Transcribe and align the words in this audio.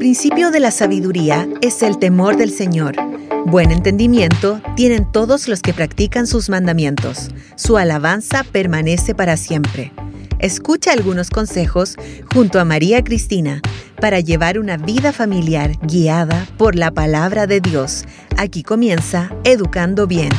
principio 0.00 0.50
de 0.50 0.60
la 0.60 0.70
sabiduría 0.70 1.46
es 1.60 1.82
el 1.82 1.98
temor 1.98 2.38
del 2.38 2.50
Señor. 2.50 2.96
Buen 3.44 3.70
entendimiento 3.70 4.62
tienen 4.74 5.12
todos 5.12 5.46
los 5.46 5.60
que 5.60 5.74
practican 5.74 6.26
sus 6.26 6.48
mandamientos. 6.48 7.28
Su 7.54 7.76
alabanza 7.76 8.42
permanece 8.50 9.14
para 9.14 9.36
siempre. 9.36 9.92
Escucha 10.38 10.92
algunos 10.92 11.28
consejos 11.28 11.96
junto 12.32 12.58
a 12.60 12.64
María 12.64 13.04
Cristina 13.04 13.60
para 14.00 14.20
llevar 14.20 14.58
una 14.58 14.78
vida 14.78 15.12
familiar 15.12 15.72
guiada 15.82 16.46
por 16.56 16.76
la 16.76 16.90
palabra 16.92 17.46
de 17.46 17.60
Dios. 17.60 18.06
Aquí 18.38 18.62
comienza 18.62 19.30
Educando 19.44 20.06
Bien. 20.06 20.30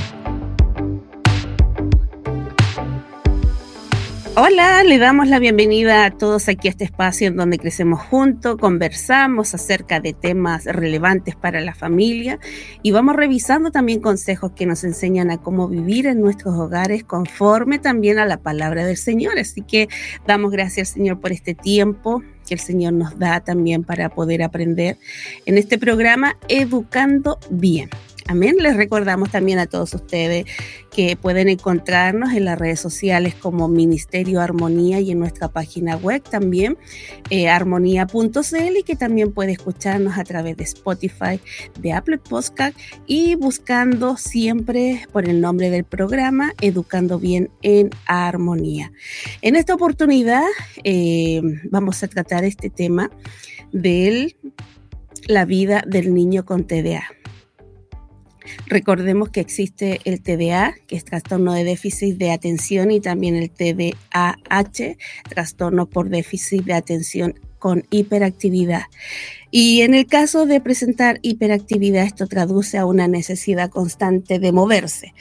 Hola, 4.38 4.82
le 4.86 4.98
damos 4.98 5.28
la 5.28 5.40
bienvenida 5.40 6.06
a 6.06 6.12
todos 6.12 6.48
aquí 6.48 6.70
a 6.70 6.72
este 6.72 6.86
espacio 6.86 7.28
en 7.28 7.36
donde 7.36 7.60
crecemos 7.60 8.00
juntos, 8.00 8.56
conversamos 8.56 9.54
acerca 9.54 10.00
de 10.00 10.14
temas 10.14 10.64
relevantes 10.64 11.36
para 11.36 11.60
la 11.60 11.76
familia 11.76 12.40
y 12.82 12.92
vamos 12.92 13.18
revisando 13.18 13.72
también 13.72 14.00
consejos 14.00 14.54
que 14.54 14.66
nos 14.66 14.86
enseñan 14.86 15.32
a 15.32 15.38
cómo 15.38 15.68
vivir 15.68 16.08
en 16.08 16.22
nuestros 16.22 16.58
hogares 16.58 17.04
conforme 17.04 17.78
también 17.78 18.20
a 18.20 18.26
la 18.26 18.38
palabra 18.38 18.86
del 18.86 18.96
Señor. 18.96 19.38
Así 19.38 19.64
que 19.64 19.90
damos 20.26 20.52
gracias 20.52 20.88
Señor 20.88 21.20
por 21.20 21.34
este 21.34 21.54
tiempo 21.54 22.24
que 22.48 22.54
el 22.54 22.62
Señor 22.62 22.94
nos 22.94 23.20
da 23.20 23.42
también 23.42 23.84
para 23.84 24.08
poder 24.08 24.44
aprender 24.44 24.98
en 25.46 25.58
este 25.58 25.78
programa 25.78 26.38
Educando 26.48 27.38
Bien. 27.50 27.90
Amén. 28.28 28.56
Les 28.60 28.76
recordamos 28.76 29.32
también 29.32 29.60
a 29.60 29.66
todos 29.66 29.94
ustedes 29.94 30.46
que 30.92 31.16
pueden 31.16 31.50
encontrarnos 31.50 32.34
en 32.34 32.46
las 32.46 32.60
redes 32.60 32.80
sociales 32.80 33.36
como 33.36 33.68
Ministerio 33.68 34.42
Armonía 34.42 35.00
y 35.00 35.12
en 35.12 35.20
nuestra 35.20 35.48
página 35.48 35.96
web 35.96 36.22
también, 36.22 36.78
eh, 37.30 37.50
armonía.cl 37.50 38.78
y 38.78 38.84
que 38.84 38.96
también 38.96 39.32
puede 39.32 39.54
escucharnos 39.54 40.18
a 40.18 40.24
través 40.24 40.58
de 40.58 40.64
Spotify, 40.64 41.40
de 41.80 41.94
Apple 41.94 42.18
Podcast 42.18 42.78
y 43.08 43.36
buscando 43.36 44.18
siempre 44.18 45.08
por 45.12 45.28
el 45.28 45.42
nombre 45.42 45.70
del 45.70 45.84
programa 45.84 46.54
Educando 46.62 47.20
Bien 47.20 47.50
en 47.62 47.90
Armonía. 48.06 48.92
En 49.42 49.56
esta 49.56 49.74
oportunidad 49.74 50.46
eh, 50.84 51.42
vamos 51.70 52.04
a 52.04 52.08
tratar 52.08 52.44
este 52.44 52.70
tema 52.70 53.10
de 53.72 54.36
la 55.28 55.46
vida 55.46 55.84
del 55.88 56.14
niño 56.14 56.46
con 56.46 56.66
TDA. 56.66 57.21
Recordemos 58.68 59.30
que 59.30 59.40
existe 59.40 60.00
el 60.06 60.22
TDA, 60.22 60.76
que 60.88 60.96
es 60.96 61.06
trastorno 61.06 61.54
de 61.54 61.64
déficit 61.64 62.18
de 62.18 62.32
atención, 62.32 62.92
y 62.92 63.00
también 63.00 63.36
el 63.36 63.50
TDAH, 63.50 64.98
trastorno 65.30 65.88
por 65.88 66.10
déficit 66.10 66.64
de 66.66 66.74
atención 66.74 67.40
con 67.60 67.84
hiperactividad. 67.92 68.84
Y 69.52 69.82
en 69.82 69.94
el 69.94 70.08
caso 70.08 70.46
de 70.46 70.62
presentar 70.62 71.20
hiperactividad, 71.22 72.06
esto 72.06 72.26
traduce 72.26 72.78
a 72.78 72.86
una 72.86 73.08
necesidad 73.08 73.70
constante 73.70 74.40
de 74.40 74.52
moverse. 74.52 75.14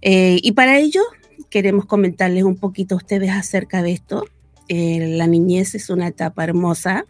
Eh, 0.00 0.38
y 0.42 0.52
para 0.52 0.78
ello, 0.78 1.02
queremos 1.50 1.84
comentarles 1.84 2.44
un 2.44 2.56
poquito 2.56 2.94
a 2.94 2.98
ustedes 2.98 3.30
acerca 3.30 3.82
de 3.82 3.92
esto. 3.92 4.24
Eh, 4.68 5.16
la 5.18 5.26
niñez 5.26 5.74
es 5.74 5.90
una 5.90 6.08
etapa 6.08 6.44
hermosa, 6.44 7.04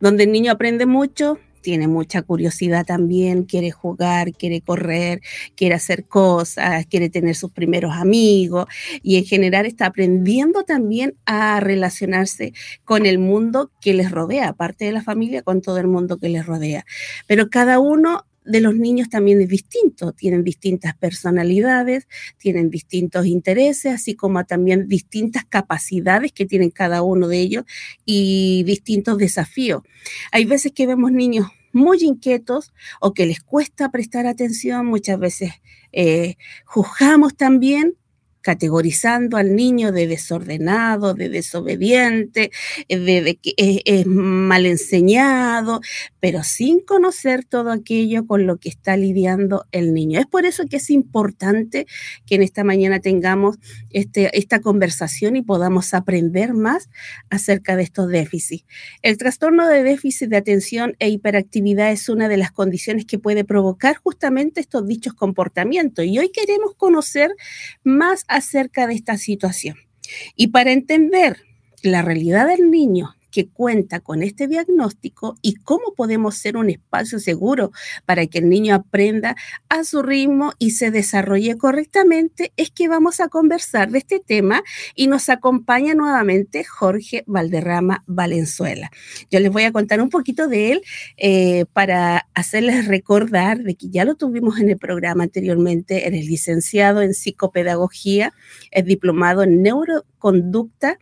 donde 0.00 0.24
el 0.24 0.32
niño 0.32 0.52
aprende 0.52 0.84
mucho, 0.84 1.38
tiene 1.66 1.88
mucha 1.88 2.22
curiosidad 2.22 2.86
también, 2.86 3.42
quiere 3.42 3.72
jugar, 3.72 4.30
quiere 4.30 4.60
correr, 4.60 5.20
quiere 5.56 5.74
hacer 5.74 6.04
cosas, 6.06 6.86
quiere 6.86 7.10
tener 7.10 7.34
sus 7.34 7.50
primeros 7.50 7.92
amigos 7.92 8.66
y 9.02 9.16
en 9.16 9.24
general 9.24 9.66
está 9.66 9.86
aprendiendo 9.86 10.62
también 10.62 11.16
a 11.24 11.58
relacionarse 11.58 12.52
con 12.84 13.04
el 13.04 13.18
mundo 13.18 13.72
que 13.80 13.94
les 13.94 14.12
rodea, 14.12 14.50
aparte 14.50 14.84
de 14.84 14.92
la 14.92 15.02
familia, 15.02 15.42
con 15.42 15.60
todo 15.60 15.78
el 15.78 15.88
mundo 15.88 16.18
que 16.18 16.28
les 16.28 16.46
rodea. 16.46 16.84
Pero 17.26 17.50
cada 17.50 17.80
uno 17.80 18.24
de 18.46 18.60
los 18.60 18.74
niños 18.74 19.08
también 19.08 19.40
es 19.40 19.48
distinto, 19.48 20.12
tienen 20.12 20.44
distintas 20.44 20.96
personalidades, 20.96 22.08
tienen 22.38 22.70
distintos 22.70 23.26
intereses, 23.26 23.94
así 23.94 24.14
como 24.14 24.44
también 24.44 24.88
distintas 24.88 25.44
capacidades 25.44 26.32
que 26.32 26.46
tienen 26.46 26.70
cada 26.70 27.02
uno 27.02 27.28
de 27.28 27.40
ellos 27.40 27.64
y 28.04 28.62
distintos 28.64 29.18
desafíos. 29.18 29.82
Hay 30.32 30.44
veces 30.44 30.72
que 30.72 30.86
vemos 30.86 31.12
niños 31.12 31.48
muy 31.72 31.98
inquietos 32.02 32.72
o 33.00 33.12
que 33.12 33.26
les 33.26 33.42
cuesta 33.42 33.90
prestar 33.90 34.26
atención, 34.26 34.86
muchas 34.86 35.18
veces 35.18 35.52
eh, 35.92 36.36
juzgamos 36.64 37.36
también 37.36 37.96
categorizando 38.46 39.38
al 39.38 39.56
niño 39.56 39.90
de 39.90 40.06
desordenado, 40.06 41.14
de 41.14 41.28
desobediente, 41.28 42.52
eh, 42.88 42.96
de, 42.96 43.34
que 43.34 43.54
es, 43.56 44.06
mal 44.06 44.66
enseñado, 44.66 45.80
pero 46.26 46.42
sin 46.42 46.80
conocer 46.80 47.44
todo 47.44 47.70
aquello 47.70 48.26
con 48.26 48.48
lo 48.48 48.56
que 48.56 48.68
está 48.68 48.96
lidiando 48.96 49.64
el 49.70 49.94
niño. 49.94 50.18
Es 50.18 50.26
por 50.26 50.44
eso 50.44 50.66
que 50.66 50.78
es 50.78 50.90
importante 50.90 51.86
que 52.26 52.34
en 52.34 52.42
esta 52.42 52.64
mañana 52.64 52.98
tengamos 52.98 53.58
este, 53.90 54.36
esta 54.36 54.60
conversación 54.60 55.36
y 55.36 55.42
podamos 55.42 55.94
aprender 55.94 56.52
más 56.52 56.90
acerca 57.30 57.76
de 57.76 57.84
estos 57.84 58.08
déficits. 58.08 58.64
El 59.02 59.18
trastorno 59.18 59.68
de 59.68 59.84
déficit 59.84 60.28
de 60.28 60.38
atención 60.38 60.96
e 60.98 61.10
hiperactividad 61.10 61.92
es 61.92 62.08
una 62.08 62.28
de 62.28 62.38
las 62.38 62.50
condiciones 62.50 63.06
que 63.06 63.20
puede 63.20 63.44
provocar 63.44 63.94
justamente 63.94 64.60
estos 64.60 64.84
dichos 64.84 65.14
comportamientos 65.14 66.06
y 66.06 66.18
hoy 66.18 66.30
queremos 66.30 66.74
conocer 66.74 67.30
más 67.84 68.24
acerca 68.26 68.88
de 68.88 68.94
esta 68.94 69.16
situación. 69.16 69.76
Y 70.34 70.48
para 70.48 70.72
entender 70.72 71.36
la 71.84 72.02
realidad 72.02 72.48
del 72.48 72.68
niño 72.68 73.15
que 73.36 73.48
cuenta 73.50 74.00
con 74.00 74.22
este 74.22 74.48
diagnóstico 74.48 75.36
y 75.42 75.56
cómo 75.56 75.92
podemos 75.94 76.36
ser 76.36 76.56
un 76.56 76.70
espacio 76.70 77.18
seguro 77.18 77.70
para 78.06 78.26
que 78.26 78.38
el 78.38 78.48
niño 78.48 78.74
aprenda 78.74 79.36
a 79.68 79.84
su 79.84 80.00
ritmo 80.00 80.54
y 80.58 80.70
se 80.70 80.90
desarrolle 80.90 81.58
correctamente, 81.58 82.54
es 82.56 82.70
que 82.70 82.88
vamos 82.88 83.20
a 83.20 83.28
conversar 83.28 83.90
de 83.90 83.98
este 83.98 84.20
tema 84.20 84.62
y 84.94 85.06
nos 85.06 85.28
acompaña 85.28 85.94
nuevamente 85.94 86.64
Jorge 86.64 87.24
Valderrama 87.26 88.04
Valenzuela. 88.06 88.90
Yo 89.30 89.38
les 89.38 89.52
voy 89.52 89.64
a 89.64 89.72
contar 89.72 90.00
un 90.00 90.08
poquito 90.08 90.48
de 90.48 90.72
él 90.72 90.82
eh, 91.18 91.66
para 91.74 92.28
hacerles 92.32 92.86
recordar 92.86 93.58
de 93.58 93.74
que 93.74 93.90
ya 93.90 94.06
lo 94.06 94.14
tuvimos 94.14 94.60
en 94.60 94.70
el 94.70 94.78
programa 94.78 95.24
anteriormente, 95.24 96.06
eres 96.06 96.24
licenciado 96.24 97.02
en 97.02 97.12
psicopedagogía, 97.12 98.32
es 98.70 98.86
diplomado 98.86 99.42
en 99.42 99.60
neuroconducta 99.60 100.98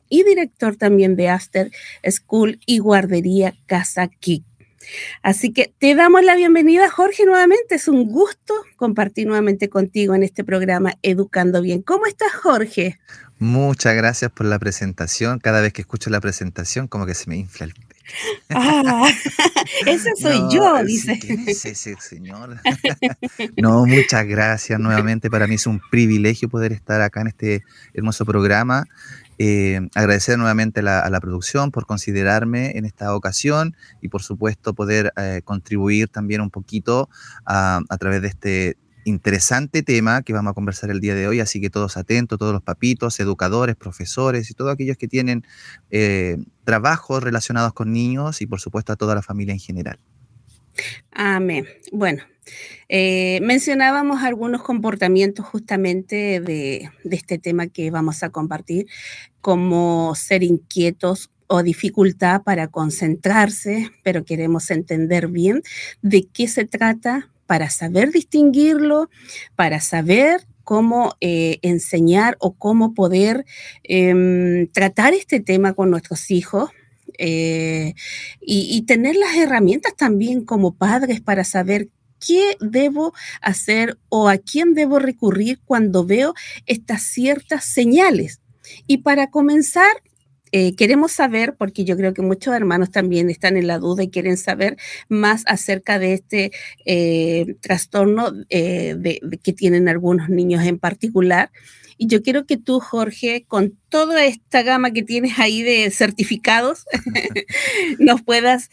y 0.08 0.22
director 0.22 0.76
también 0.76 1.16
de 1.16 1.30
After 1.30 1.72
School 2.08 2.60
y 2.66 2.78
Guardería 2.78 3.56
Casa 3.66 4.06
Kik. 4.06 4.44
Así 5.22 5.52
que 5.52 5.72
te 5.78 5.94
damos 5.94 6.24
la 6.24 6.34
bienvenida, 6.34 6.90
Jorge, 6.90 7.24
nuevamente. 7.26 7.74
Es 7.74 7.88
un 7.88 8.06
gusto 8.06 8.54
compartir 8.76 9.26
nuevamente 9.26 9.68
contigo 9.68 10.14
en 10.14 10.22
este 10.22 10.44
programa 10.44 10.94
Educando 11.02 11.62
Bien. 11.62 11.82
¿Cómo 11.82 12.06
estás, 12.06 12.32
Jorge? 12.32 12.98
Muchas 13.38 13.94
gracias 13.94 14.30
por 14.30 14.46
la 14.46 14.58
presentación. 14.58 15.38
Cada 15.38 15.60
vez 15.60 15.72
que 15.72 15.82
escucho 15.82 16.08
la 16.10 16.20
presentación, 16.20 16.86
como 16.88 17.06
que 17.06 17.14
se 17.14 17.28
me 17.28 17.36
infla 17.36 17.66
el 17.66 17.74
pecho. 17.74 17.94
Ah, 18.50 19.08
ese 19.86 20.10
soy 20.20 20.40
yo, 20.50 20.82
dice. 20.84 21.18
Sí, 21.54 21.74
sí, 21.74 21.94
señor? 21.98 22.60
no, 23.56 23.86
muchas 23.86 24.26
gracias 24.26 24.78
nuevamente. 24.78 25.30
Para 25.30 25.46
mí 25.46 25.56
es 25.56 25.66
un 25.66 25.80
privilegio 25.90 26.48
poder 26.48 26.72
estar 26.72 27.00
acá 27.00 27.22
en 27.22 27.28
este 27.28 27.64
hermoso 27.92 28.24
programa. 28.24 28.86
Eh, 29.38 29.80
agradecer 29.94 30.38
nuevamente 30.38 30.80
a 30.80 31.10
la 31.10 31.20
producción 31.20 31.70
por 31.70 31.86
considerarme 31.86 32.78
en 32.78 32.84
esta 32.84 33.14
ocasión 33.14 33.76
y 34.00 34.08
por 34.08 34.22
supuesto 34.22 34.74
poder 34.74 35.12
eh, 35.16 35.40
contribuir 35.44 36.08
también 36.08 36.40
un 36.40 36.50
poquito 36.50 37.08
a, 37.44 37.80
través 37.98 38.22
de 38.22 38.28
este 38.28 38.76
interesante 39.04 39.82
tema 39.82 40.22
que 40.22 40.32
vamos 40.32 40.52
a 40.52 40.54
conversar 40.54 40.90
el 40.90 41.00
día 41.00 41.14
de 41.14 41.28
hoy, 41.28 41.40
así 41.40 41.60
que 41.60 41.68
todos 41.68 41.96
atentos, 41.96 42.38
todos 42.38 42.52
los 42.52 42.62
papitos, 42.62 43.20
educadores, 43.20 43.76
profesores 43.76 44.50
y 44.50 44.54
todos 44.54 44.72
aquellos 44.72 44.96
que 44.96 45.08
tienen 45.08 45.44
eh, 45.90 46.38
trabajos 46.64 47.22
relacionados 47.22 47.74
con 47.74 47.92
niños 47.92 48.40
y 48.40 48.46
por 48.46 48.60
supuesto 48.60 48.92
a 48.92 48.96
toda 48.96 49.14
la 49.14 49.22
familia 49.22 49.52
en 49.52 49.60
general. 49.60 49.98
Amén. 51.10 51.66
Bueno, 51.92 52.22
eh, 52.88 53.40
mencionábamos 53.42 54.22
algunos 54.22 54.62
comportamientos 54.62 55.46
justamente 55.46 56.40
de, 56.40 56.90
este 57.10 57.38
tema 57.38 57.66
que 57.68 57.90
vamos 57.90 58.22
a 58.22 58.30
compartir, 58.30 58.86
como 59.40 60.14
ser 60.14 60.42
inquietos 60.42 61.30
o 61.46 61.62
dificultad 61.62 62.42
para 62.42 62.68
concentrarse, 62.68 63.90
pero 64.02 64.24
queremos 64.24 64.70
entender 64.70 65.28
bien 65.28 65.62
de 66.02 66.26
qué 66.32 66.48
se 66.48 66.64
trata 66.64 67.30
para 67.46 67.70
saber 67.70 68.10
distinguirlo, 68.10 69.10
para 69.54 69.80
saber 69.80 70.46
cómo 70.64 71.14
eh, 71.20 71.58
enseñar 71.62 72.36
o 72.40 72.54
cómo 72.54 72.94
poder 72.94 73.44
em, 73.82 74.66
tratar 74.68 75.12
este 75.12 75.40
tema 75.40 75.74
con 75.74 75.90
nuestros 75.90 76.30
hijos. 76.30 76.70
Eh, 77.18 77.94
y, 78.40 78.82
tener 78.82 79.16
las 79.16 79.36
herramientas 79.36 79.94
también 79.96 80.44
como 80.44 80.74
padres 80.74 81.20
para 81.20 81.44
saber 81.44 81.88
qué 82.24 82.56
debo 82.60 83.12
hacer 83.40 83.98
o 84.08 84.28
a 84.28 84.38
quién 84.38 84.74
debo 84.74 84.98
recurrir 84.98 85.60
cuando 85.64 86.04
veo 86.04 86.34
estas 86.66 87.02
ciertas 87.02 87.64
señales. 87.64 88.40
Y 88.86 88.98
para 88.98 89.30
comenzar, 89.30 89.92
eh, 90.56 90.76
queremos 90.76 91.10
saber, 91.10 91.56
porque 91.56 91.84
yo 91.84 91.96
creo 91.96 92.14
que 92.14 92.22
muchos 92.22 92.54
hermanos 92.54 92.92
también 92.92 93.28
están 93.28 93.56
en 93.56 93.66
la 93.66 93.80
duda 93.80 94.04
y 94.04 94.10
quieren 94.10 94.36
saber 94.36 94.76
más 95.08 95.42
acerca 95.46 95.98
de 95.98 96.12
este 96.12 96.52
eh, 96.84 97.56
trastorno 97.60 98.32
eh, 98.50 99.20
que 99.42 99.52
tienen 99.52 99.88
algunos 99.88 100.28
niños 100.28 100.64
en 100.64 100.78
particular. 100.78 101.50
Y 101.96 102.06
yo 102.06 102.22
quiero 102.22 102.46
que 102.46 102.56
tú, 102.56 102.80
Jorge, 102.80 103.44
con 103.46 103.78
toda 103.88 104.24
esta 104.24 104.62
gama 104.62 104.92
que 104.92 105.02
tienes 105.02 105.38
ahí 105.38 105.62
de 105.62 105.90
certificados, 105.90 106.86
nos, 107.98 108.22
puedas, 108.22 108.70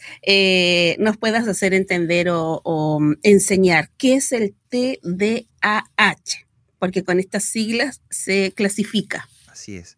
nos 0.98 1.16
puedas 1.16 1.46
hacer 1.48 1.74
entender 1.74 2.28
o, 2.30 3.00
enseñar 3.22 3.90
qué 3.96 4.14
es 4.14 4.32
el 4.32 4.54
TDAH, 4.68 6.46
porque 6.78 7.04
con 7.04 7.18
estas 7.18 7.44
siglas 7.44 8.00
se 8.10 8.52
clasifica. 8.52 9.28
Así 9.48 9.76
es. 9.76 9.96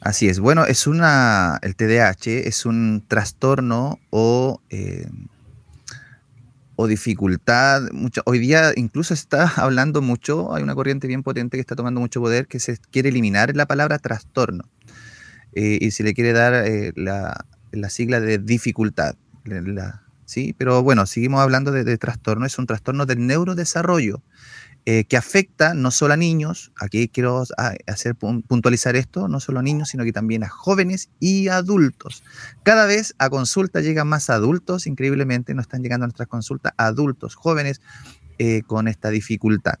Así 0.00 0.28
es. 0.28 0.40
Bueno, 0.40 0.64
es 0.64 0.86
una. 0.86 1.58
El 1.62 1.76
TDAH 1.76 2.46
es 2.46 2.64
un 2.64 3.04
trastorno 3.06 3.98
o. 4.10 4.62
Eh, 4.70 5.06
o 6.80 6.86
dificultad. 6.86 7.90
Mucho, 7.92 8.22
hoy 8.24 8.38
día 8.38 8.72
incluso 8.74 9.12
está 9.12 9.46
hablando 9.56 10.00
mucho, 10.00 10.54
hay 10.54 10.62
una 10.62 10.74
corriente 10.74 11.06
bien 11.06 11.22
potente 11.22 11.58
que 11.58 11.60
está 11.60 11.76
tomando 11.76 12.00
mucho 12.00 12.22
poder 12.22 12.46
que 12.46 12.58
se 12.58 12.78
quiere 12.90 13.10
eliminar 13.10 13.54
la 13.54 13.66
palabra 13.66 13.98
trastorno 13.98 14.64
eh, 15.52 15.76
y 15.78 15.90
se 15.90 16.04
le 16.04 16.14
quiere 16.14 16.32
dar 16.32 16.54
eh, 16.54 16.92
la, 16.96 17.44
sigla 17.90 18.20
de 18.20 18.38
dificultad. 18.38 19.16
¿sí? 20.24 20.54
Pero 20.56 20.82
bueno, 20.82 21.04
seguimos 21.04 21.40
hablando 21.40 21.70
de, 21.70 21.84
de, 21.84 21.98
trastorno, 21.98 22.46
es 22.46 22.58
un 22.58 22.66
trastorno 22.66 23.04
del 23.04 23.26
neurodesarrollo 23.26 24.22
eh, 24.86 25.04
que 25.04 25.16
afecta 25.16 25.74
no 25.74 25.90
solo 25.90 26.14
a 26.14 26.16
niños, 26.16 26.72
aquí 26.80 27.08
quiero 27.08 27.44
hacer 27.86 28.14
puntualizar 28.14 28.96
esto, 28.96 29.28
no 29.28 29.38
solo 29.38 29.60
a 29.60 29.62
niños, 29.62 29.90
sino 29.90 30.04
que 30.04 30.12
también 30.12 30.42
a 30.42 30.48
jóvenes 30.48 31.10
y 31.20 31.48
adultos. 31.48 32.22
Cada 32.62 32.86
vez 32.86 33.14
a 33.18 33.28
consulta 33.28 33.82
llegan 33.82 34.08
más 34.08 34.30
adultos, 34.30 34.86
increíblemente 34.86 35.54
no 35.54 35.60
están 35.60 35.82
llegando 35.82 36.04
a 36.04 36.08
nuestras 36.08 36.28
consultas 36.28 36.72
adultos, 36.78 37.34
jóvenes 37.34 37.82
eh, 38.38 38.62
con 38.66 38.88
esta 38.88 39.10
dificultad, 39.10 39.74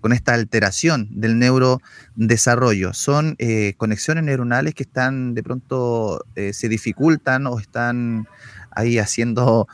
con 0.00 0.12
esta 0.12 0.34
alteración 0.34 1.06
del 1.12 1.38
neurodesarrollo. 1.38 2.92
Son 2.92 3.36
eh, 3.38 3.74
conexiones 3.76 4.24
neuronales 4.24 4.74
que 4.74 4.82
están 4.82 5.34
de 5.34 5.44
pronto 5.44 6.24
se 6.34 6.68
dificultan 6.68 7.46
o 7.46 7.60
están 7.60 8.26
ahí 8.70 8.98
haciendo 8.98 9.66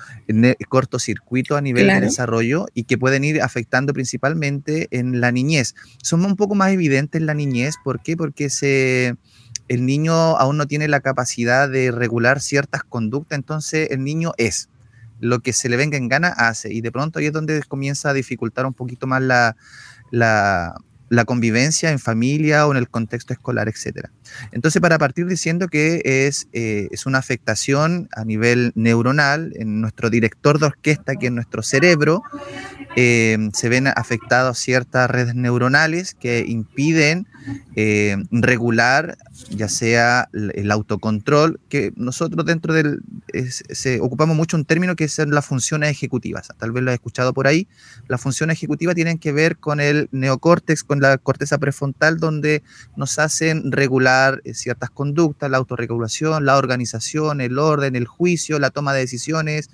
cortocircuito 0.69 1.57
a 1.57 1.61
nivel 1.61 1.87
de 1.89 2.01
desarrollo 2.01 2.67
y 2.75 2.85
que 2.85 2.99
pueden 2.99 3.25
ir 3.25 3.43
afectando 3.43 3.93
principalmente 3.93 4.89
en 4.91 5.21
la 5.21 5.33
niñez. 5.33 5.75
Son 6.03 6.25
un 6.25 6.37
poco 6.37 6.55
más 6.55 6.73
evidentes 6.73 7.21
en 7.21 7.27
la 7.27 7.35
niñez, 7.35 7.75
¿por 7.83 8.03
qué? 8.03 8.17
Porque 8.17 8.51
se, 8.51 9.17
el 9.69 9.87
niño 9.87 10.13
aún 10.13 10.57
no 10.57 10.67
tiene 10.67 10.89
la 10.89 11.01
capacidad 11.01 11.69
de 11.69 11.91
regular 11.91 12.41
ciertas 12.41 12.83
conductas, 12.85 13.37
entonces 13.37 13.89
el 13.91 14.05
niño 14.05 14.33
es 14.37 14.69
lo 15.21 15.41
que 15.41 15.53
se 15.53 15.69
le 15.69 15.77
venga 15.77 15.97
en 15.97 16.09
gana 16.09 16.29
hace 16.29 16.73
y 16.73 16.81
de 16.83 16.93
pronto 16.93 17.19
ahí 17.19 17.27
es 17.27 17.33
donde 17.33 17.63
comienza 17.63 18.11
a 18.11 18.13
dificultar 18.13 18.67
un 18.67 18.75
poquito 18.75 19.07
más 19.07 19.23
la, 19.23 19.57
la, 20.11 20.75
la 21.09 21.25
convivencia 21.25 21.91
en 21.91 21.99
familia 21.99 22.67
o 22.67 22.73
en 22.73 22.79
el 22.79 22.89
contexto 22.89 23.33
escolar, 23.33 23.69
etc. 23.69 24.09
Entonces, 24.53 24.81
para 24.81 24.99
partir 24.99 25.27
diciendo 25.27 25.69
que 25.69 26.03
es, 26.05 26.49
eh, 26.53 26.89
es 26.91 27.07
una 27.07 27.19
afectación 27.19 28.09
a 28.15 28.25
nivel 28.25 28.73
neuronal 28.75 29.53
en 29.57 29.81
nuestro 29.81 30.11
director 30.11 30.59
de 30.59 30.67
orquesta, 30.67 31.17
que 31.17 31.27
es 31.27 31.33
nuestro 31.33 31.63
cerebro, 31.63 32.23
eh, 32.97 33.51
se 33.53 33.69
ven 33.69 33.89
afectadas 33.89 34.59
ciertas 34.59 35.11
redes 35.11 35.35
neuronales 35.35 36.15
que 36.15 36.45
impiden 36.47 37.27
eh, 37.77 38.17
regular, 38.31 39.19
ya 39.51 39.69
sea 39.69 40.29
el 40.33 40.71
autocontrol, 40.71 41.61
que 41.69 41.93
nosotros 41.95 42.45
dentro 42.47 42.73
del, 42.73 43.03
se, 43.51 44.01
ocupamos 44.01 44.37
mucho 44.37 44.57
un 44.57 44.65
término 44.65 44.97
que 44.97 45.09
son 45.09 45.31
las 45.31 45.45
funciones 45.45 45.91
ejecutivas, 45.91 46.49
tal 46.59 46.73
vez 46.73 46.83
lo 46.83 46.91
he 46.91 46.95
escuchado 46.95 47.35
por 47.35 47.47
ahí, 47.47 47.69
las 48.09 48.21
funciones 48.21 48.57
ejecutivas 48.57 48.95
tienen 48.95 49.19
que 49.19 49.33
ver 49.33 49.59
con 49.59 49.81
el 49.81 50.09
neocórtex, 50.11 50.83
con 50.83 51.01
la 51.01 51.19
corteza 51.19 51.59
prefrontal, 51.59 52.19
donde 52.19 52.63
nos 52.97 53.19
hacen 53.19 53.71
regular 53.71 54.16
eh, 54.45 54.55
ciertas 54.55 54.91
conductas, 54.91 55.51
la 55.51 55.59
autorregulación, 55.59 56.45
la 56.45 56.57
organización, 56.57 57.41
el 57.41 57.59
orden, 57.59 57.97
el 57.97 58.07
juicio, 58.07 58.59
la 58.59 58.71
toma 58.71 58.93
de 58.93 59.01
decisiones, 59.01 59.71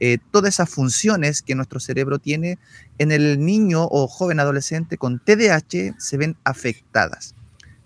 eh, 0.00 0.18
todas 0.30 0.54
esas 0.54 0.70
funciones 0.70 1.42
que 1.42 1.54
nuestro 1.54 1.80
cerebro 1.80 2.18
tiene 2.18 2.58
en 2.98 3.12
el 3.12 3.44
niño 3.44 3.86
o 3.90 4.06
joven 4.06 4.40
adolescente 4.40 4.98
con 4.98 5.18
TDAH 5.18 5.94
se 5.98 6.16
ven 6.16 6.36
afectadas, 6.44 7.34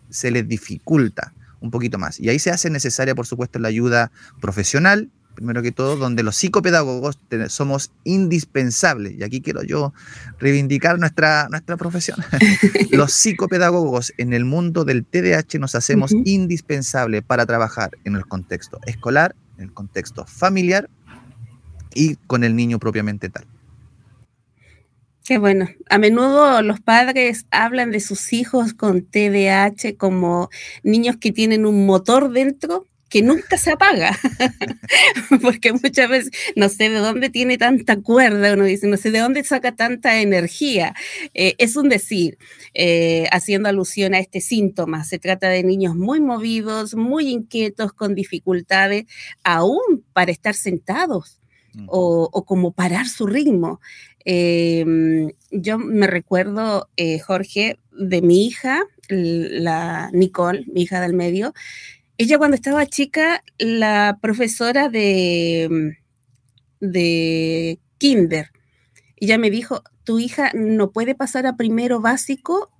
se 0.08 0.30
les 0.30 0.46
dificulta 0.46 1.32
un 1.60 1.70
poquito 1.70 1.98
más. 1.98 2.18
Y 2.20 2.28
ahí 2.28 2.38
se 2.38 2.50
hace 2.50 2.70
necesaria, 2.70 3.14
por 3.14 3.26
supuesto, 3.26 3.58
la 3.58 3.68
ayuda 3.68 4.10
profesional, 4.40 5.10
primero 5.34 5.62
que 5.62 5.72
todo, 5.72 5.96
donde 5.96 6.22
los 6.22 6.36
psicopedagogos 6.36 7.18
somos 7.48 7.92
indispensables. 8.04 9.14
Y 9.18 9.22
aquí 9.22 9.40
quiero 9.40 9.62
yo 9.62 9.92
reivindicar 10.38 10.98
nuestra, 10.98 11.48
nuestra 11.48 11.76
profesión. 11.76 12.18
los 12.90 13.12
psicopedagogos 13.12 14.12
en 14.18 14.32
el 14.32 14.44
mundo 14.44 14.84
del 14.84 15.04
TDAH 15.04 15.58
nos 15.58 15.74
hacemos 15.74 16.12
indispensables 16.12 17.22
para 17.22 17.46
trabajar 17.46 17.90
en 18.04 18.16
el 18.16 18.26
contexto 18.26 18.80
escolar, 18.86 19.34
en 19.56 19.64
el 19.64 19.72
contexto 19.72 20.26
familiar 20.26 20.88
y 21.94 22.16
con 22.16 22.44
el 22.44 22.54
niño 22.54 22.78
propiamente 22.78 23.28
tal. 23.28 23.46
Qué 25.24 25.38
bueno. 25.38 25.68
A 25.88 25.98
menudo 25.98 26.60
los 26.62 26.80
padres 26.80 27.46
hablan 27.50 27.92
de 27.92 28.00
sus 28.00 28.32
hijos 28.32 28.74
con 28.74 29.02
TDAH 29.02 29.96
como 29.96 30.50
niños 30.82 31.16
que 31.20 31.30
tienen 31.30 31.66
un 31.66 31.86
motor 31.86 32.32
dentro 32.32 32.86
que 33.10 33.22
nunca 33.22 33.58
se 33.58 33.72
apaga, 33.72 34.16
porque 35.42 35.72
muchas 35.72 36.08
veces 36.08 36.30
no 36.56 36.68
sé 36.68 36.88
de 36.88 36.98
dónde 36.98 37.28
tiene 37.28 37.58
tanta 37.58 38.00
cuerda, 38.00 38.54
uno 38.54 38.64
dice, 38.64 38.86
no 38.86 38.96
sé 38.96 39.10
de 39.10 39.18
dónde 39.18 39.44
saca 39.44 39.72
tanta 39.72 40.22
energía. 40.22 40.94
Eh, 41.34 41.56
es 41.58 41.76
un 41.76 41.88
decir, 41.88 42.38
eh, 42.72 43.26
haciendo 43.32 43.68
alusión 43.68 44.14
a 44.14 44.20
este 44.20 44.40
síntoma. 44.40 45.04
Se 45.04 45.18
trata 45.18 45.48
de 45.48 45.64
niños 45.64 45.96
muy 45.96 46.20
movidos, 46.20 46.94
muy 46.94 47.28
inquietos, 47.28 47.92
con 47.92 48.14
dificultades, 48.14 49.06
aún 49.42 50.04
para 50.12 50.30
estar 50.30 50.54
sentados 50.54 51.40
o, 51.86 52.28
o 52.32 52.44
como 52.44 52.72
parar 52.72 53.06
su 53.06 53.26
ritmo. 53.26 53.80
Em, 54.24 55.32
yo 55.50 55.78
me 55.78 56.06
recuerdo, 56.06 56.88
eh, 56.96 57.18
Jorge, 57.18 57.78
de 57.90 58.22
mi 58.22 58.46
hija, 58.46 58.84
la 59.08 60.10
Nicole, 60.12 60.64
mi 60.72 60.82
hija 60.82 61.00
del 61.00 61.14
medio. 61.14 61.52
Ella 62.20 62.36
cuando 62.36 62.54
estaba 62.54 62.84
chica, 62.84 63.42
la 63.56 64.18
profesora 64.20 64.90
de, 64.90 65.96
de 66.78 67.78
kinder, 67.96 68.50
ella 69.16 69.38
me 69.38 69.48
dijo, 69.48 69.82
tu 70.04 70.18
hija 70.18 70.50
no 70.52 70.90
puede 70.90 71.14
pasar 71.14 71.46
a 71.46 71.56
primero 71.56 72.02
básico 72.02 72.70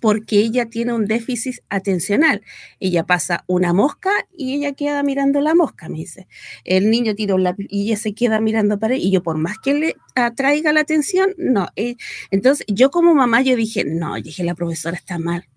porque 0.00 0.36
ella 0.40 0.66
tiene 0.66 0.92
un 0.92 1.06
déficit 1.06 1.60
atencional. 1.70 2.42
Ella 2.78 3.06
pasa 3.06 3.44
una 3.46 3.72
mosca 3.72 4.10
y 4.36 4.56
ella 4.56 4.74
queda 4.74 5.02
mirando 5.02 5.40
la 5.40 5.54
mosca, 5.54 5.88
me 5.88 5.96
dice. 5.96 6.28
El 6.64 6.90
niño 6.90 7.14
tira 7.14 7.34
un 7.34 7.44
lápiz 7.44 7.68
y 7.70 7.86
ella 7.86 7.96
se 7.96 8.12
queda 8.12 8.38
mirando 8.38 8.78
para 8.78 8.96
él 8.96 9.00
y 9.00 9.10
yo 9.10 9.22
por 9.22 9.38
más 9.38 9.56
que 9.60 9.72
le 9.72 9.96
atraiga 10.14 10.74
la 10.74 10.80
atención, 10.80 11.34
no. 11.38 11.68
Eh, 11.74 11.96
entonces 12.30 12.66
yo 12.68 12.90
como 12.90 13.14
mamá 13.14 13.40
yo 13.40 13.56
dije, 13.56 13.82
no, 13.82 14.16
dije 14.16 14.44
la 14.44 14.54
profesora 14.54 14.94
está 14.94 15.18
mal. 15.18 15.48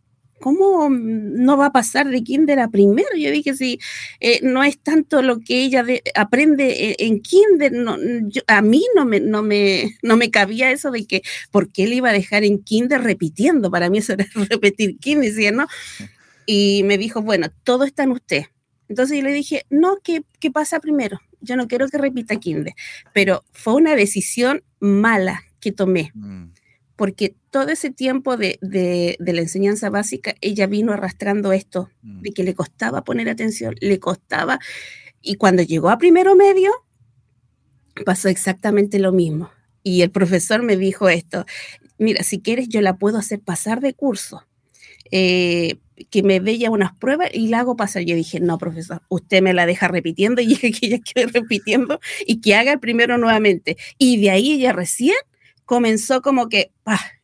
¿Cómo 0.44 0.90
no 0.90 1.56
va 1.56 1.68
a 1.68 1.72
pasar 1.72 2.10
de 2.10 2.22
kinder 2.22 2.60
a 2.60 2.68
primero? 2.68 3.16
Yo 3.18 3.32
dije, 3.32 3.54
si 3.54 3.80
eh, 4.20 4.42
no 4.44 4.62
es 4.62 4.78
tanto 4.78 5.22
lo 5.22 5.40
que 5.40 5.64
ella 5.64 5.86
aprende 6.16 6.90
e, 6.90 6.96
en, 7.00 7.22
kinder, 7.22 7.72
no, 7.72 7.96
a 8.48 8.62
mí 8.62 8.86
no 8.94 9.06
me, 9.06 9.22
no, 9.22 9.42
me, 9.42 9.96
no 10.02 10.18
me 10.18 10.32
cabía 10.32 10.70
eso 10.70 10.92
de 10.92 11.06
que, 11.06 11.22
¿por 11.50 11.72
qué 11.72 11.88
le 11.88 11.96
iba 11.96 12.10
a 12.10 12.14
dejar 12.14 12.44
en 12.44 12.62
kinder 12.62 13.02
repitiendo? 13.02 13.72
Para 13.72 13.90
mí 13.90 14.00
eso 14.00 14.12
era 14.12 14.26
repetir 14.50 14.98
kinder, 14.98 15.54
¿no? 15.54 15.66
Y 16.46 16.84
me 16.84 16.98
dijo, 16.98 17.22
bueno, 17.22 17.48
todo 17.64 17.86
está 17.86 18.04
en 18.04 18.12
usted. 18.12 18.44
Entonces 18.90 19.20
yo 19.20 19.24
le 19.24 19.32
dije, 19.32 19.66
no, 19.70 20.00
¿qué, 20.04 20.24
qué 20.42 20.52
pasa 20.52 20.82
primero? 20.82 21.22
Yo 21.40 21.56
no 21.56 21.70
quiero 21.70 21.88
que 21.88 21.98
repita 21.98 22.36
kinder, 22.36 22.74
pero 23.14 23.46
fue 23.54 23.76
una 23.76 23.96
decisión 23.96 24.62
mala 24.82 25.42
que 25.62 25.72
tomé. 25.72 26.12
Mm 26.14 26.48
porque 26.96 27.36
todo 27.50 27.70
ese 27.70 27.90
tiempo 27.90 28.38
de, 28.38 28.58
la 29.20 29.42
enseñanza 29.42 29.90
básica, 29.90 30.36
ella 30.42 30.68
vino 30.68 30.94
arrastrando 30.94 31.54
esto, 31.54 31.90
de 32.02 32.30
mm. 32.30 32.34
que 32.34 32.44
le 32.44 32.54
costaba 32.54 33.04
poner 33.04 33.30
atención, 33.30 33.76
le 33.80 34.00
costaba, 34.00 34.60
y 35.22 35.36
cuando 35.36 35.64
llegó 35.64 35.90
a 35.90 35.98
primero 35.98 36.36
medio, 36.36 36.72
pasó 38.06 38.30
exactamente 38.30 39.00
lo 39.00 39.12
mismo. 39.12 39.52
Y 39.82 40.02
el 40.02 40.12
profesor 40.12 40.62
me 40.64 40.78
dijo 40.78 41.10
esto, 41.10 41.46
mira, 41.98 42.24
si 42.24 42.40
quieres 42.42 42.70
yo 42.70 42.82
la 42.82 42.98
puedo 42.98 43.18
hacer 43.18 43.40
pasar 43.40 43.82
de 43.82 43.94
curso. 43.94 44.46
Eh, 45.12 45.80
que 46.10 46.24
me 46.24 46.40
dé 46.40 46.58
ya 46.58 46.72
unas 46.72 46.96
pruebas 46.96 47.30
y 47.34 47.48
la 47.50 47.60
hago 47.60 47.76
pasar. 47.76 48.04
Yo 48.04 48.16
dije, 48.16 48.40
no, 48.40 48.58
profesor, 48.58 49.02
usted 49.10 49.42
me 49.42 49.54
la 49.54 49.66
deja 49.66 49.88
repitiendo 49.88 50.42
y 50.42 50.56
que 50.56 50.68
ella 50.82 51.00
quede 51.00 51.28
repitiendo 51.28 52.00
y 52.26 52.42
que 52.42 52.56
haga 52.56 52.74
el 52.74 52.80
primero 52.80 53.18
nuevamente. 53.18 53.78
Y 53.98 54.20
de 54.20 54.32
ahí 54.32 54.54
ella 54.54 54.74
recién 54.74 55.16
comenzó 55.66 56.22
como 56.22 56.50
que, 56.50 56.72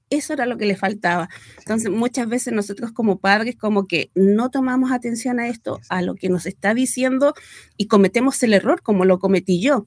eso 0.10 0.34
era 0.34 0.46
lo 0.46 0.58
que 0.58 0.66
le 0.66 0.76
faltaba. 0.76 1.30
Entonces, 1.60 1.92
muchas 1.92 2.28
veces 2.28 2.54
nosotros 2.54 2.92
como 2.92 3.20
padres 3.20 3.56
como 3.56 3.88
que 3.88 4.10
no 4.16 4.50
tomamos 4.50 4.92
atención 4.92 5.40
a 5.40 5.48
esto, 5.48 5.80
a 5.90 6.02
lo 6.02 6.16
que 6.16 6.30
nos 6.30 6.46
está 6.46 6.74
diciendo 6.74 7.34
y 7.78 7.88
cometemos 7.88 8.42
el 8.44 8.54
error 8.54 8.82
como 8.82 9.06
lo 9.06 9.20
cometí 9.20 9.62
yo. 9.62 9.86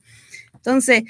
Entonces, 0.55 1.03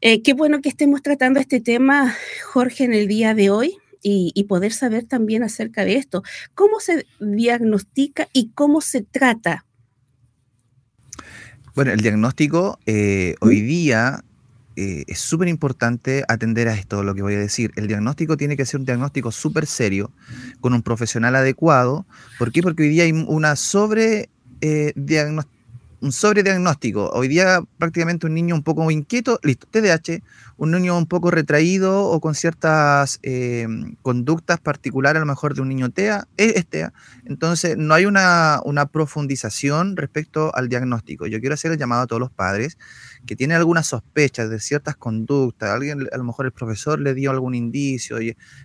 eh, 0.00 0.22
qué 0.22 0.32
bueno 0.32 0.60
que 0.60 0.68
estemos 0.68 1.02
tratando 1.02 1.40
este 1.40 1.60
tema, 1.60 2.14
Jorge, 2.44 2.84
en 2.84 2.92
el 2.92 3.08
día 3.08 3.34
de 3.34 3.50
hoy. 3.50 3.76
Y, 4.04 4.46
poder 4.48 4.72
saber 4.72 5.04
también 5.04 5.44
acerca 5.44 5.84
de 5.84 5.94
esto. 5.94 6.24
¿Cómo 6.56 6.80
se 6.80 7.06
diagnostica 7.20 8.26
y 8.32 8.50
cómo 8.50 8.80
se 8.80 9.02
trata? 9.02 9.64
Bueno, 11.76 11.92
el 11.92 12.00
diagnóstico 12.00 12.80
eh, 12.84 13.36
hoy 13.40 13.60
día 13.60 14.24
eh, 14.82 15.04
es 15.06 15.20
súper 15.20 15.46
importante 15.46 16.24
atender 16.26 16.66
a 16.66 16.74
esto, 16.74 17.04
lo 17.04 17.14
que 17.14 17.22
voy 17.22 17.34
a 17.34 17.38
decir. 17.38 17.70
El 17.76 17.86
diagnóstico 17.86 18.36
tiene 18.36 18.56
que 18.56 18.66
ser 18.66 18.80
un 18.80 18.86
diagnóstico 18.86 19.30
súper 19.30 19.66
serio, 19.66 20.10
con 20.60 20.74
un 20.74 20.82
profesional 20.82 21.36
adecuado. 21.36 22.04
¿Por 22.38 22.50
qué? 22.50 22.62
Porque 22.62 22.82
hoy 22.82 22.88
día 22.88 23.04
hay 23.04 23.12
una 23.12 23.54
sobre 23.54 24.28
eh, 24.60 24.92
un 26.00 26.10
sobrediagnóstico. 26.10 27.10
Hoy 27.10 27.28
día 27.28 27.62
prácticamente 27.78 28.26
un 28.26 28.34
niño 28.34 28.56
un 28.56 28.64
poco 28.64 28.90
inquieto, 28.90 29.38
listo, 29.44 29.68
TDAH, 29.70 30.20
un 30.56 30.72
niño 30.72 30.98
un 30.98 31.06
poco 31.06 31.30
retraído 31.30 32.06
o 32.06 32.20
con 32.20 32.34
ciertas 32.34 33.20
eh, 33.22 33.68
conductas 34.02 34.58
particulares 34.58 35.18
a 35.18 35.24
lo 35.24 35.26
mejor 35.26 35.54
de 35.54 35.60
un 35.60 35.68
niño 35.68 35.90
TEA, 35.90 36.26
es 36.36 36.66
TEA. 36.66 36.92
Entonces 37.24 37.76
no 37.76 37.94
hay 37.94 38.06
una, 38.06 38.60
una 38.64 38.86
profundización 38.86 39.96
respecto 39.96 40.52
al 40.56 40.68
diagnóstico. 40.68 41.28
Yo 41.28 41.38
quiero 41.38 41.54
hacer 41.54 41.70
el 41.70 41.78
llamado 41.78 42.02
a 42.02 42.06
todos 42.08 42.20
los 42.20 42.32
padres 42.32 42.78
que 43.26 43.36
tienen 43.36 43.56
algunas 43.56 43.86
sospechas 43.86 44.50
de 44.50 44.58
ciertas 44.60 44.96
conductas, 44.96 45.70
alguien, 45.70 46.08
a 46.12 46.16
lo 46.16 46.24
mejor 46.24 46.46
el 46.46 46.52
profesor 46.52 47.00
le 47.00 47.14
dio 47.14 47.30
algún 47.30 47.54
indicio 47.54 48.18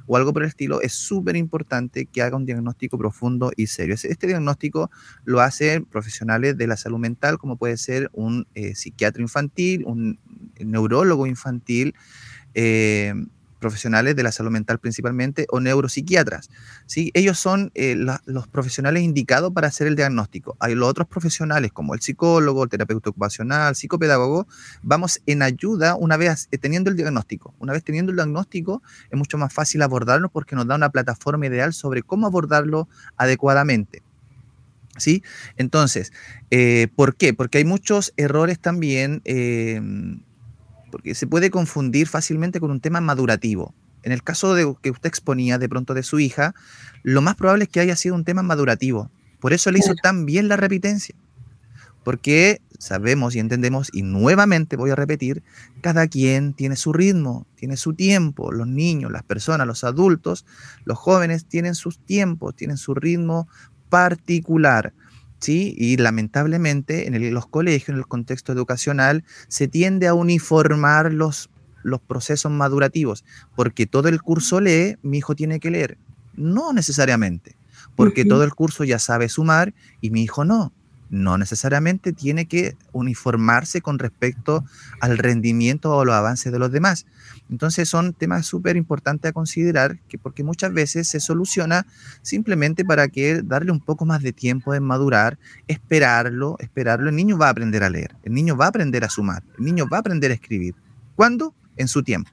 o 0.06 0.18
algo 0.18 0.34
por 0.34 0.44
el 0.44 0.50
estilo, 0.50 0.82
es 0.82 0.94
súper 0.94 1.36
importante 1.36 2.06
que 2.06 2.22
haga 2.22 2.38
un 2.38 2.46
diagnóstico 2.46 2.98
profundo 2.98 3.52
y 3.56 3.68
serio. 3.68 3.96
Este 3.96 4.28
diagnóstico 4.28 4.90
lo 5.26 5.42
hacen 5.42 5.86
profesionales 5.86 6.58
de 6.58 6.68
la 6.68 6.78
salud 6.78 7.00
mental, 7.00 7.38
como 7.38 7.58
puede 7.58 7.78
ser 7.78 8.10
un 8.14 8.48
eh, 8.56 8.76
psiquiatra 8.76 9.22
infantil, 9.22 9.84
un 9.86 10.20
neurólogo 10.60 11.28
infantil, 11.28 11.94
eh, 12.54 13.14
profesionales 13.60 14.16
de 14.16 14.24
la 14.24 14.32
salud 14.32 14.52
mental 14.52 14.80
principalmente 14.80 15.46
o 15.50 15.60
neuropsiquiatras. 15.60 16.50
¿sí? 16.86 17.12
Ellos 17.14 17.40
son 17.40 17.72
eh, 17.76 17.96
los 18.26 18.48
profesionales 18.48 19.04
indicados 19.04 19.52
para 19.54 19.68
hacer 19.68 19.88
el 19.88 19.96
diagnóstico. 19.96 20.56
Hay 20.60 20.76
los 20.76 20.90
otros 20.90 21.08
profesionales 21.08 21.72
como 21.72 21.94
el 21.94 22.02
psicólogo, 22.02 22.64
el 22.64 22.70
terapeuta 22.70 23.10
ocupacional, 23.10 23.76
psicopedagogo, 23.76 24.48
vamos 24.82 25.22
en 25.26 25.42
ayuda 25.42 25.96
una 25.96 26.18
vez 26.18 26.48
eh, 26.52 26.58
teniendo 26.58 26.90
el 26.90 26.98
diagnóstico. 26.98 27.54
Una 27.60 27.74
vez 27.74 27.84
teniendo 27.84 28.12
el 28.12 28.18
diagnóstico 28.18 28.82
es 29.10 29.18
mucho 29.18 29.38
más 29.38 29.54
fácil 29.54 29.82
abordarlo 29.82 30.30
porque 30.30 30.56
nos 30.56 30.68
da 30.68 30.76
una 30.76 30.90
plataforma 30.90 31.46
ideal 31.48 31.74
sobre 31.74 32.04
cómo 32.04 32.28
abordarlo 32.28 32.88
adecuadamente. 33.18 34.04
¿Sí? 34.98 35.24
Entonces, 35.58 36.12
eh, 36.50 36.88
¿por 36.96 37.16
qué? 37.16 37.32
Porque 37.36 37.60
hay 37.60 37.66
muchos 37.66 38.14
errores 38.18 38.60
también 38.60 39.22
porque 40.92 41.16
se 41.16 41.28
puede 41.28 41.50
confundir 41.50 42.08
fácilmente 42.08 42.60
con 42.60 42.72
un 42.72 42.80
tema 42.80 43.02
madurativo. 43.02 43.74
En 44.04 44.12
el 44.12 44.24
caso 44.24 44.54
de 44.54 44.74
que 44.82 44.92
usted 44.92 45.08
exponía 45.08 45.58
de 45.58 45.68
pronto 45.68 45.94
de 45.94 46.04
su 46.04 46.20
hija, 46.20 46.56
lo 47.04 47.22
más 47.22 47.36
probable 47.36 47.66
es 47.66 47.70
que 47.70 47.80
haya 47.80 47.96
sido 47.96 48.16
un 48.16 48.24
tema 48.24 48.42
madurativo. 48.44 49.12
Por 49.40 49.54
eso 49.54 49.72
le 49.72 49.80
hizo 49.80 49.96
tan 49.96 50.26
bien 50.26 50.48
la 50.48 50.58
repitencia. 50.58 51.16
Porque 52.04 52.62
sabemos 52.80 53.36
y 53.36 53.40
entendemos, 53.40 53.90
y 53.92 54.04
nuevamente 54.04 54.78
voy 54.78 54.92
a 54.92 54.96
repetir, 54.96 55.44
cada 55.82 56.08
quien 56.08 56.54
tiene 56.54 56.78
su 56.78 56.94
ritmo, 56.94 57.46
tiene 57.56 57.76
su 57.76 57.94
tiempo. 57.94 58.52
Los 58.52 58.68
niños, 58.68 59.12
las 59.12 59.24
personas, 59.24 59.68
los 59.68 59.84
adultos, 59.84 60.46
los 60.86 60.98
jóvenes 60.98 61.46
tienen 61.46 61.76
sus 61.76 62.00
tiempos, 62.00 62.56
tienen 62.56 62.78
su 62.78 62.94
ritmo 62.94 63.50
particular. 63.90 64.94
¿Sí? 65.40 65.76
Y 65.78 65.98
lamentablemente 65.98 67.08
en 67.08 67.34
los 67.34 67.48
colegios, 67.48 67.90
en 67.90 67.96
el 67.98 68.08
contexto 68.08 68.52
educacional, 68.52 69.24
se 69.48 69.68
tiende 69.68 70.08
a 70.08 70.14
uniformar 70.14 71.14
los, 71.14 71.50
los 71.84 72.02
procesos 72.02 72.52
madurativos, 72.52 73.24
porque 73.56 73.86
todo 73.86 74.08
el 74.08 74.22
curso 74.22 74.62
lee, 74.62 74.98
mi 75.02 75.20
hijo 75.20 75.36
tiene 75.36 75.60
que 75.60 75.72
leer. 75.72 75.98
No 76.36 76.74
necesariamente, 76.74 77.56
porque 77.96 78.26
todo 78.26 78.44
el 78.44 78.54
curso 78.54 78.84
ya 78.84 79.00
sabe 79.00 79.28
sumar 79.30 79.74
y 80.02 80.12
mi 80.12 80.24
hijo 80.24 80.46
no 80.46 80.72
no 81.10 81.38
necesariamente 81.38 82.14
tiene 82.14 82.48
que 82.48 82.76
uniformarse 82.92 83.82
con 83.82 84.00
respecto 84.00 84.66
al 85.00 85.18
rendimiento 85.18 85.96
o 85.96 86.06
los 86.06 86.16
avances 86.16 86.52
de 86.52 86.60
los 86.60 86.72
demás. 86.72 87.06
Entonces 87.50 87.88
son 87.88 88.14
temas 88.14 88.46
súper 88.46 88.76
importantes 88.76 89.30
a 89.30 89.34
considerar, 89.34 90.00
que 90.08 90.18
porque 90.18 90.44
muchas 90.44 90.74
veces 90.74 91.08
se 91.08 91.20
soluciona 91.20 91.86
simplemente 92.22 92.84
para 92.84 93.08
que 93.08 93.42
darle 93.42 93.72
un 93.72 93.80
poco 93.80 94.06
más 94.06 94.22
de 94.22 94.34
tiempo 94.34 94.74
de 94.74 94.80
madurar, 94.80 95.38
esperarlo, 95.68 96.58
esperarlo. 96.60 97.10
El 97.10 97.16
niño 97.16 97.38
va 97.38 97.48
a 97.48 97.52
aprender 97.52 97.84
a 97.84 97.90
leer, 97.90 98.16
el 98.24 98.34
niño 98.34 98.58
va 98.58 98.66
a 98.66 98.70
aprender 98.70 99.04
a 99.04 99.10
sumar, 99.10 99.44
el 99.58 99.66
niño 99.66 99.88
va 99.92 99.98
a 99.98 100.00
aprender 100.02 100.32
a 100.32 100.34
escribir. 100.34 100.76
¿Cuándo? 101.16 101.56
En 101.78 101.88
su 101.88 102.04
tiempo, 102.04 102.32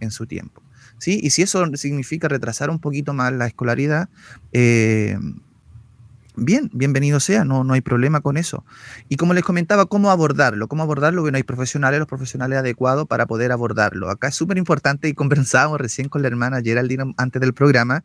en 0.00 0.10
su 0.10 0.26
tiempo. 0.26 0.62
¿Sí? 0.98 1.20
Y 1.22 1.30
si 1.30 1.42
eso 1.42 1.64
significa 1.74 2.28
retrasar 2.28 2.70
un 2.70 2.78
poquito 2.78 3.12
más 3.12 3.32
la 3.32 3.46
escolaridad, 3.46 4.08
eh, 4.52 5.18
Bien, 6.36 6.68
bienvenido 6.72 7.20
sea, 7.20 7.44
no, 7.44 7.62
no 7.62 7.74
hay 7.74 7.80
problema 7.80 8.20
con 8.20 8.36
eso. 8.36 8.64
Y 9.08 9.14
como 9.14 9.34
les 9.34 9.44
comentaba, 9.44 9.86
¿cómo 9.86 10.10
abordarlo? 10.10 10.66
¿Cómo 10.66 10.82
abordarlo? 10.82 11.22
Bueno, 11.22 11.36
hay 11.36 11.44
profesionales, 11.44 12.00
los 12.00 12.08
profesionales 12.08 12.58
adecuados 12.58 13.06
para 13.06 13.26
poder 13.26 13.52
abordarlo. 13.52 14.10
Acá 14.10 14.28
es 14.28 14.34
súper 14.34 14.58
importante 14.58 15.08
y 15.08 15.14
conversábamos 15.14 15.80
recién 15.80 16.08
con 16.08 16.22
la 16.22 16.28
hermana 16.28 16.60
Geraldine 16.60 17.14
antes 17.18 17.40
del 17.40 17.54
programa, 17.54 18.02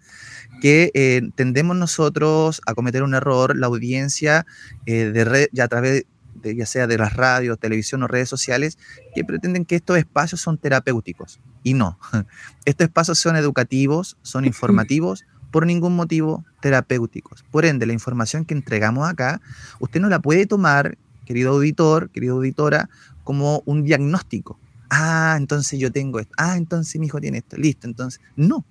que 0.62 0.92
eh, 0.94 1.24
tendemos 1.34 1.76
nosotros 1.76 2.62
a 2.68 2.76
cometer 2.76 3.02
un 3.02 3.16
error, 3.16 3.58
la 3.58 3.66
audiencia 3.66 4.46
eh, 4.86 5.06
de 5.06 5.26
red, 5.26 5.48
ya 5.52 5.64
a 5.64 5.68
través 5.68 6.06
de, 6.36 6.56
ya 6.56 6.68
sea 6.68 6.86
de 6.86 7.00
las 7.00 7.14
radios, 7.14 7.58
televisión 7.58 8.04
o 8.04 8.08
redes 8.08 8.30
sociales, 8.30 8.78
que 9.16 9.26
pretenden 9.26 9.66
que 9.66 9.76
estos 9.76 9.98
espacios 9.98 10.40
son 10.40 10.60
terapéuticos. 10.60 11.40
Y 11.64 11.74
no, 11.74 11.98
estos 12.66 12.86
espacios 12.86 13.18
son 13.18 13.38
educativos, 13.38 14.18
son 14.22 14.46
informativos, 14.46 15.26
por 15.52 15.66
ningún 15.66 15.96
motivo 15.96 16.46
terapéuticos. 16.62 17.44
Por 17.52 17.66
ende, 17.66 17.86
la 17.86 17.94
información 17.94 18.46
que 18.46 18.54
entregamos 18.54 19.10
acá, 19.10 19.42
usted 19.80 20.00
no 20.00 20.10
la 20.10 20.20
puede 20.20 20.46
tomar, 20.46 20.98
querido 21.26 21.52
auditor, 21.52 22.10
querida 22.10 22.32
auditora, 22.32 22.90
como 23.24 23.62
un 23.66 23.84
diagnóstico. 23.84 24.60
Ah, 24.90 25.36
entonces 25.38 25.80
yo 25.80 25.92
tengo 25.92 26.20
esto. 26.20 26.34
Ah, 26.38 26.58
entonces 26.58 27.00
mi 27.00 27.08
hijo 27.08 27.20
tiene 27.20 27.40
esto. 27.40 27.58
Listo, 27.58 27.88
entonces. 27.88 28.22
No, 28.36 28.66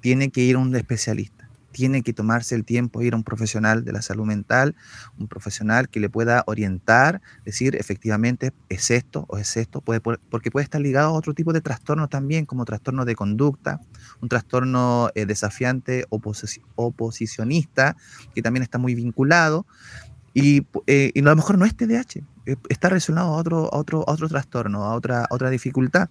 tiene 0.00 0.30
que 0.30 0.42
ir 0.42 0.56
a 0.56 0.58
un 0.58 0.74
especialista 0.74 1.39
tiene 1.72 2.02
que 2.02 2.12
tomarse 2.12 2.54
el 2.54 2.64
tiempo, 2.64 3.02
ir 3.02 3.14
a 3.14 3.16
un 3.16 3.24
profesional 3.24 3.84
de 3.84 3.92
la 3.92 4.02
salud 4.02 4.26
mental, 4.26 4.74
un 5.18 5.28
profesional 5.28 5.88
que 5.88 6.00
le 6.00 6.08
pueda 6.08 6.42
orientar, 6.46 7.20
decir 7.44 7.76
efectivamente 7.76 8.52
es 8.68 8.90
esto 8.90 9.24
o 9.28 9.38
es 9.38 9.56
esto, 9.56 9.80
porque 9.82 10.50
puede 10.50 10.64
estar 10.64 10.80
ligado 10.80 11.08
a 11.08 11.12
otro 11.12 11.34
tipo 11.34 11.52
de 11.52 11.60
trastorno 11.60 12.08
también, 12.08 12.46
como 12.46 12.64
trastorno 12.64 13.04
de 13.04 13.14
conducta, 13.14 13.80
un 14.20 14.28
trastorno 14.28 15.10
eh, 15.14 15.26
desafiante 15.26 16.06
oposicionista, 16.10 17.96
que 18.34 18.42
también 18.42 18.62
está 18.62 18.78
muy 18.78 18.94
vinculado. 18.94 19.66
Y, 20.32 20.66
eh, 20.86 21.12
a 21.16 21.20
lo 21.20 21.36
mejor 21.36 21.58
no 21.58 21.64
es 21.64 21.76
TDAH, 21.76 22.20
eh, 22.46 22.56
está 22.68 22.88
relacionado 22.88 23.34
a 23.34 23.36
otro, 23.36 23.72
a 23.72 23.78
otro, 23.78 24.04
otro 24.06 24.28
trastorno, 24.28 24.84
a 24.84 24.94
otra, 24.94 25.26
otra 25.30 25.50
dificultad. 25.50 26.08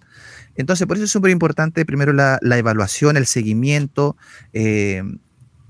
Entonces, 0.56 0.86
por 0.86 0.96
eso 0.96 1.04
es 1.04 1.10
súper 1.10 1.30
importante 1.30 1.86
primero 1.86 2.12
la, 2.12 2.38
la, 2.42 2.58
evaluación, 2.58 3.16
el 3.16 3.26
seguimiento, 3.26 4.16
eh, 4.52 5.02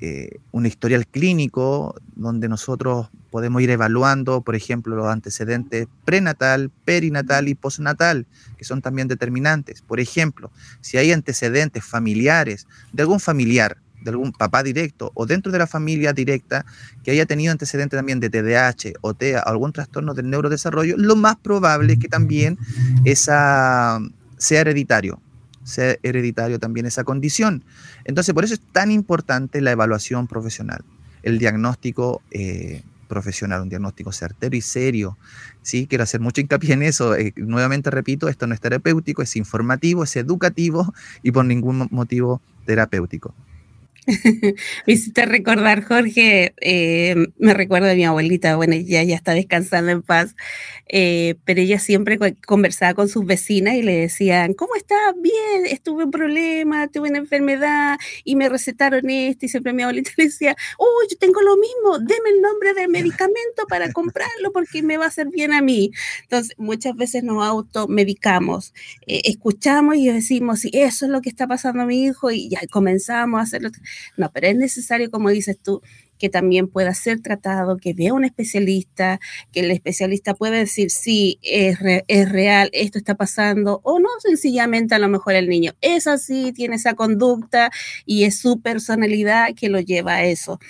eh, 0.03 0.39
un 0.51 0.65
historial 0.65 1.07
clínico 1.07 1.95
donde 2.17 2.49
nosotros 2.49 3.09
podemos 3.31 3.61
ir 3.61 3.69
evaluando, 3.69 4.41
por 4.41 4.57
ejemplo, 4.57 4.97
los 4.97 5.07
antecedentes 5.07 5.89
prenatal, 6.07 6.71
perinatal 6.87 7.49
y 7.49 7.55
postnatal, 7.55 8.27
que 8.57 8.65
son 8.65 8.81
también 8.81 9.09
determinantes. 9.09 9.83
Por 9.83 10.01
ejemplo, 10.01 10.51
si 10.81 10.97
hay 10.97 11.13
antecedentes 11.13 11.85
familiares 11.85 12.67
de 12.93 13.03
algún 13.03 13.21
familiar, 13.21 13.77
de 14.03 14.11
algún 14.11 14.33
papá 14.33 14.63
directo 14.63 15.13
o 15.15 15.27
dentro 15.27 15.53
de 15.53 15.59
la 15.59 15.67
familia 15.67 16.15
directa 16.15 16.65
que 17.05 17.11
haya 17.11 17.27
tenido 17.27 17.53
antecedentes 17.53 17.99
también 17.99 18.21
de 18.21 18.31
TDAH 18.31 18.95
o 19.03 19.13
TEA 19.13 19.41
algún 19.41 19.73
trastorno 19.75 20.15
del 20.15 20.31
neurodesarrollo, 20.31 20.97
lo 20.97 21.15
más 21.15 21.37
probable 21.37 21.93
es 21.93 21.99
que 21.99 22.09
también 22.09 22.59
esa 23.05 24.01
sea 24.39 24.63
hereditario 24.63 25.21
sea 25.65 25.97
hereditario 26.03 26.59
también 26.59 26.87
esa 26.87 27.05
condición. 27.05 27.65
Entonces, 28.05 28.35
por 28.35 28.45
eso 28.45 28.55
es 28.55 28.61
tan 28.61 28.91
importante 28.91 29.61
la 29.61 29.73
evaluación 29.73 30.27
profesional, 30.27 30.85
el 31.23 31.39
diagnóstico 31.39 32.23
eh, 32.31 32.83
profesional, 33.09 33.63
un 33.63 33.69
diagnóstico 33.69 34.13
certero 34.13 34.57
y 34.57 34.61
serio. 34.61 35.19
Sí, 35.63 35.87
quiero 35.87 36.05
hacer 36.05 36.21
mucho 36.21 36.41
hincapié 36.41 36.75
en 36.75 36.83
eso. 36.83 37.15
Eh, 37.15 37.35
nuevamente 37.37 37.91
repito, 37.91 38.29
esto 38.29 38.47
no 38.47 38.55
es 38.55 38.61
terapéutico, 38.61 39.21
es 39.21 39.37
informativo, 39.37 40.05
es 40.05 40.17
educativo 40.17 40.95
y 41.23 41.33
por 41.33 41.45
ningún 41.45 41.89
motivo 41.91 42.41
terapéutico. 42.65 43.35
me 44.87 44.93
hiciste 44.93 45.27
recordar, 45.27 45.85
Jorge, 45.85 46.55
eh, 46.61 47.15
me 47.39 47.55
recuerdo 47.55 47.87
de 47.87 47.97
mi 47.97 48.05
abuelita, 48.05 48.57
bueno, 48.57 48.75
ella 48.75 49.03
ya 49.03 49.15
está 49.15 49.35
descansando 49.35 49.93
en 49.93 50.03
paz, 50.03 50.35
eh, 50.89 51.37
pero 51.45 51.61
ella 51.61 51.79
siempre 51.79 52.19
conversaba 52.47 52.95
con 52.95 53.09
sus 53.09 53.25
vecinas 53.25 53.75
y 53.75 53.83
le 53.83 53.97
decían, 53.97 54.55
¿cómo 54.55 54.75
estás? 54.75 55.15
Bien, 55.21 55.67
estuve 55.67 56.05
un 56.05 56.11
problema, 56.11 56.89
tuve 56.89 57.11
una 57.11 57.19
enfermedad 57.19 57.99
y 58.25 58.37
me 58.37 58.49
recetaron 58.49 59.09
esto 59.11 59.47
y 59.47 59.49
siempre 59.49 59.73
mi 59.73 59.83
abuelita 59.83 60.11
le 60.17 60.25
decía, 60.25 60.57
oh, 60.79 61.03
yo 61.11 61.17
tengo 61.19 61.41
lo 61.43 61.57
mismo, 61.57 61.99
deme 61.99 62.31
el 62.31 62.41
nombre 62.41 62.75
del 62.75 62.89
medicamento 62.89 63.67
para 63.69 63.93
comprarlo 63.93 64.53
porque 64.53 64.83
me 64.83 64.97
va 64.97 65.05
a 65.05 65.09
hacer 65.09 65.29
bien 65.29 65.53
a 65.53 65.63
mí. 65.63 65.91
Entonces, 66.23 66.55
muchas 66.59 66.97
veces 66.97 67.23
nos 67.23 67.45
automedicamos, 67.45 68.75
eh, 69.07 69.23
escuchamos 69.25 69.97
y 69.97 70.09
decimos, 70.09 70.61
sí, 70.61 70.71
eso 70.73 71.05
es 71.07 71.11
lo 71.13 71.21
que 71.21 71.29
está 71.29 71.47
pasando 71.47 71.83
a 71.83 71.87
mi 71.87 72.05
hijo 72.05 72.31
y 72.31 72.49
ya 72.49 72.61
comenzamos 72.71 73.41
a 73.41 73.43
hacerlo. 73.43 73.71
No, 74.17 74.31
pero 74.33 74.49
es 74.49 74.57
necesario, 74.57 75.11
como 75.11 75.31
dices 75.31 75.59
tú, 75.63 75.83
que 76.21 76.29
también 76.29 76.69
pueda 76.69 76.95
ser 76.95 77.21
tratado, 77.21 77.79
que 77.79 77.95
vea 77.95 78.13
un 78.13 78.25
especialista, 78.25 79.19
que 79.53 79.61
el 79.61 79.71
especialista 79.73 80.35
pueda 80.35 80.59
decir, 80.59 80.91
sí, 80.91 81.39
es, 81.43 81.79
es 82.07 82.29
real, 82.31 82.69
esto 82.73 82.99
está 82.99 83.17
pasando, 83.17 83.81
o 83.83 83.99
no, 83.99 84.09
sencillamente 84.21 84.95
a 84.95 84.99
lo 84.99 85.09
mejor 85.09 85.35
el 85.35 85.49
niño 85.49 85.73
es 85.81 86.07
así, 86.07 86.53
tiene 86.53 86.77
esa 86.77 86.95
conducta 86.95 87.71
y 88.05 88.25
es 88.25 88.39
su 88.39 88.61
personalidad 88.61 89.55
que 89.57 89.71
lo 89.71 89.81
lleva 89.81 90.17
a 90.17 90.25
eso. 90.25 90.61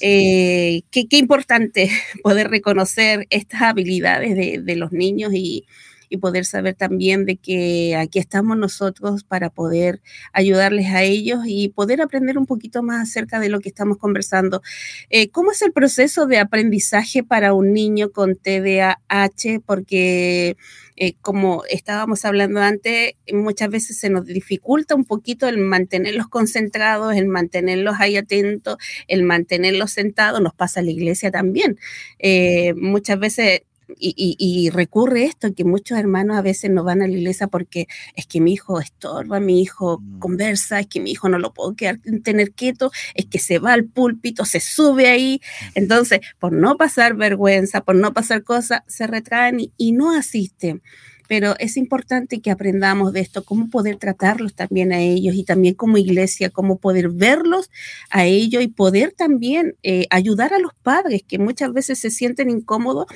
Eh, 0.00 0.82
qué, 0.90 1.06
importante 1.12 1.90
poder 2.22 2.48
reconocer 2.50 3.26
estas 3.30 3.62
habilidades 3.62 4.36
de, 4.36 4.60
de 4.62 4.76
los 4.76 4.92
niños 4.92 5.32
y, 5.32 5.64
y 6.12 6.18
poder 6.18 6.44
saber 6.44 6.74
también 6.74 7.24
de 7.24 7.36
que 7.36 7.96
aquí 7.96 8.18
estamos 8.18 8.58
nosotros 8.58 9.24
para 9.24 9.48
poder 9.48 10.02
ayudarles 10.34 10.88
a 10.88 11.02
ellos 11.02 11.40
y 11.46 11.70
poder 11.70 12.02
aprender 12.02 12.36
un 12.36 12.44
poquito 12.44 12.82
más 12.82 13.08
acerca 13.08 13.40
de 13.40 13.48
lo 13.48 13.60
que 13.60 13.70
estamos 13.70 13.96
conversando. 13.96 14.60
Eh, 15.08 15.30
¿Cómo 15.30 15.52
es 15.52 15.62
el 15.62 15.72
proceso 15.72 16.26
de 16.26 16.38
aprendizaje 16.38 17.24
para 17.24 17.54
un 17.54 17.72
niño 17.72 18.10
con 18.10 18.36
TDAH? 18.36 19.60
Porque 19.64 20.58
eh, 20.96 21.14
como 21.22 21.64
estábamos 21.70 22.26
hablando 22.26 22.60
antes, 22.60 23.14
muchas 23.32 23.70
veces 23.70 23.98
se 23.98 24.10
nos 24.10 24.26
dificulta 24.26 24.94
un 24.94 25.06
poquito 25.06 25.48
el 25.48 25.56
mantenerlos 25.56 26.28
concentrados, 26.28 27.16
el 27.16 27.26
mantenerlos 27.26 27.96
ahí 28.00 28.18
atentos, 28.18 28.76
el 29.08 29.22
mantenerlos 29.22 29.92
sentados, 29.92 30.42
nos 30.42 30.52
pasa 30.52 30.80
a 30.80 30.82
la 30.82 30.90
iglesia 30.90 31.30
también. 31.30 31.78
Eh, 32.18 32.74
muchas 32.74 33.18
veces 33.18 33.62
y, 33.98 34.70
recurre 34.70 35.24
esto, 35.24 35.54
que 35.54 35.64
muchos 35.64 35.98
hermanos 35.98 36.36
a 36.36 36.42
veces 36.42 36.70
no 36.70 36.84
van 36.84 37.02
a 37.02 37.06
la 37.06 37.12
iglesia 37.12 37.46
porque 37.46 37.86
es 38.14 38.26
que 38.26 38.40
mi 38.40 38.52
hijo 38.52 38.80
estorba, 38.80 39.40
mi 39.40 39.60
hijo 39.60 39.98
mm. 40.00 40.18
conversa, 40.18 40.80
es 40.80 40.86
que 40.86 41.00
mi 41.00 41.10
hijo 41.10 41.28
no 41.28 41.38
lo 41.38 41.52
puedo 41.52 41.74
quedar, 41.74 41.98
tener 42.22 42.52
quieto, 42.52 42.90
es 43.14 43.26
que 43.26 43.38
se 43.38 43.58
va 43.58 43.72
al 43.72 43.84
púlpito, 43.84 44.44
se 44.44 44.60
sube 44.60 45.08
ahí. 45.08 45.40
Entonces, 45.74 46.20
por 46.38 46.52
no 46.52 46.76
pasar 46.76 47.14
vergüenza, 47.14 47.82
por 47.82 47.94
no 47.94 48.12
pasar 48.12 48.44
cosas, 48.44 48.82
se 48.86 49.06
retraen 49.06 49.58
y, 49.76 49.92
no 49.92 50.16
asisten 50.16 50.82
pero 51.28 51.54
es 51.58 51.78
importante 51.78 52.42
que 52.42 52.50
aprendamos 52.50 53.14
de 53.14 53.20
esto, 53.20 53.42
cómo 53.42 53.70
poder 53.70 53.96
tratarlos 53.96 54.54
también 54.54 54.92
a 54.92 55.00
ellos 55.00 55.34
y 55.34 55.44
también 55.44 55.74
como 55.74 55.96
iglesia, 55.96 56.50
cómo 56.50 56.78
poder 56.78 57.08
verlos 57.08 57.70
a 58.10 58.26
ellos 58.26 58.62
y 58.62 58.68
poder 58.68 59.12
también 59.12 59.76
eh, 59.82 60.06
ayudar 60.10 60.52
a 60.52 60.58
los 60.58 60.74
padres 60.82 61.22
que 61.26 61.38
muchas 61.38 61.72
veces 61.72 61.98
se 62.00 62.10
sienten 62.10 62.50
incómodos 62.50 63.06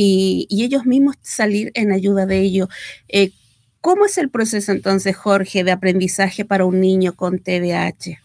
y, 0.00 0.62
ellos 0.62 0.86
mismos 0.86 1.16
salir 1.22 1.72
en 1.74 1.90
ayuda 1.90 2.24
de 2.24 2.40
ellos. 2.40 2.68
Eh, 3.08 3.32
¿Cómo 3.80 4.04
es 4.04 4.16
el 4.18 4.30
proceso 4.30 4.70
entonces, 4.70 5.16
Jorge, 5.16 5.64
de 5.64 5.72
aprendizaje 5.72 6.44
para 6.44 6.64
un 6.64 6.80
niño 6.80 7.14
con 7.14 7.38
TDAH? 7.40 8.20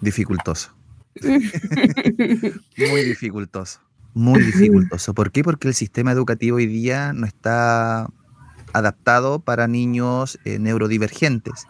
Dificultoso. 0.00 0.74
muy 1.22 3.02
dificultoso. 3.04 3.80
Muy 4.14 4.42
dificultoso. 4.42 5.14
¿Por 5.14 5.30
qué? 5.30 5.44
Porque 5.44 5.68
el 5.68 5.74
sistema 5.74 6.12
educativo 6.12 6.56
hoy 6.56 6.66
día 6.66 7.12
no 7.12 7.26
está 7.26 8.08
adaptado 8.72 9.40
para 9.40 9.68
niños 9.68 10.38
eh, 10.44 10.58
neurodivergentes. 10.58 11.66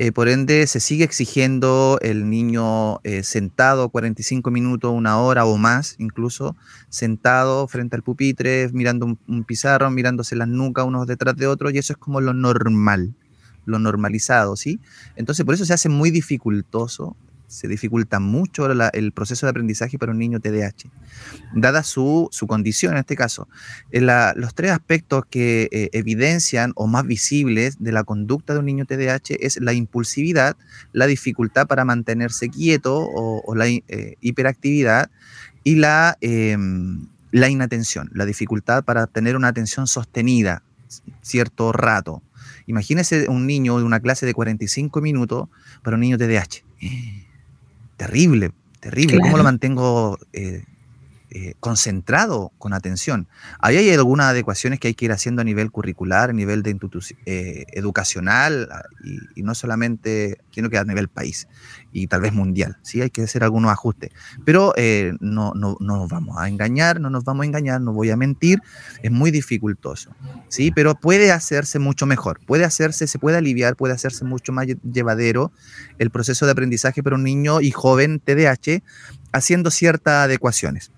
Eh, 0.00 0.12
por 0.12 0.28
ende, 0.28 0.68
se 0.68 0.78
sigue 0.78 1.02
exigiendo 1.02 1.98
el 2.02 2.30
niño 2.30 3.00
eh, 3.02 3.24
sentado 3.24 3.88
45 3.88 4.48
minutos, 4.52 4.92
una 4.92 5.18
hora 5.18 5.44
o 5.44 5.56
más, 5.56 5.96
incluso 5.98 6.54
sentado 6.88 7.66
frente 7.66 7.96
al 7.96 8.04
pupitre, 8.04 8.70
mirando 8.72 9.06
un, 9.06 9.18
un 9.26 9.42
pizarro, 9.42 9.90
mirándose 9.90 10.36
las 10.36 10.46
nucas 10.46 10.86
unos 10.86 11.08
detrás 11.08 11.34
de 11.34 11.48
otros, 11.48 11.72
y 11.72 11.78
eso 11.78 11.94
es 11.94 11.96
como 11.96 12.20
lo 12.20 12.32
normal, 12.32 13.16
lo 13.64 13.80
normalizado, 13.80 14.54
¿sí? 14.54 14.78
Entonces, 15.16 15.44
por 15.44 15.54
eso 15.56 15.64
se 15.64 15.74
hace 15.74 15.88
muy 15.88 16.12
dificultoso 16.12 17.16
se 17.48 17.66
dificulta 17.66 18.20
mucho 18.20 18.70
el 18.70 19.12
proceso 19.12 19.46
de 19.46 19.50
aprendizaje 19.50 19.98
para 19.98 20.12
un 20.12 20.18
niño 20.18 20.38
TDAH, 20.38 20.90
dada 21.54 21.82
su, 21.82 22.30
condición 22.46 22.92
en 22.92 22.98
este 22.98 23.16
caso. 23.16 23.48
Eh, 23.90 24.00
los 24.36 24.54
tres 24.54 24.70
aspectos 24.70 25.24
que 25.28 25.68
eh, 25.72 25.88
evidencian 25.92 26.72
o 26.76 26.86
más 26.86 27.06
visibles 27.06 27.76
de 27.80 27.90
la 27.90 28.04
conducta 28.04 28.52
de 28.52 28.60
un 28.60 28.66
niño 28.66 28.84
TDAH 28.84 29.36
es 29.40 29.60
la 29.60 29.72
impulsividad, 29.72 30.56
la 30.92 31.06
dificultad 31.06 31.66
para 31.66 31.84
mantenerse 31.84 32.50
quieto 32.50 32.98
o, 32.98 33.54
la 33.54 33.66
eh, 33.66 34.16
hiperactividad 34.20 35.10
y 35.64 35.76
la, 35.76 36.18
em, 36.20 37.08
la 37.32 37.48
inatención, 37.48 38.10
la 38.12 38.26
dificultad 38.26 38.84
para 38.84 39.06
tener 39.06 39.36
una 39.36 39.48
atención 39.48 39.86
sostenida 39.86 40.62
cierto 41.22 41.72
rato. 41.72 42.22
Imagínese 42.66 43.28
un 43.28 43.46
niño 43.46 43.78
de 43.78 43.84
una 43.84 44.00
clase 44.00 44.26
de 44.26 44.34
45 44.34 45.00
minutos 45.00 45.48
para 45.82 45.96
un 45.96 46.02
niño 46.02 46.18
TDAH 46.18 46.68
terrible, 47.98 48.52
terrible. 48.80 49.18
¿Cómo 49.20 49.36
lo 49.36 49.44
mantengo 49.44 50.18
eh, 50.32 50.64
eh, 51.30 51.56
concentrado 51.60 52.52
con 52.56 52.72
atención. 52.72 53.28
Ahí 53.60 53.76
hay 53.76 53.90
algunas 53.90 54.28
adecuaciones 54.28 54.80
que 54.80 54.88
hay 54.88 54.94
que 54.94 55.04
ir 55.04 55.12
haciendo 55.12 55.42
a 55.42 55.44
nivel 55.44 55.70
curricular, 55.70 56.30
a 56.30 56.32
nivel 56.32 56.62
de 56.62 56.74
eh, 57.26 57.66
educacional 57.72 58.66
ah, 58.72 58.82
y, 59.36 59.42
no 59.42 59.54
solamente, 59.54 60.38
sino 60.52 60.70
que 60.70 60.78
a 60.78 60.84
nivel 60.84 61.08
país 61.08 61.46
y 61.92 62.06
tal 62.06 62.22
vez 62.22 62.32
mundial. 62.32 62.78
Sí, 62.80 63.02
hay 63.02 63.10
que 63.10 63.24
hacer 63.24 63.44
algunos 63.44 63.70
ajustes. 63.70 64.10
Pero 64.46 64.72
eh, 64.78 65.12
no, 65.20 65.52
no, 65.54 65.76
no, 65.80 65.98
nos 65.98 66.08
vamos 66.08 66.38
a 66.38 66.48
engañar, 66.48 66.98
no 66.98 67.10
nos 67.10 67.24
vamos 67.24 67.42
a 67.42 67.46
engañar, 67.46 67.82
no 67.82 67.92
voy 67.92 68.08
a 68.08 68.16
mentir. 68.16 68.62
Es 69.02 69.10
muy 69.10 69.30
dificultoso. 69.30 70.14
Sí, 70.48 70.70
pero 70.70 70.94
puede 70.94 71.30
hacerse 71.30 71.78
mucho 71.78 72.06
mejor. 72.06 72.40
Puede 72.46 72.64
hacerse, 72.64 73.06
se 73.06 73.18
puede 73.18 73.36
aliviar, 73.36 73.76
puede 73.76 73.92
hacerse 73.92 74.24
mucho 74.24 74.52
más 74.52 74.66
llevadero 74.66 75.52
el 75.98 76.08
proceso 76.08 76.46
de 76.46 76.52
aprendizaje 76.52 77.02
para 77.02 77.16
un 77.16 77.24
niño 77.24 77.60
y 77.60 77.70
joven 77.70 78.18
TDAH 78.18 78.82
haciendo 79.32 79.70
ciertas 79.70 80.24
adecuaciones 80.24 80.90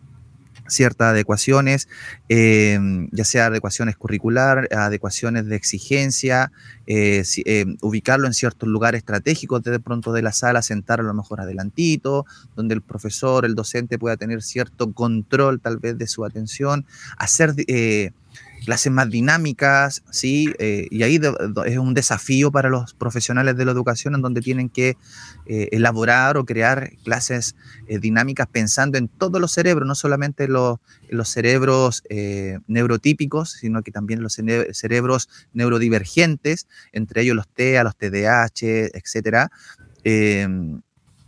ciertas 0.71 1.09
adecuaciones, 1.09 1.89
em, 2.29 3.09
ya 3.13 3.25
sea 3.25 3.47
adecuaciones 3.47 3.97
curricular, 3.97 4.69
adecuaciones 4.75 5.47
de 5.47 5.57
exigencia, 5.57 6.53
eh, 6.87 7.23
eh, 7.45 7.67
ubicarlo 7.81 8.27
en 8.27 8.35
ciertos 8.35 8.69
lugares 8.69 8.99
estratégicos 8.99 9.63
de 9.63 9.79
pronto 9.81 10.13
de 10.13 10.23
la 10.23 10.33
sala, 10.33 10.63
sentar 10.63 11.01
a 11.01 11.05
lo 11.05 11.15
mejor 11.15 11.41
adelantito, 11.41 12.27
donde 12.57 12.75
el 12.75 12.83
profesor, 12.83 13.45
el 13.45 13.55
docente 13.55 13.99
pueda 13.99 14.17
tener 14.17 14.43
cierto 14.43 14.93
control 14.93 15.61
tal 15.61 15.79
vez 15.79 15.99
de 15.99 16.07
su 16.07 16.25
atención, 16.25 16.87
hacer 17.17 17.55
eh, 17.69 18.13
clases 18.65 18.93
más 18.93 19.11
dinámicas, 19.11 20.03
¿sí? 20.11 20.53
Eh, 20.59 20.87
y 20.91 21.03
ahí 21.03 21.21
es 21.67 21.79
un 21.79 21.95
desafío 21.95 22.51
para 22.53 22.69
los 22.69 22.95
profesionales 22.95 23.57
de 23.57 23.65
la 23.65 23.73
educación 23.73 24.15
en 24.15 24.23
donde 24.23 24.41
tienen 24.41 24.69
que 24.69 24.97
eh, 25.47 25.69
elaborar 25.73 26.37
o 26.37 26.45
crear 26.45 26.93
clases 27.05 27.57
eh, 27.87 27.99
dinámicas 27.99 28.47
pensando 28.47 28.99
en 28.99 29.09
todos 29.09 29.41
los 29.41 29.53
cerebros, 29.53 29.87
no 29.87 29.95
solamente 29.95 30.49
los, 30.49 30.79
los 31.09 31.29
cerebros 31.29 32.03
neurotípicos, 32.67 33.53
sino 33.53 33.83
que 33.83 33.91
también 33.91 34.23
los 34.23 34.39
cerebros 34.73 35.29
neurodivergentes, 35.53 36.67
entre 36.93 37.23
ellos 37.23 37.37
los 37.37 37.49
TEA, 37.49 37.85
los 37.85 37.97
TDAH, 37.97 38.91
etcétera 38.95 39.51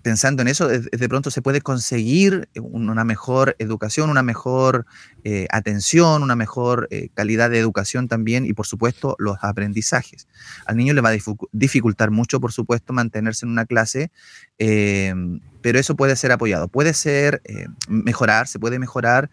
pensando 0.02 0.42
en 0.42 0.48
eso, 0.48 0.68
de 0.68 1.08
pronto 1.08 1.30
se 1.30 1.42
puede 1.42 1.60
conseguir 1.60 2.48
una 2.60 3.04
mejor 3.04 3.56
educación, 3.58 4.10
una 4.10 4.22
mejor 4.22 4.84
eh, 5.24 5.46
atención, 5.50 6.22
una 6.22 6.36
mejor 6.36 6.88
eh, 6.90 7.08
calidad 7.14 7.50
de 7.50 7.58
educación 7.58 8.08
también 8.08 8.44
y 8.44 8.52
por 8.52 8.66
supuesto 8.66 9.14
los 9.18 9.36
aprendizajes. 9.40 10.26
Al 10.66 10.76
niño 10.76 10.94
le 10.94 11.00
va 11.00 11.10
a 11.10 11.18
dificultar 11.52 12.10
mucho, 12.10 12.40
por 12.40 12.52
supuesto, 12.52 12.92
mantenerse 12.92 13.46
en 13.46 13.52
una 13.52 13.64
clase, 13.64 14.10
em, 14.58 15.40
pero 15.62 15.78
eso 15.78 15.94
puede 15.94 16.16
ser 16.16 16.32
apoyado, 16.32 16.68
puede 16.68 16.92
ser 16.94 17.40
eh, 17.44 17.66
mejorar, 17.88 18.48
se 18.48 18.58
puede 18.58 18.78
mejorar. 18.78 19.30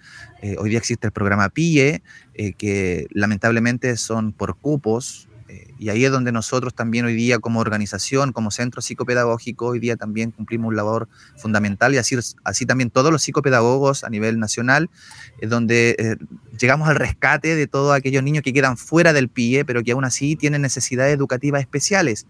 hoy 0.57 0.69
día 0.69 0.79
existe 0.79 1.07
el 1.07 1.11
programa 1.11 1.49
PIE, 1.49 2.01
que 2.57 3.07
lamentablemente 3.11 3.97
son 3.97 4.31
por 4.31 4.55
cupos 4.55 5.28
Y 5.79 5.87
ahí 5.87 6.03
es 6.03 6.11
donde 6.11 6.33
nosotros 6.33 6.73
también 6.73 7.05
hoy 7.05 7.15
día 7.15 7.39
como 7.39 7.61
organización, 7.61 8.33
como 8.33 8.51
centro 8.51 8.81
psicopedagógico, 8.81 9.67
hoy 9.67 9.79
día 9.79 9.95
también 9.95 10.31
cumplimos 10.31 10.67
un 10.67 10.75
labor 10.75 11.07
fundamental 11.37 11.93
y 11.93 11.97
así, 11.97 12.17
así 12.43 12.65
también 12.65 12.89
todos 12.89 13.13
los 13.13 13.21
psicopedagogos 13.21 14.03
a 14.03 14.09
nivel 14.09 14.39
nacional, 14.39 14.89
es 15.39 15.49
donde 15.49 15.95
eh, 15.97 16.17
llegamos 16.59 16.89
al 16.89 16.97
rescate 16.97 17.55
de 17.55 17.65
todos 17.65 17.95
aquellos 17.95 18.21
niños 18.23 18.43
que 18.43 18.51
quedan 18.51 18.75
fuera 18.75 19.13
del 19.13 19.29
PIE, 19.29 19.63
pero 19.63 19.81
que 19.81 19.93
aún 19.93 20.03
así 20.03 20.35
tienen 20.35 20.61
necesidades 20.61 21.15
educativas 21.15 21.61
especiales. 21.61 22.27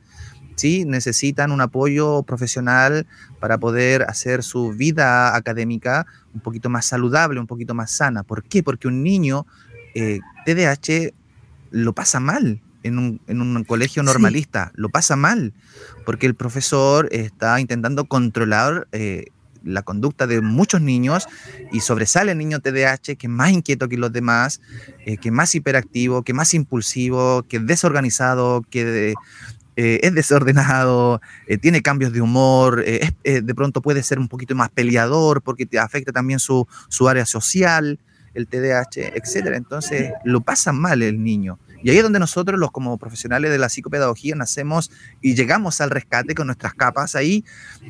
¿sí? 0.53 0.85
Necesitan 0.85 1.51
un 1.51 1.61
apoyo 1.61 2.21
profesional 2.21 3.07
para 3.39 3.57
poder 3.57 4.03
hacer 4.03 4.43
su 4.43 4.73
vida 4.73 5.35
académica 5.35 6.05
un 6.35 6.41
poquito 6.41 6.69
más 6.69 6.85
saludable, 6.85 7.39
un 7.39 7.47
poquito 7.47 7.73
más 7.73 7.89
sana. 7.89 8.21
¿Por 8.21 8.43
qué? 8.43 8.61
Porque 8.61 8.87
un 8.87 9.01
niño 9.01 9.47
eh, 9.95 10.19
TDAH 10.45 11.15
lo 11.71 11.93
pasa 11.93 12.19
mal 12.19 12.61
en 12.83 12.97
un, 12.97 13.63
colegio 13.65 14.03
normalista, 14.03 14.71
lo 14.75 14.89
pasa 14.89 15.15
mal, 15.15 15.53
porque 16.05 16.25
el 16.25 16.35
profesor 16.35 17.09
está 17.11 17.59
intentando 17.59 18.05
controlar 18.05 18.87
eh, 18.91 19.25
la 19.63 19.81
conducta 19.81 20.27
de 20.27 20.41
muchos 20.41 20.81
niños 20.81 21.27
y 21.71 21.81
sobresale 21.81 22.31
el 22.31 22.37
niño 22.37 22.59
TDAH 22.59 23.15
que 23.17 23.27
es 23.27 23.29
más 23.29 23.51
inquieto 23.51 23.89
que 23.89 23.97
los 23.97 24.11
demás, 24.11 24.61
eh, 25.05 25.17
que 25.17 25.29
es 25.29 25.33
más 25.33 25.53
hiperactivo, 25.53 26.23
que 26.23 26.31
es 26.31 26.35
más 26.35 26.53
impulsivo, 26.53 27.43
que 27.43 27.57
es 27.57 27.67
desorganizado, 27.67 28.65
que 28.69 29.13
eh, 29.75 29.99
es 30.03 30.13
desordenado, 30.13 31.21
tiene 31.61 31.81
cambios 31.81 32.11
de 32.11 32.21
humor, 32.21 32.83
de 32.83 33.55
pronto 33.55 33.81
puede 33.81 34.03
ser 34.03 34.19
un 34.19 34.27
poquito 34.27 34.53
más 34.53 34.69
peleador 34.69 35.41
porque 35.41 35.65
te 35.65 35.79
afecta 35.79 36.11
también 36.11 36.39
su, 36.39 36.67
su 36.89 37.07
área 37.07 37.25
social, 37.25 37.97
el 38.33 38.47
TDAH, 38.47 39.15
etc. 39.15 39.53
Entonces 39.55 40.11
lo 40.23 40.41
pasa 40.41 40.71
mal 40.71 41.01
el 41.01 41.23
niño. 41.23 41.59
Y 41.81 41.89
ahí 41.89 41.97
es 41.97 42.03
donde 42.03 42.19
nosotros, 42.19 42.59
los 42.59 42.71
como 42.71 42.97
profesionales 42.97 43.51
de 43.51 43.57
la 43.57 43.69
psicopedagogía, 43.69 44.35
nacemos 44.35 44.91
y 45.21 45.35
llegamos 45.35 45.81
al 45.81 45.89
rescate 45.89 46.35
con 46.35 46.47
nuestras 46.47 46.73
capas 46.73 47.15
ahí 47.15 47.45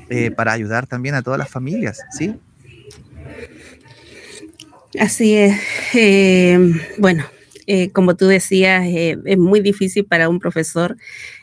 eh, 0.09 0.31
para 0.31 0.51
ayudar 0.51 0.87
también 0.87 1.15
a 1.15 1.21
todas 1.21 1.39
las 1.39 1.49
familias, 1.49 2.01
¿sí? 2.11 2.35
Así 4.99 5.35
es. 5.35 5.59
Eh, 5.93 6.59
bueno, 6.97 7.25
eh, 7.67 7.91
como 7.91 8.15
tú 8.15 8.27
decías, 8.27 8.83
es 8.87 9.37
muy 9.37 9.59
difícil 9.61 10.05
para 10.05 10.29
un 10.29 10.39
profesor 10.39 10.97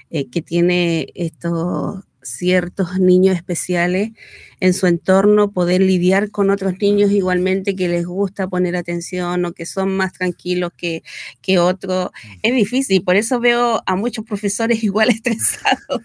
que 0.08 0.40
tiene 0.40 1.08
estos 1.14 2.05
ciertos 2.26 2.98
niños 2.98 3.36
especiales 3.36 4.10
en 4.60 4.74
su 4.74 4.86
entorno, 4.86 5.50
poder 5.50 5.82
lidiar 5.82 6.30
con 6.30 6.50
otros 6.50 6.74
niños 6.80 7.10
igualmente 7.10 7.76
que 7.76 7.88
les 7.88 8.06
gusta 8.06 8.48
poner 8.48 8.76
atención 8.76 9.44
o 9.44 9.52
que 9.52 9.66
son 9.66 9.96
más 9.96 10.12
tranquilos 10.12 10.72
que, 10.76 11.02
que 11.42 11.58
otros. 11.58 12.10
Mm. 12.10 12.38
Es 12.42 12.54
difícil, 12.54 13.02
por 13.02 13.16
eso 13.16 13.40
veo 13.40 13.82
a 13.86 13.96
muchos 13.96 14.24
profesores 14.24 14.82
igual 14.84 15.10
estresados. 15.10 16.02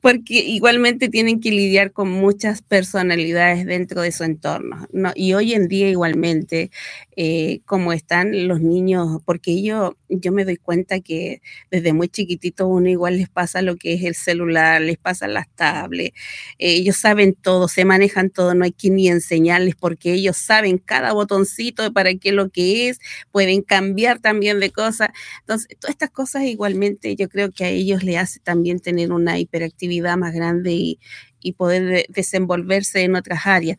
Porque 0.00 0.34
igualmente 0.34 1.08
tienen 1.08 1.40
que 1.40 1.50
lidiar 1.50 1.92
con 1.92 2.10
muchas 2.10 2.62
personalidades 2.62 3.66
dentro 3.66 4.02
de 4.02 4.12
su 4.12 4.24
entorno. 4.24 4.86
¿no? 4.92 5.12
Y 5.14 5.34
hoy 5.34 5.54
en 5.54 5.68
día 5.68 5.88
igualmente, 5.88 6.70
eh, 7.16 7.60
como 7.66 7.92
están 7.92 8.48
los 8.48 8.60
niños, 8.60 9.20
porque 9.24 9.62
yo, 9.62 9.96
yo 10.08 10.32
me 10.32 10.44
doy 10.44 10.56
cuenta 10.56 11.00
que 11.00 11.42
desde 11.70 11.92
muy 11.92 12.08
chiquitito 12.08 12.66
uno 12.66 12.88
igual 12.88 13.18
les 13.18 13.28
pasa 13.28 13.62
lo 13.62 13.76
que 13.76 13.94
es 13.94 14.02
el 14.02 14.14
celular, 14.14 14.80
les 14.80 14.98
pasa 14.98 15.28
las 15.28 15.48
tablets, 15.54 16.16
eh, 16.58 16.74
ellos 16.74 16.96
saben 16.96 17.34
todo, 17.34 17.68
se 17.68 17.84
manejan 17.84 18.30
todo, 18.30 18.54
no 18.54 18.64
hay 18.64 18.72
que 18.72 18.90
ni 18.90 19.08
enseñarles 19.08 19.76
porque 19.76 20.12
ellos 20.14 20.36
saben 20.36 20.78
cada 20.78 21.12
botoncito 21.12 21.92
para 21.92 22.14
qué 22.14 22.32
lo 22.32 22.50
que 22.50 22.88
es, 22.88 22.98
pueden 23.30 23.62
cambiar 23.62 24.20
también 24.20 24.60
de 24.60 24.70
cosas. 24.70 25.10
Entonces, 25.40 25.68
todas 25.78 25.94
estas 25.94 26.10
cosas 26.10 26.44
igualmente 26.44 27.14
yo 27.16 27.28
creo 27.28 27.50
que 27.50 27.64
a 27.64 27.68
ellos 27.68 28.02
les 28.02 28.16
hace 28.16 28.40
también 28.40 28.80
tener 28.80 29.11
una 29.12 29.38
hiperactividad 29.38 30.16
más 30.16 30.34
grande 30.34 30.72
y, 30.72 31.00
y 31.42 31.52
poder 31.52 32.06
desenvolverse 32.08 33.02
en 33.02 33.16
otras 33.16 33.46
áreas. 33.46 33.78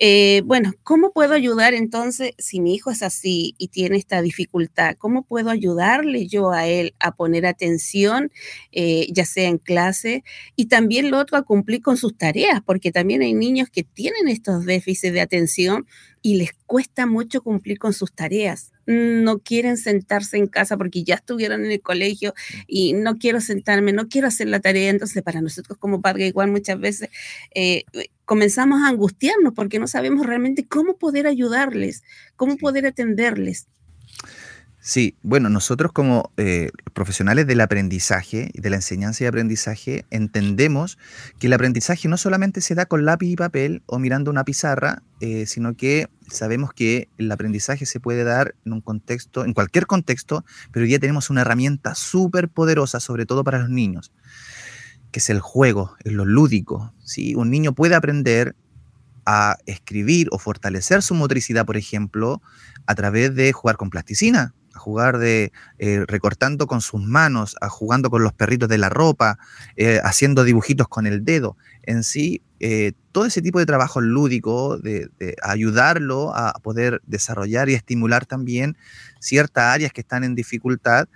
Eh, 0.00 0.42
bueno, 0.44 0.72
¿cómo 0.84 1.12
puedo 1.12 1.34
ayudar 1.34 1.74
entonces 1.74 2.32
si 2.38 2.60
mi 2.60 2.74
hijo 2.74 2.90
es 2.90 3.02
así 3.02 3.54
y 3.58 3.68
tiene 3.68 3.96
esta 3.96 4.22
dificultad? 4.22 4.96
¿Cómo 4.96 5.24
puedo 5.24 5.50
ayudarle 5.50 6.28
yo 6.28 6.52
a 6.52 6.66
él 6.68 6.94
a 7.00 7.16
poner 7.16 7.46
atención, 7.46 8.30
eh, 8.70 9.08
ya 9.10 9.24
sea 9.24 9.48
en 9.48 9.58
clase, 9.58 10.22
y 10.54 10.66
también 10.66 11.10
lo 11.10 11.18
otro 11.18 11.36
a 11.36 11.42
cumplir 11.42 11.82
con 11.82 11.96
sus 11.96 12.16
tareas? 12.16 12.60
Porque 12.64 12.92
también 12.92 13.22
hay 13.22 13.34
niños 13.34 13.70
que 13.70 13.82
tienen 13.82 14.28
estos 14.28 14.64
déficits 14.64 15.12
de 15.12 15.20
atención 15.20 15.86
y 16.22 16.36
les 16.36 16.50
cuesta 16.66 17.06
mucho 17.06 17.42
cumplir 17.42 17.78
con 17.78 17.92
sus 17.92 18.12
tareas. 18.12 18.72
No 18.86 19.38
quieren 19.38 19.76
sentarse 19.76 20.36
en 20.36 20.46
casa 20.46 20.76
porque 20.76 21.04
ya 21.04 21.16
estuvieron 21.16 21.64
en 21.64 21.72
el 21.72 21.80
colegio 21.80 22.34
y 22.66 22.94
no 22.94 23.18
quiero 23.18 23.40
sentarme, 23.40 23.92
no 23.92 24.08
quiero 24.08 24.28
hacer 24.28 24.48
la 24.48 24.60
tarea. 24.60 24.90
Entonces, 24.90 25.22
para 25.22 25.40
nosotros 25.40 25.78
como 25.78 26.00
padres, 26.00 26.28
igual 26.28 26.50
muchas 26.50 26.80
veces 26.80 26.87
eh, 27.54 27.84
comenzamos 28.24 28.82
a 28.82 28.88
angustiarnos 28.88 29.54
porque 29.54 29.78
no 29.78 29.86
sabemos 29.86 30.26
realmente 30.26 30.66
cómo 30.66 30.98
poder 30.98 31.26
ayudarles, 31.26 32.02
cómo 32.36 32.56
poder 32.56 32.86
atenderles. 32.86 33.66
Sí, 34.80 35.16
bueno, 35.22 35.50
nosotros 35.50 35.92
como 35.92 36.32
eh, 36.38 36.70
profesionales 36.94 37.46
del 37.46 37.60
aprendizaje, 37.60 38.50
de 38.54 38.70
la 38.70 38.76
enseñanza 38.76 39.22
y 39.22 39.26
aprendizaje, 39.26 40.06
entendemos 40.10 40.98
que 41.38 41.48
el 41.48 41.52
aprendizaje 41.52 42.08
no 42.08 42.16
solamente 42.16 42.62
se 42.62 42.74
da 42.74 42.86
con 42.86 43.04
lápiz 43.04 43.28
y 43.28 43.36
papel 43.36 43.82
o 43.84 43.98
mirando 43.98 44.30
una 44.30 44.44
pizarra, 44.44 45.02
eh, 45.20 45.44
sino 45.46 45.76
que 45.76 46.08
sabemos 46.30 46.72
que 46.72 47.08
el 47.18 47.30
aprendizaje 47.30 47.86
se 47.86 48.00
puede 48.00 48.24
dar 48.24 48.54
en 48.64 48.72
un 48.72 48.80
contexto, 48.80 49.44
en 49.44 49.52
cualquier 49.52 49.86
contexto, 49.86 50.44
pero 50.72 50.84
hoy 50.84 50.88
día 50.88 51.00
tenemos 51.00 51.28
una 51.28 51.42
herramienta 51.42 51.94
súper 51.94 52.48
poderosa, 52.48 52.98
sobre 52.98 53.26
todo 53.26 53.44
para 53.44 53.58
los 53.58 53.68
niños, 53.68 54.12
que 55.10 55.20
es 55.20 55.30
el 55.30 55.40
juego, 55.40 55.96
es 56.04 56.12
lo 56.12 56.24
lúdico. 56.24 56.92
¿sí? 57.04 57.34
Un 57.34 57.50
niño 57.50 57.72
puede 57.72 57.94
aprender 57.94 58.56
a 59.26 59.58
escribir 59.66 60.28
o 60.32 60.38
fortalecer 60.38 61.02
su 61.02 61.14
motricidad, 61.14 61.66
por 61.66 61.76
ejemplo, 61.76 62.40
a 62.86 62.94
través 62.94 63.34
de 63.34 63.52
jugar 63.52 63.76
con 63.76 63.90
plasticina 63.90 64.54
a 64.78 64.80
jugar 64.80 65.18
de 65.18 65.52
eh, 65.78 66.04
recortando 66.06 66.66
con 66.66 66.80
sus 66.80 67.02
manos, 67.02 67.56
a 67.60 67.68
jugando 67.68 68.10
con 68.10 68.22
los 68.22 68.32
perritos 68.32 68.68
de 68.68 68.78
la 68.78 68.88
ropa, 68.88 69.38
eh, 69.76 70.00
haciendo 70.02 70.44
dibujitos 70.44 70.88
con 70.88 71.06
el 71.06 71.24
dedo. 71.24 71.56
En 71.82 72.04
sí, 72.04 72.42
eh, 72.60 72.92
todo 73.12 73.26
ese 73.26 73.42
tipo 73.42 73.58
de 73.58 73.66
trabajo 73.66 74.00
lúdico, 74.00 74.78
de, 74.78 75.10
ayudarlo 75.42 76.34
a 76.34 76.52
poder 76.62 77.02
desarrollar 77.06 77.68
y 77.68 77.74
estimular 77.74 78.24
también 78.24 78.76
ciertas 79.20 79.74
áreas 79.74 79.92
que 79.92 80.00
están 80.00 80.24
en 80.24 80.34
dificultad, 80.34 81.08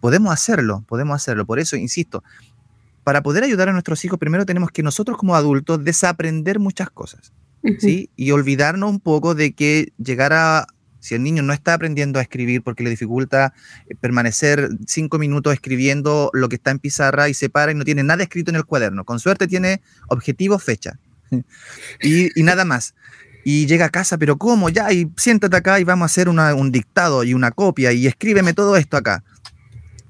podemos 0.00 0.32
hacerlo, 0.32 0.84
podemos 0.86 1.16
hacerlo. 1.16 1.46
Por 1.46 1.58
eso, 1.58 1.76
insisto, 1.76 2.22
para 3.04 3.22
poder 3.22 3.44
ayudar 3.44 3.68
a 3.68 3.72
nuestros 3.72 4.04
hijos, 4.04 4.18
primero 4.18 4.46
tenemos 4.46 4.70
que 4.70 4.82
nosotros 4.82 5.16
como 5.16 5.34
adultos 5.34 5.84
desaprender 5.84 6.58
muchas 6.58 6.90
cosas. 6.90 7.32
¿Sí? 7.78 8.08
Y 8.16 8.30
olvidarnos 8.30 8.88
un 8.88 9.00
poco 9.00 9.34
de 9.34 9.52
que 9.52 9.92
llegar 9.98 10.32
a, 10.32 10.66
si 11.00 11.14
el 11.14 11.22
niño 11.22 11.42
no 11.42 11.52
está 11.52 11.74
aprendiendo 11.74 12.18
a 12.18 12.22
escribir 12.22 12.62
porque 12.62 12.84
le 12.84 12.90
dificulta 12.90 13.54
eh, 13.88 13.94
permanecer 13.96 14.68
cinco 14.86 15.18
minutos 15.18 15.52
escribiendo 15.52 16.30
lo 16.32 16.48
que 16.48 16.56
está 16.56 16.70
en 16.70 16.78
pizarra 16.78 17.28
y 17.28 17.34
se 17.34 17.48
para 17.48 17.72
y 17.72 17.74
no 17.74 17.84
tiene 17.84 18.02
nada 18.02 18.22
escrito 18.22 18.50
en 18.50 18.56
el 18.56 18.64
cuaderno, 18.64 19.04
con 19.04 19.18
suerte 19.18 19.48
tiene 19.48 19.82
objetivo, 20.08 20.58
fecha 20.58 20.98
y, 22.02 22.30
nada 22.42 22.64
más. 22.64 22.94
Y 23.42 23.66
llega 23.66 23.86
a 23.86 23.90
casa, 23.90 24.18
pero 24.18 24.36
¿cómo? 24.36 24.68
Ya, 24.68 24.92
y 24.92 25.10
siéntate 25.16 25.56
acá 25.56 25.80
y 25.80 25.84
vamos 25.84 26.04
a 26.04 26.12
hacer 26.12 26.28
un 26.28 26.72
dictado 26.72 27.24
y 27.24 27.32
una 27.32 27.50
copia 27.50 27.90
y 27.90 28.06
escríbeme 28.06 28.52
todo 28.52 28.76
esto 28.76 28.98
acá. 28.98 29.24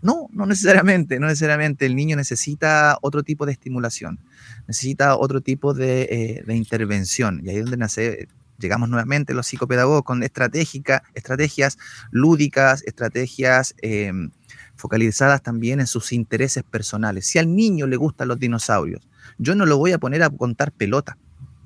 No, 0.03 0.29
no 0.33 0.47
necesariamente, 0.47 1.21
no 1.21 1.27
necesariamente. 1.27 1.87
El 1.87 1.95
niño 1.95 2.17
necesita 2.17 2.99
otro 3.03 3.23
tipo 3.23 3.45
de 3.47 3.53
estimulación, 3.53 4.19
necesita 4.67 5.17
otro 5.17 5.41
tipo 5.41 5.75
de, 5.75 6.43
eh, 6.47 6.55
intervención. 6.55 7.41
Y 7.45 7.51
ahí 7.51 7.57
es 7.57 7.65
donde 7.65 7.77
nace 7.77 8.29
llegamos 8.61 8.89
nuevamente 8.89 9.35
los 9.35 9.47
psicopedagogos 9.47 10.03
con 10.03 10.23
estrategias 10.23 11.79
lúdicas, 12.11 12.83
estrategias 12.87 13.75
em, 13.81 14.31
focalizadas 14.77 15.43
también 15.43 15.81
en 15.81 15.87
sus 15.87 16.13
intereses 16.13 16.63
personales. 16.63 17.27
Si 17.27 17.39
al 17.39 17.55
niño 17.55 17.87
le 17.87 17.97
gustan 17.97 18.29
los 18.29 18.39
dinosaurios, 18.39 19.09
yo 19.39 19.55
no 19.55 19.67
lo 19.67 19.79
voy 19.79 19.93
a 19.93 19.99
poner 19.99 20.23
a 20.23 20.31
contar 20.31 20.73
pelota, 20.73 21.17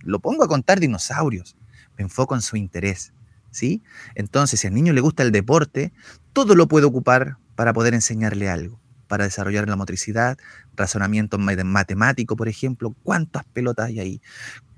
lo 0.02 0.20
pongo 0.20 0.44
a 0.44 0.48
contar 0.48 0.80
dinosaurios, 0.80 1.56
me 1.98 2.04
enfoco 2.04 2.34
en 2.34 2.42
su 2.42 2.56
interés. 2.56 3.12
¿sí? 3.50 3.82
Entonces, 4.14 4.60
si 4.60 4.66
al 4.66 4.74
niño 4.74 4.92
le 4.92 5.00
gusta 5.00 5.22
el 5.22 5.32
deporte, 5.32 5.92
todo 6.32 6.54
lo 6.54 6.68
puedo 6.68 6.88
ocupar 6.88 7.38
para 7.54 7.72
poder 7.72 7.94
enseñarle 7.94 8.48
algo 8.48 8.80
para 9.06 9.24
desarrollar 9.24 9.68
la 9.68 9.76
motricidad, 9.76 10.38
razonamiento 10.74 11.38
matemático, 11.38 12.36
por 12.36 12.48
ejemplo, 12.48 12.94
cuántas 13.02 13.44
pelotas 13.44 13.86
hay 13.86 14.00
ahí, 14.00 14.22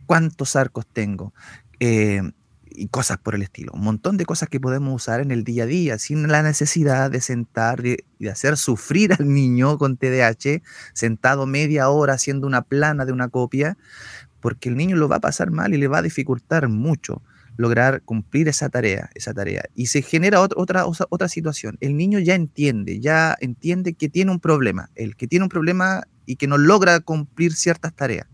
cuántos 0.05 0.57
arcos 0.57 0.87
tengo, 0.93 1.33
eh, 1.81 2.21
y 2.69 2.89
cosas 2.89 3.19
por 3.19 3.35
el 3.35 3.43
estilo. 3.43 3.73
Un 3.73 3.83
montón 3.83 4.17
de 4.17 4.27
cosas 4.27 4.49
que 4.49 4.61
podemos 4.61 4.95
usar 4.95 5.21
en 5.21 5.31
el 5.31 5.45
día 5.45 5.63
a 5.65 5.67
día 5.67 5.99
sin 5.99 6.29
la 6.29 6.43
necesidad 6.43 7.11
de 7.11 7.21
sentar 7.21 7.85
y 7.87 7.97
de 8.19 8.31
hacer 8.31 8.57
sufrir 8.59 9.15
al 9.19 9.33
niño 9.33 9.79
con 9.79 9.97
TDAH 9.97 10.63
sentado 10.93 11.47
media 11.47 11.89
hora 11.89 12.15
haciendo 12.15 12.47
una 12.47 12.63
plana 12.63 13.07
de 13.07 13.13
una 13.13 13.29
copia, 13.29 13.79
porque 14.41 14.69
el 14.69 14.77
niño 14.77 14.97
lo 14.97 15.09
va 15.09 15.17
a 15.17 15.21
pasar 15.21 15.51
mal 15.51 15.73
y 15.73 15.79
le 15.79 15.89
va 15.89 15.99
a 15.99 16.03
dificultar 16.03 16.69
mucho. 16.69 17.23
Lograr 17.57 18.03
cumplir 18.03 18.49
esa 18.49 18.69
tarea, 18.69 19.11
esa 19.15 19.33
tarea. 19.35 19.65
Y 19.75 19.87
se 19.87 20.03
genera 20.03 20.41
otra, 20.41 20.87
otra, 20.87 21.29
situación. 21.29 21.77
El 21.81 21.97
niño 21.97 22.19
ya 22.19 22.35
entiende, 22.35 23.01
ya 23.01 23.37
entiende 23.41 23.95
que 23.95 24.09
tiene 24.09 24.31
un 24.31 24.41
problema, 24.41 24.91
el 24.95 25.17
que 25.17 25.27
tiene 25.27 25.45
un 25.45 25.49
problema 25.49 26.05
y 26.27 26.37
que 26.37 26.47
no 26.47 26.59
logra 26.59 27.01
cumplir 27.01 27.55
ciertas 27.55 27.95
tareas. 27.95 28.27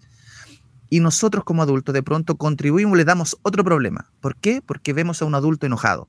Y 0.90 1.00
nosotros 1.00 1.44
como 1.44 1.62
adultos 1.62 1.94
de 1.94 2.02
pronto 2.02 2.36
contribuimos, 2.36 2.96
le 2.98 3.04
damos 3.04 3.38
otro 3.42 3.64
problema. 3.64 4.10
¿Por 4.20 4.36
qué? 4.36 4.60
Porque 4.64 4.92
vemos 4.92 5.22
a 5.22 5.24
un 5.24 5.34
adulto 5.34 5.66
enojado. 5.66 6.08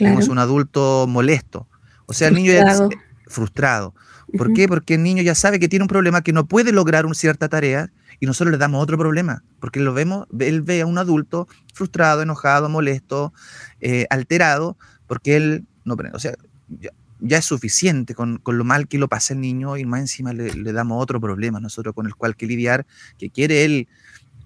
Vemos 0.00 0.28
a 0.28 0.32
un 0.32 0.38
adulto 0.38 1.06
molesto. 1.06 1.68
O 2.06 2.14
sea, 2.14 2.28
el 2.28 2.34
niño 2.34 2.52
ya 2.52 2.72
es 2.72 2.82
frustrado. 3.26 3.94
¿Por 4.38 4.54
qué? 4.54 4.66
Porque 4.66 4.94
el 4.94 5.02
niño 5.02 5.22
ya 5.22 5.34
sabe 5.34 5.58
que 5.58 5.68
tiene 5.68 5.82
un 5.82 5.88
problema, 5.88 6.22
que 6.22 6.32
no 6.32 6.46
puede 6.46 6.72
lograr 6.72 7.04
una 7.04 7.14
cierta 7.14 7.48
tarea 7.48 7.92
y 8.20 8.26
nosotros 8.26 8.52
le 8.52 8.58
damos 8.58 8.82
otro 8.82 8.98
problema, 8.98 9.42
porque 9.60 9.80
lo 9.80 9.94
vemos, 9.94 10.26
él 10.38 10.62
ve 10.62 10.82
a 10.82 10.86
un 10.86 10.98
adulto 10.98 11.48
frustrado, 11.74 12.22
enojado, 12.22 12.68
molesto, 12.68 13.32
eh, 13.80 14.06
alterado, 14.10 14.76
porque 15.06 15.36
él 15.36 15.66
no 15.84 15.96
o 16.12 16.18
sea, 16.18 16.34
ya, 17.20 17.38
es 17.38 17.44
suficiente 17.44 18.14
con, 18.14 18.40
lo 18.44 18.64
mal 18.64 18.88
que 18.88 18.98
lo 18.98 19.08
pasa 19.08 19.34
el 19.34 19.40
niño 19.40 19.76
y 19.76 19.84
más 19.84 20.00
encima 20.00 20.32
le, 20.32 20.72
damos 20.72 21.02
otro 21.02 21.20
problema 21.20 21.60
nosotros 21.60 21.94
con 21.94 22.06
el 22.06 22.14
cual 22.14 22.36
que 22.36 22.46
lidiar, 22.46 22.86
que 23.18 23.30
quiere 23.30 23.64
él 23.64 23.88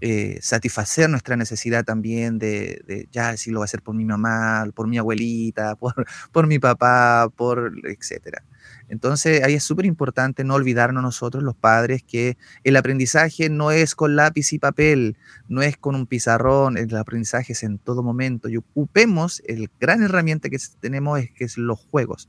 eh, 0.01 0.39
satisfacer 0.43 1.09
nuestra 1.09 1.37
necesidad 1.37 1.85
también 1.85 2.39
de, 2.39 3.09
ya 3.13 3.37
si 3.37 3.51
lo 3.51 3.61
va 3.61 3.65
a 3.65 3.67
hacer 3.67 3.83
por 3.83 3.95
mi 3.95 4.05
mamá, 4.05 4.67
por 4.75 4.89
mi 4.89 4.99
abuelita, 4.99 5.75
por, 5.81 6.07
por 6.33 6.47
mi 6.47 6.59
papá, 6.59 7.29
por 7.35 7.73
etcétera. 7.85 8.43
Entonces 8.89 9.43
ahí 9.43 9.55
es 9.55 9.65
súper 9.65 9.87
importante 9.87 10.45
no 10.45 10.55
olvidarnos 10.55 11.03
nosotros 11.03 11.43
los 11.43 11.57
padres 11.57 12.03
que 12.03 12.37
el 12.65 12.77
aprendizaje 12.77 13.51
no 13.51 13.71
es 13.71 13.95
con 13.95 14.17
lápiz 14.17 14.53
y 14.53 14.59
papel, 14.59 15.17
no 15.49 15.63
es 15.63 15.77
con 15.77 15.95
un 15.95 16.07
pizarrón, 16.07 16.77
el 16.77 16.95
aprendizaje 16.97 17.53
es 17.53 17.63
en 17.63 17.79
todo 17.79 18.03
momento 18.03 18.49
y 18.49 18.57
ocupemos 18.57 19.43
el 19.47 19.71
gran 19.81 20.03
herramienta 20.03 20.49
que 20.49 20.59
tenemos 20.81 21.19
es 21.19 21.31
que 21.33 21.45
es 21.45 21.59
los 21.59 21.81
juegos, 21.81 22.29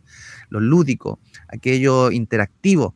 lo 0.50 0.60
lúdico, 0.60 1.20
aquello 1.48 2.12
interactivo. 2.12 2.96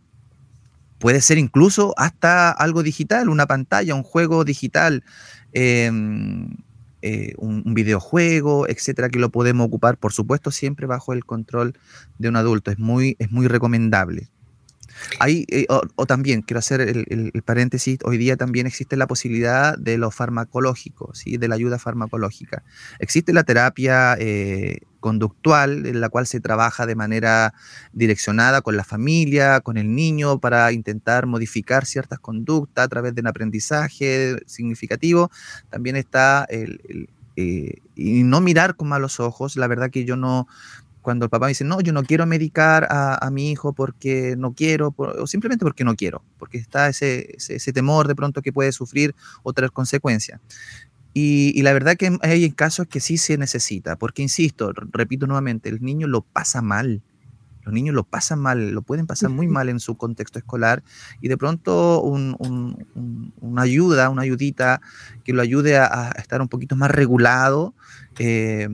Puede 0.99 1.21
ser 1.21 1.39
incluso 1.39 1.95
hasta 1.97 2.51
algo 2.51 2.83
digital, 2.83 3.29
una 3.29 3.47
pantalla, 3.47 3.95
un 3.95 4.03
juego 4.03 4.43
digital. 4.43 5.03
Em, 5.51 6.57
eh, 7.01 7.33
un, 7.37 7.73
videojuego, 7.73 8.67
etcétera, 8.67 9.09
que 9.09 9.19
lo 9.19 9.29
podemos 9.29 9.67
ocupar, 9.67 9.97
por 9.97 10.13
supuesto, 10.13 10.51
siempre 10.51 10.87
bajo 10.87 11.13
el 11.13 11.25
control 11.25 11.73
de 12.17 12.29
un 12.29 12.35
adulto. 12.35 12.71
Es 12.71 12.79
muy, 12.79 13.15
es 13.19 13.31
muy 13.31 13.47
recomendable. 13.47 14.29
Ahí, 15.19 15.45
eh, 15.49 15.65
o, 15.69 16.05
también, 16.05 16.41
quiero 16.41 16.59
hacer 16.59 16.81
el, 16.81 17.31
paréntesis, 17.43 17.99
hoy 18.03 18.17
día 18.17 18.37
también 18.37 18.67
existe 18.67 18.97
la 18.97 19.07
posibilidad 19.07 19.77
de 19.77 19.97
lo 19.97 20.11
farmacológico, 20.11 21.13
¿sí? 21.15 21.37
de 21.37 21.47
la 21.47 21.55
ayuda 21.55 21.79
farmacológica. 21.79 22.63
Existe 22.99 23.33
la 23.33 23.43
terapia 23.43 24.15
eh, 24.19 24.81
conductual 25.01 25.85
en 25.85 25.99
la 25.99 26.07
cual 26.07 26.25
se 26.25 26.39
trabaja 26.39 26.85
de 26.85 26.95
manera 26.95 27.53
direccionada 27.91 28.61
con 28.61 28.77
la 28.77 28.85
familia, 28.85 29.59
con 29.59 29.75
el 29.77 29.93
niño, 29.93 30.39
para 30.39 30.71
intentar 30.71 31.25
modificar 31.25 31.85
ciertas 31.85 32.19
conductas 32.19 32.85
a 32.85 32.87
través 32.87 33.13
de 33.13 33.19
un 33.19 33.27
aprendizaje 33.27 34.37
significativo. 34.45 35.29
También 35.69 35.97
está 35.97 36.45
el, 36.45 37.09
eh, 37.35 37.81
y 37.95 38.23
no 38.23 38.39
mirar 38.39 38.75
con 38.75 38.87
malos 38.87 39.19
ojos. 39.19 39.57
La 39.57 39.67
verdad 39.67 39.89
que 39.89 40.05
yo 40.05 40.15
no, 40.15 40.47
cuando 41.01 41.25
el 41.25 41.29
papá 41.29 41.47
dice, 41.47 41.63
no, 41.63 41.81
yo 41.81 41.93
no 41.93 42.03
quiero 42.03 42.25
medicar 42.25 42.87
a, 42.89 43.29
mi 43.31 43.51
hijo 43.51 43.73
porque 43.73 44.35
no 44.37 44.53
quiero, 44.53 44.93
o 44.97 45.27
simplemente 45.27 45.65
porque 45.65 45.83
no 45.83 45.95
quiero, 45.95 46.23
porque 46.37 46.57
está 46.57 46.89
ese, 46.89 47.35
ese, 47.37 47.73
temor 47.73 48.07
de 48.07 48.15
pronto 48.15 48.41
que 48.41 48.53
puede 48.53 48.71
sufrir 48.71 49.15
otras 49.43 49.71
consecuencias. 49.71 50.39
Y, 51.13 51.61
la 51.61 51.73
verdad 51.73 51.97
que 51.97 52.17
hay 52.21 52.51
casos 52.51 52.87
que 52.87 52.99
sí 52.99 53.17
se 53.17 53.37
necesita, 53.37 53.97
porque 53.97 54.21
insisto, 54.21 54.71
repito 54.73 55.27
nuevamente, 55.27 55.69
el 55.69 55.81
niño 55.81 56.07
lo 56.07 56.21
pasa 56.21 56.61
mal. 56.61 57.01
Los 57.63 57.73
niños 57.73 57.93
lo 57.93 58.03
pasan 58.03 58.39
mal, 58.39 58.71
lo 58.71 58.81
pueden 58.81 59.05
pasar 59.05 59.29
muy 59.29 59.47
mal 59.47 59.69
en 59.69 59.79
su 59.79 59.95
contexto 59.95 60.39
escolar 60.39 60.81
y 61.21 61.27
de 61.27 61.37
pronto 61.37 62.01
una 62.01 63.61
ayuda, 63.61 64.09
una 64.09 64.23
ayudita 64.23 64.81
que 65.23 65.33
lo 65.33 65.43
ayude 65.43 65.77
a, 65.77 66.11
estar 66.17 66.41
un 66.41 66.47
poquito 66.47 66.75
más 66.75 66.89
regulado, 66.89 67.75
eh, 68.17 68.69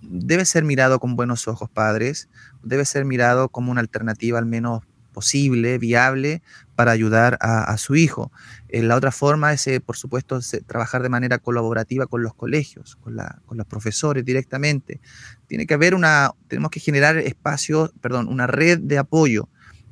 debe 0.00 0.44
ser 0.46 0.64
mirado 0.64 1.00
con 1.00 1.16
buenos 1.16 1.48
ojos, 1.48 1.68
padres, 1.68 2.28
debe 2.62 2.84
ser 2.86 3.04
mirado 3.04 3.50
como 3.50 3.70
una 3.70 3.82
alternativa 3.82 4.38
al 4.38 4.46
menos 4.46 4.82
posible, 5.10 5.78
viable, 5.78 6.42
para 6.76 6.92
ayudar 6.92 7.36
a, 7.40 7.76
su 7.76 7.94
hijo. 7.94 8.32
Eh, 8.68 8.82
la 8.82 8.96
otra 8.96 9.12
forma 9.12 9.52
es, 9.52 9.66
eh, 9.66 9.80
por 9.80 9.96
supuesto, 9.96 10.40
trabajar 10.66 11.02
de 11.02 11.10
manera 11.10 11.38
colaborativa 11.38 12.06
con 12.06 12.22
los 12.22 12.34
colegios, 12.34 12.96
con, 12.96 13.16
con, 13.44 13.58
los 13.58 13.66
profesores 13.66 14.24
directamente. 14.24 15.00
Tiene 15.46 15.66
que 15.66 15.74
haber 15.74 15.94
una, 15.94 16.32
tenemos 16.48 16.70
que 16.70 16.80
generar 16.80 17.18
espacios, 17.18 17.92
perdón, 18.00 18.28
una 18.28 18.46
red 18.46 18.78
de 18.78 18.98
apoyo, 18.98 19.48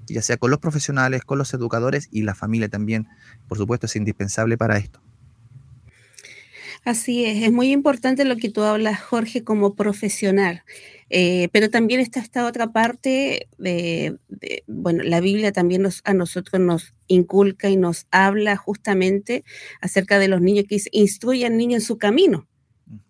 ya 0.06 0.22
sea 0.22 0.38
con 0.38 0.50
los 0.50 0.60
profesionales, 0.60 1.24
con 1.24 1.38
los 1.38 1.52
educadores 1.52 2.08
y 2.10 2.22
la 2.22 2.34
familia 2.34 2.68
también, 2.68 3.06
por 3.48 3.58
supuesto, 3.58 3.86
es 3.86 3.96
indispensable 3.96 4.56
para 4.56 4.78
esto. 4.78 5.02
Así 6.88 7.26
es, 7.26 7.42
es 7.42 7.52
muy 7.52 7.70
importante 7.70 8.24
lo 8.24 8.36
que 8.38 8.48
tú 8.48 8.62
hablas, 8.62 8.98
Jorge, 8.98 9.44
como 9.44 9.74
profesional. 9.74 10.62
Eh, 11.10 11.50
pero 11.52 11.68
también 11.68 12.00
está 12.00 12.18
esta 12.18 12.46
otra 12.46 12.72
parte 12.72 13.46
de, 13.58 14.16
bueno, 14.66 15.02
la 15.04 15.20
Biblia 15.20 15.52
también 15.52 15.82
nos, 15.82 16.00
a 16.06 16.14
nosotros 16.14 16.62
nos 16.62 16.94
inculca 17.06 17.68
y 17.68 17.76
nos 17.76 18.06
habla 18.10 18.56
justamente 18.56 19.44
acerca 19.82 20.18
de 20.18 20.28
los 20.28 20.40
niños 20.40 20.64
que 20.66 20.76
dice, 20.76 20.88
instruye 20.94 21.44
al 21.44 21.58
niño 21.58 21.76
en 21.76 21.82
su 21.82 21.98
camino. 21.98 22.48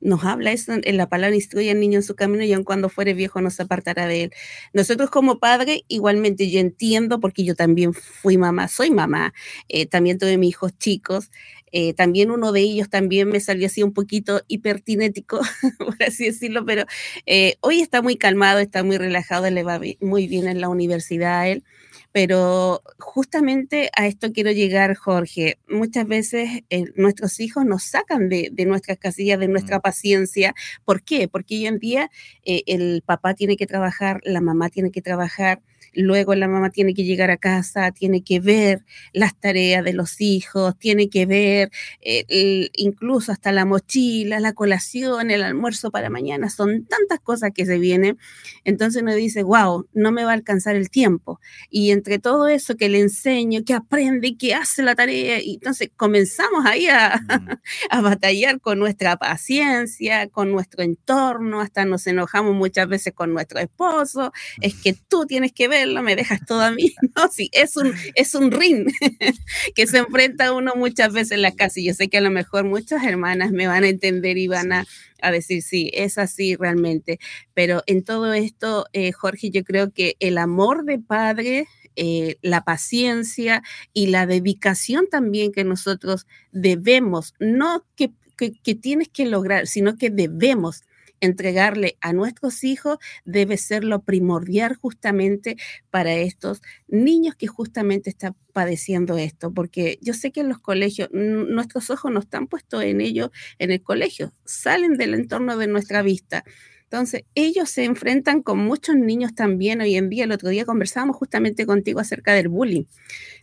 Nos 0.01 0.25
habla 0.25 0.53
eso 0.53 0.73
en 0.83 0.97
la 0.97 1.09
palabra, 1.09 1.35
instruye 1.37 1.71
al 1.71 1.81
niño 1.81 1.99
en 1.99 2.03
su 2.03 2.15
camino 2.15 2.45
y 2.45 2.53
aun 2.53 2.65
cuando 2.65 2.89
fuere 2.89 3.15
viejo 3.15 3.41
no 3.41 3.51
se 3.51 3.63
apartará 3.63 4.07
de 4.07 4.25
él. 4.25 4.33
Nosotros 4.73 5.11
como 5.11 5.39
padre, 5.39 5.85
igualmente 5.89 6.51
yo 6.51 6.61
entiendo, 6.61 7.21
porque 7.21 7.45
yo 7.45 7.55
también 7.55 7.93
fui 7.95 8.39
mamá, 8.39 8.69
soy 8.69 8.91
mamá, 8.91 9.35
eh, 9.69 9.87
también 9.87 10.19
tuve 10.19 10.39
mis 10.39 10.51
hijos 10.51 10.77
chicos, 10.79 11.31
eh, 11.73 11.95
también 11.95 12.31
uno 12.31 12.53
de 12.53 12.61
ellos 12.61 12.89
también 12.89 13.29
me 13.29 13.41
salió 13.41 13.67
así 13.67 13.83
un 13.83 13.93
poquito 13.93 14.43
hipertinético, 14.49 15.41
por 15.79 16.03
así 16.03 16.25
decirlo, 16.25 16.65
pero 16.65 16.85
eh, 17.27 17.57
hoy 17.61 17.81
está 17.81 18.03
muy 18.03 18.17
calmado, 18.17 18.59
está 18.59 18.83
muy 18.83 18.97
relajado, 18.99 19.51
le 19.51 19.63
va 19.63 19.81
muy 20.01 20.27
bien 20.27 20.49
en 20.49 20.61
la 20.61 20.69
universidad 20.69 21.49
él. 21.49 21.65
Pero 22.13 22.83
justamente 22.99 23.91
a 23.97 24.07
esto 24.07 24.33
quiero 24.33 24.51
llegar, 24.51 24.95
Jorge. 24.97 25.59
Muchas 25.69 26.07
veces 26.07 26.63
eh, 26.71 26.85
nuestros 26.97 27.39
hijos 27.41 27.65
nos 27.65 27.85
sacan 27.85 28.29
de, 28.29 28.51
de, 28.53 28.65
nuestras 28.65 28.99
casillas, 28.99 29.39
de 29.39 29.49
nuestra 29.49 29.79
mm. 29.79 29.83
paciencia. 29.83 30.55
¿Por 30.85 31.03
qué? 31.03 31.29
Porque 31.29 31.57
hoy 31.57 31.67
en 31.67 31.79
día 31.79 32.11
el 32.45 33.03
papá 33.05 33.35
tiene 33.35 33.57
que 33.57 33.67
trabajar, 33.67 34.21
la 34.25 34.41
mamá 34.41 34.71
tiene 34.71 34.91
que 34.91 35.03
trabajar, 35.03 35.61
luego 35.99 36.35
la 36.37 36.47
mamá 36.47 36.71
tiene 36.71 36.95
que 36.95 37.03
llegar 37.03 37.31
a 37.31 37.37
casa, 37.37 37.91
tiene 37.91 38.23
que 38.23 38.39
ver 38.39 38.85
las 39.13 39.39
tareas 39.39 39.85
de 39.85 39.93
los 39.93 40.21
hijos, 40.21 40.79
tiene 40.79 41.11
que 41.11 41.27
ver 41.27 41.73
eh, 42.01 42.71
incluso 42.75 43.33
hasta 43.33 43.51
la 43.51 43.65
mochila, 43.65 44.39
la 44.39 44.53
colación, 44.53 45.33
el 45.33 45.43
almuerzo 45.43 45.91
para 45.91 46.09
mañana, 46.09 46.51
son 46.51 46.87
tantas 46.87 47.19
cosas 47.19 47.51
que 47.53 47.67
se 47.67 47.79
vienen. 47.79 48.17
Entonces 48.65 49.03
uno 49.03 49.13
dice, 49.13 49.43
wow, 49.43 49.89
no 49.93 50.13
me 50.13 50.25
va 50.25 50.31
a 50.31 50.35
alcanzar 50.35 50.77
el 50.77 50.89
tiempo. 50.89 51.41
Y 51.69 51.91
entre 51.91 52.21
todo 52.21 52.47
eso 52.47 52.77
que 52.77 52.89
le 52.89 53.01
enseño, 53.01 53.65
que 53.65 53.75
aprende, 53.75 54.37
que 54.37 54.55
hace 54.55 54.85
la 54.85 54.95
tarea, 54.95 55.43
y 55.43 55.55
entonces 55.55 55.91
comenzamos 55.97 56.65
ahí 56.65 56.87
a, 56.87 57.21
a 57.91 58.01
batallar 58.01 58.61
con 58.61 58.79
nuestra 58.79 59.17
paciencia, 59.17 60.29
con 60.29 60.53
nuestro 60.53 60.85
entorno, 60.85 61.61
hasta 61.61 61.85
nos 61.85 62.07
enojamos 62.07 62.55
muchas 62.55 62.87
veces 62.89 63.15
con 63.15 63.33
nuestro 63.33 63.59
esposo, 63.59 64.33
es 64.61 64.75
que 64.81 64.93
tú 64.93 65.27
tienes 65.27 65.53
que 65.53 65.67
ver 65.67 65.88
me 66.03 66.17
dejas 66.17 66.41
todo 66.47 66.61
a 66.61 66.71
mí, 66.71 66.95
¿no? 67.17 67.29
Sí, 67.31 67.51
es 67.53 67.77
un, 67.77 67.93
es 68.15 68.35
un 68.35 68.51
ring 68.51 68.89
que 69.75 69.87
se 69.87 69.99
enfrenta 69.99 70.53
uno 70.53 70.75
muchas 70.77 71.13
veces 71.13 71.33
en 71.33 71.43
la 71.43 71.53
casa 71.53 71.81
y 71.81 71.85
yo 71.85 71.95
sé 71.95 72.09
que 72.09 72.19
a 72.19 72.23
lo 72.23 72.31
mejor 72.31 72.65
muchas 72.65 73.05
hermanas 73.05 73.51
me 73.51 73.67
van 73.67 73.85
a 73.85 73.89
entender 73.89 74.39
y 74.39 74.49
van 74.49 74.73
a, 74.73 74.87
decir, 75.33 75.63
sí, 75.63 75.91
es 75.95 76.17
así 76.17 76.55
realmente, 76.55 77.19
pero 77.53 77.83
en 77.87 78.05
todo 78.05 78.33
esto, 78.35 78.87
eh, 78.93 79.11
Jorge, 79.11 79.51
yo 79.51 79.65
creo 79.65 79.91
que 79.91 80.17
el 80.21 80.39
amor 80.39 80.85
de 80.85 81.01
padre 81.01 81.67
eh, 82.01 82.37
la 82.43 82.63
paciencia 82.63 83.65
y 83.93 84.07
la 84.07 84.25
dedicación 84.25 85.09
también 85.11 85.51
que 85.51 85.65
nosotros 85.65 86.29
debemos, 86.53 87.35
no 87.41 87.85
que, 87.97 88.13
que, 88.37 88.75
tienes 88.77 89.09
que 89.09 89.27
lograr, 89.27 89.67
sino 89.67 89.97
que 89.97 90.09
debemos 90.09 90.85
entregarle 91.21 91.97
a 92.01 92.13
nuestros 92.13 92.65
hijos 92.65 92.99
debe 93.25 93.57
ser 93.57 93.85
lo 93.85 94.03
primordial 94.03 94.77
justamente 94.77 95.57
para 95.91 96.15
estos 96.15 96.63
niños 96.87 97.35
que 97.37 97.47
justamente 97.47 98.11
están 98.11 98.37
padeciendo 98.53 99.19
esto, 99.19 99.53
porque 99.53 99.99
yo 100.03 100.15
sé 100.15 100.33
que 100.33 100.41
en 100.41 100.49
los 100.49 100.59
colegios 100.59 101.09
nuestros 101.13 101.91
ojos 101.91 102.11
no 102.13 102.21
están 102.21 102.47
puestos 102.47 102.83
en 102.83 103.01
ellos 103.01 103.31
en 103.59 103.71
el 103.71 103.83
colegio, 103.83 104.33
salen 104.45 104.97
del 104.97 105.15
entorno 105.15 105.57
de 105.57 105.69
nuestra 105.69 106.03
vista 106.03 106.45
Entonces, 106.91 107.25
ellos 107.35 107.69
se 107.69 107.85
enfrentan 107.85 108.43
con 108.43 108.59
muchos 108.59 108.97
niños 108.97 109.35
también 109.35 109.83
hoy 109.83 109.97
en 109.97 110.09
día. 110.09 110.25
El 110.25 110.33
otro 110.33 110.49
día 110.49 110.65
conversábamos 110.65 111.17
justamente 111.17 111.67
contigo 111.67 112.01
acerca 112.01 112.33
del 112.33 112.49
bullying. 112.49 112.85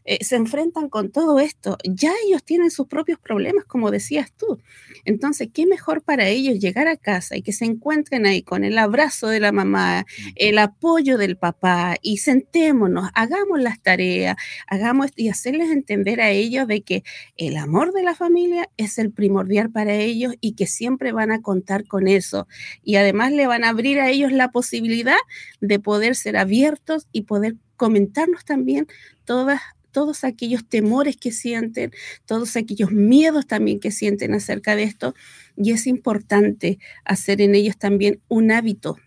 Eh, 0.03 0.23
se 0.23 0.35
enfrentan 0.35 0.89
con 0.89 1.11
todo 1.11 1.39
esto. 1.39 1.77
Ya 1.83 2.11
ellos 2.25 2.43
tienen 2.43 2.71
sus 2.71 2.87
propios 2.87 3.19
problemas, 3.19 3.65
como 3.65 3.91
decías 3.91 4.31
tú. 4.31 4.59
Entonces, 5.03 5.49
¿qué 5.53 5.67
mejor 5.67 6.01
para 6.01 6.27
ellos 6.27 6.59
llegar 6.59 6.87
a 6.87 6.97
casa 6.97 7.35
y 7.37 7.43
que 7.43 7.53
se 7.53 7.65
encuentren 7.65 8.25
ahí 8.25 8.41
con 8.41 8.63
el 8.63 8.79
abrazo 8.79 9.27
de 9.27 9.39
la 9.39 9.51
mamá, 9.51 10.05
el 10.35 10.57
apoyo 10.57 11.17
del 11.19 11.37
papá 11.37 11.97
y 12.01 12.17
sentémonos, 12.17 13.09
hagamos 13.13 13.59
las 13.61 13.81
tareas, 13.81 14.35
hagamos 14.67 15.11
y 15.15 15.29
hacerles 15.29 15.69
entender 15.69 16.19
a 16.21 16.31
ellos 16.31 16.67
de 16.67 16.81
que 16.81 17.03
el 17.37 17.57
amor 17.57 17.93
de 17.93 18.03
la 18.03 18.15
familia 18.15 18.69
es 18.77 18.97
el 18.97 19.11
primordial 19.11 19.71
para 19.71 19.93
ellos 19.93 20.33
y 20.41 20.53
que 20.53 20.65
siempre 20.65 21.11
van 21.11 21.31
a 21.31 21.41
contar 21.43 21.85
con 21.85 22.07
eso. 22.07 22.47
Y 22.83 22.95
además 22.95 23.34
le 23.35 23.47
van 23.47 23.63
a 23.63 23.69
abrir 23.69 23.99
a 23.99 24.09
ellos 24.09 24.31
la 24.31 24.51
posibilidad 24.51 25.17
de 25.61 25.79
poder 25.79 26.15
ser 26.15 26.37
abiertos 26.37 27.07
y 27.11 27.23
poder 27.23 27.55
comentarnos 27.75 28.45
también 28.45 28.87
todos 29.25 30.23
aquellos 30.23 30.67
temores 30.67 31.17
que 31.17 31.31
sienten, 31.31 31.91
todos 32.25 32.55
aquellos 32.55 32.91
miedos 32.91 33.47
también 33.47 33.79
que 33.79 33.91
sienten 33.91 34.33
acerca 34.33 34.75
de 34.75 34.83
esto. 34.83 35.15
Y 35.55 35.71
es 35.71 35.87
importante 35.87 36.79
hacer 37.03 37.41
en 37.41 37.55
ellos 37.55 37.77
también 37.77 38.21
un 38.27 38.51
hábito, 38.51 38.97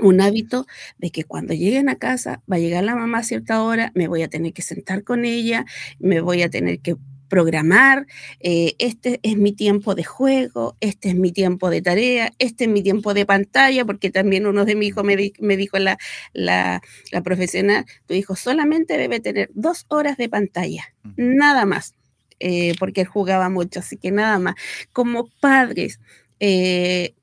un 0.00 0.20
hábito 0.20 0.66
de 0.98 1.10
que 1.10 1.24
cuando 1.24 1.54
lleguen 1.54 1.88
a 1.88 1.96
casa 1.96 2.42
va 2.50 2.56
a 2.56 2.60
llegar 2.60 2.84
la 2.84 2.94
mamá 2.94 3.18
a 3.18 3.22
cierta 3.24 3.62
hora, 3.62 3.92
me 3.94 4.08
voy 4.08 4.22
a 4.22 4.28
tener 4.28 4.52
que 4.52 4.62
sentar 4.62 5.04
con 5.04 5.24
ella, 5.24 5.64
me 5.98 6.20
voy 6.20 6.42
a 6.42 6.50
tener 6.50 6.80
que 6.80 6.96
programar, 7.28 8.06
eh, 8.40 8.74
este 8.78 9.20
es 9.22 9.36
mi 9.36 9.52
tiempo 9.52 9.94
de 9.94 10.04
juego, 10.04 10.76
este 10.80 11.10
es 11.10 11.14
mi 11.14 11.32
tiempo 11.32 11.70
de 11.70 11.82
tarea, 11.82 12.32
este 12.38 12.64
es 12.64 12.70
mi 12.70 12.82
tiempo 12.82 13.14
de 13.14 13.26
pantalla, 13.26 13.84
porque 13.84 14.10
también 14.10 14.46
uno 14.46 14.64
de 14.64 14.74
mis 14.74 14.88
hijos 14.88 15.04
me, 15.04 15.56
dijo 15.56 15.78
la, 15.78 15.98
la, 16.32 16.80
profesional, 17.24 17.84
tu 18.06 18.14
hijo 18.14 18.36
solamente 18.36 18.96
debe 18.96 19.20
tener 19.20 19.50
dos 19.54 19.86
horas 19.88 20.16
de 20.16 20.28
pantalla, 20.28 20.84
nada 21.16 21.66
más, 21.66 21.94
eh, 22.40 22.74
porque 22.78 23.02
él 23.02 23.06
jugaba 23.06 23.48
mucho, 23.48 23.80
así 23.80 23.96
que 23.96 24.10
nada 24.10 24.38
más. 24.38 24.54
Como 24.92 25.28
padres, 25.40 26.00
eh, 26.40 27.14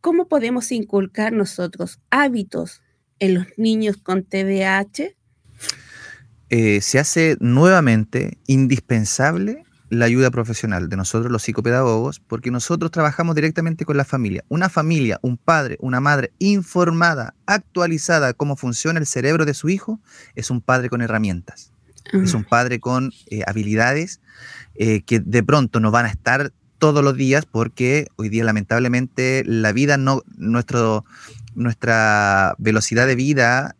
¿cómo 0.00 0.28
podemos 0.28 0.70
inculcar 0.72 1.32
nosotros 1.32 2.00
hábitos 2.10 2.82
en 3.18 3.34
los 3.34 3.46
niños 3.56 3.96
con 3.96 4.24
TDAH? 4.24 5.14
Eh, 6.50 6.80
se 6.80 6.98
hace 6.98 7.36
nuevamente 7.38 8.38
indispensable 8.46 9.64
la 9.88 10.04
ayuda 10.04 10.30
profesional 10.30 10.88
de 10.88 10.96
nosotros 10.96 11.30
los 11.30 11.42
psicopedagogos, 11.42 12.20
porque 12.20 12.50
nosotros 12.50 12.90
trabajamos 12.90 13.34
directamente 13.34 13.84
con 13.84 13.96
la 13.96 14.04
familia. 14.04 14.44
Una 14.48 14.68
familia, 14.68 15.18
un 15.22 15.36
padre, 15.36 15.76
una 15.80 16.00
madre 16.00 16.32
informada, 16.38 17.34
actualizada 17.46 18.32
cómo 18.32 18.56
funciona 18.56 18.98
el 18.98 19.06
cerebro 19.06 19.44
de 19.44 19.54
su 19.54 19.68
hijo, 19.68 20.00
es 20.34 20.50
un 20.50 20.60
padre 20.60 20.88
con 20.88 21.02
herramientas. 21.02 21.72
Es 22.12 22.34
un 22.34 22.44
padre 22.44 22.80
con 22.80 23.12
eh, 23.26 23.42
habilidades 23.46 24.20
eh, 24.74 25.02
que 25.02 25.20
de 25.20 25.42
pronto 25.44 25.78
no 25.78 25.92
van 25.92 26.06
a 26.06 26.08
estar 26.08 26.52
todos 26.78 27.04
los 27.04 27.14
días 27.14 27.46
porque 27.46 28.08
hoy 28.16 28.28
día 28.30 28.42
lamentablemente 28.42 29.44
la 29.46 29.70
vida 29.70 29.96
no, 29.96 30.22
nuestro, 30.36 31.04
nuestra 31.54 32.56
velocidad 32.58 33.06
de 33.06 33.14
vida 33.14 33.76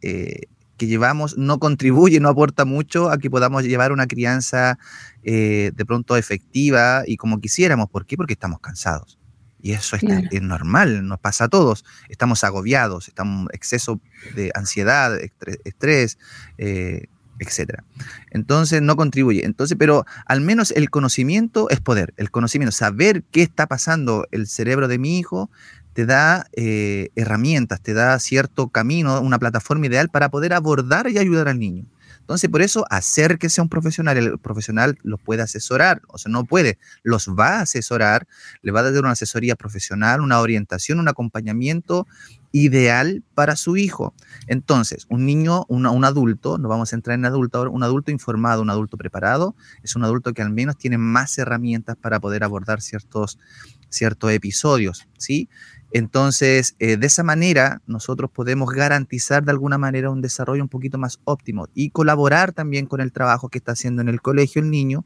que 0.80 0.86
llevamos 0.86 1.36
no 1.36 1.58
contribuye, 1.58 2.20
no 2.20 2.30
aporta 2.30 2.64
mucho 2.64 3.10
a 3.10 3.18
que 3.18 3.28
podamos 3.28 3.64
llevar 3.64 3.92
una 3.92 4.06
crianza 4.06 4.78
eh, 5.22 5.72
de 5.74 5.84
pronto 5.84 6.16
efectiva 6.16 7.02
y 7.06 7.18
como 7.18 7.38
quisiéramos. 7.38 7.90
¿Por 7.90 8.06
qué? 8.06 8.16
Porque 8.16 8.32
estamos 8.32 8.60
cansados. 8.60 9.18
Y 9.60 9.72
eso 9.72 9.96
es, 9.96 10.02
normal, 10.40 11.06
nos 11.06 11.20
pasa 11.20 11.44
a 11.44 11.48
todos. 11.48 11.84
Estamos 12.08 12.44
agobiados, 12.44 13.08
estamos 13.08 13.48
exceso 13.52 14.00
de 14.34 14.52
ansiedad, 14.54 15.18
estrés, 15.64 16.16
eh, 16.56 17.08
etc. 17.40 17.82
Entonces 18.30 18.80
no 18.80 18.96
contribuye. 18.96 19.44
Entonces, 19.44 19.76
pero 19.78 20.06
al 20.24 20.40
menos 20.40 20.70
el 20.70 20.88
conocimiento 20.88 21.68
es 21.68 21.82
poder. 21.82 22.14
El 22.16 22.30
conocimiento, 22.30 22.72
saber 22.72 23.22
qué 23.30 23.42
está 23.42 23.66
pasando 23.66 24.26
el 24.30 24.46
cerebro 24.46 24.88
de 24.88 24.98
mi 24.98 25.18
hijo, 25.18 25.50
te 25.92 26.06
da 26.06 26.46
eh, 26.52 27.10
herramientas, 27.16 27.80
te 27.80 27.94
da 27.94 28.18
cierto 28.18 28.68
camino, 28.68 29.20
una 29.20 29.38
plataforma 29.38 29.86
ideal 29.86 30.08
para 30.08 30.30
poder 30.30 30.52
abordar 30.52 31.08
y 31.08 31.18
ayudar 31.18 31.48
al 31.48 31.58
niño. 31.58 31.86
Entonces, 32.30 32.48
por 32.48 32.62
eso, 32.62 32.84
hacer 32.90 33.38
que 33.38 33.50
sea 33.50 33.62
un 33.62 33.68
profesional, 33.68 34.16
el 34.16 34.38
profesional 34.38 34.96
los 35.02 35.20
puede 35.20 35.42
asesorar, 35.42 36.00
o 36.06 36.16
sea, 36.16 36.30
no 36.30 36.44
puede, 36.44 36.78
los 37.02 37.28
va 37.28 37.58
a 37.58 37.60
asesorar, 37.62 38.28
le 38.62 38.70
va 38.70 38.80
a 38.80 38.90
dar 38.92 39.02
una 39.02 39.10
asesoría 39.10 39.56
profesional, 39.56 40.20
una 40.20 40.38
orientación, 40.38 41.00
un 41.00 41.08
acompañamiento 41.08 42.06
ideal 42.52 43.24
para 43.34 43.56
su 43.56 43.76
hijo. 43.76 44.14
Entonces, 44.46 45.06
un 45.08 45.26
niño, 45.26 45.64
un 45.68 46.04
adulto, 46.04 46.56
no 46.58 46.68
vamos 46.68 46.92
a 46.92 46.96
entrar 46.96 47.16
en 47.16 47.24
adulto 47.24 47.58
ahora, 47.58 47.70
un 47.70 47.82
adulto 47.82 48.12
informado, 48.12 48.62
un 48.62 48.70
adulto 48.70 48.96
preparado, 48.96 49.56
es 49.82 49.96
un 49.96 50.04
adulto 50.04 50.32
que 50.32 50.42
al 50.42 50.50
menos 50.50 50.76
tiene 50.76 50.98
más 50.98 51.36
herramientas 51.36 51.96
para 51.96 52.20
poder 52.20 52.44
abordar 52.44 52.80
ciertos, 52.80 53.40
ciertos 53.88 54.30
episodios, 54.30 55.08
¿sí? 55.18 55.48
Entonces, 55.92 56.76
eh, 56.78 56.96
de 56.96 57.06
esa 57.06 57.22
manera, 57.22 57.82
nosotros 57.86 58.30
podemos 58.30 58.70
garantizar 58.70 59.44
de 59.44 59.50
alguna 59.50 59.78
manera 59.78 60.10
un 60.10 60.22
desarrollo 60.22 60.62
un 60.62 60.68
poquito 60.68 60.98
más 60.98 61.20
óptimo 61.24 61.68
y 61.74 61.90
colaborar 61.90 62.52
también 62.52 62.86
con 62.86 63.00
el 63.00 63.12
trabajo 63.12 63.48
que 63.48 63.58
está 63.58 63.72
haciendo 63.72 64.00
en 64.00 64.08
el 64.08 64.22
colegio 64.22 64.62
el 64.62 64.70
niño, 64.70 65.04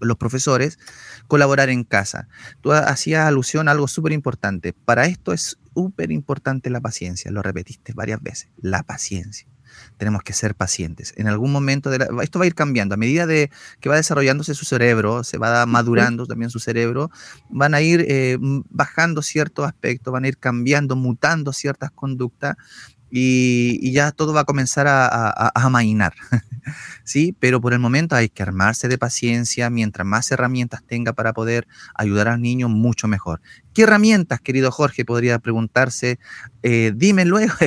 los 0.00 0.16
profesores, 0.16 0.78
colaborar 1.28 1.68
en 1.68 1.84
casa. 1.84 2.28
Tú 2.60 2.72
hacías 2.72 3.26
alusión 3.26 3.68
a 3.68 3.72
algo 3.72 3.86
súper 3.86 4.12
importante. 4.12 4.72
Para 4.72 5.06
esto 5.06 5.32
es 5.32 5.58
súper 5.74 6.10
importante 6.10 6.70
la 6.70 6.80
paciencia, 6.80 7.30
lo 7.30 7.42
repetiste 7.42 7.92
varias 7.92 8.22
veces, 8.22 8.48
la 8.56 8.82
paciencia 8.82 9.51
tenemos 10.02 10.24
que 10.24 10.32
ser 10.32 10.56
pacientes. 10.56 11.14
En 11.16 11.28
algún 11.28 11.52
momento, 11.52 11.88
de 11.88 12.04
esto 12.24 12.40
va 12.40 12.44
a 12.44 12.48
ir 12.48 12.56
cambiando. 12.56 12.96
A 12.96 12.98
medida 12.98 13.24
de 13.24 13.52
que 13.78 13.88
va 13.88 13.94
desarrollándose 13.94 14.52
su 14.52 14.64
cerebro, 14.64 15.22
se 15.22 15.38
va 15.38 15.64
madurando 15.64 16.26
también 16.26 16.50
su 16.50 16.58
cerebro, 16.58 17.08
van 17.48 17.72
a 17.72 17.80
ir 17.82 18.04
eh, 18.08 18.36
bajando 18.40 19.22
ciertos 19.22 19.64
aspectos, 19.64 20.12
van 20.12 20.24
a 20.24 20.28
ir 20.28 20.38
cambiando, 20.38 20.96
mutando 20.96 21.52
ciertas 21.52 21.92
conductas 21.92 22.56
y, 23.12 23.92
ya 23.92 24.10
todo 24.10 24.32
va 24.32 24.40
a 24.40 24.44
comenzar 24.44 24.88
a, 24.88 25.06
a, 25.06 25.52
amainar. 25.54 26.14
¿Sí? 27.04 27.36
Pero 27.38 27.60
por 27.60 27.72
el 27.72 27.78
momento 27.78 28.16
hay 28.16 28.28
que 28.28 28.42
armarse 28.42 28.88
de 28.88 28.98
paciencia, 28.98 29.70
mientras 29.70 30.04
más 30.04 30.32
herramientas 30.32 30.82
tenga 30.84 31.12
para 31.12 31.32
poder 31.32 31.68
ayudar 31.94 32.26
al 32.26 32.42
niño, 32.42 32.68
mucho 32.68 33.06
mejor. 33.06 33.40
¿Qué 33.72 33.82
herramientas, 33.82 34.40
querido 34.40 34.72
Jorge, 34.72 35.04
podría 35.04 35.38
preguntarse? 35.38 36.18
Eh, 36.64 36.92
dime 36.92 37.24
luego. 37.24 37.54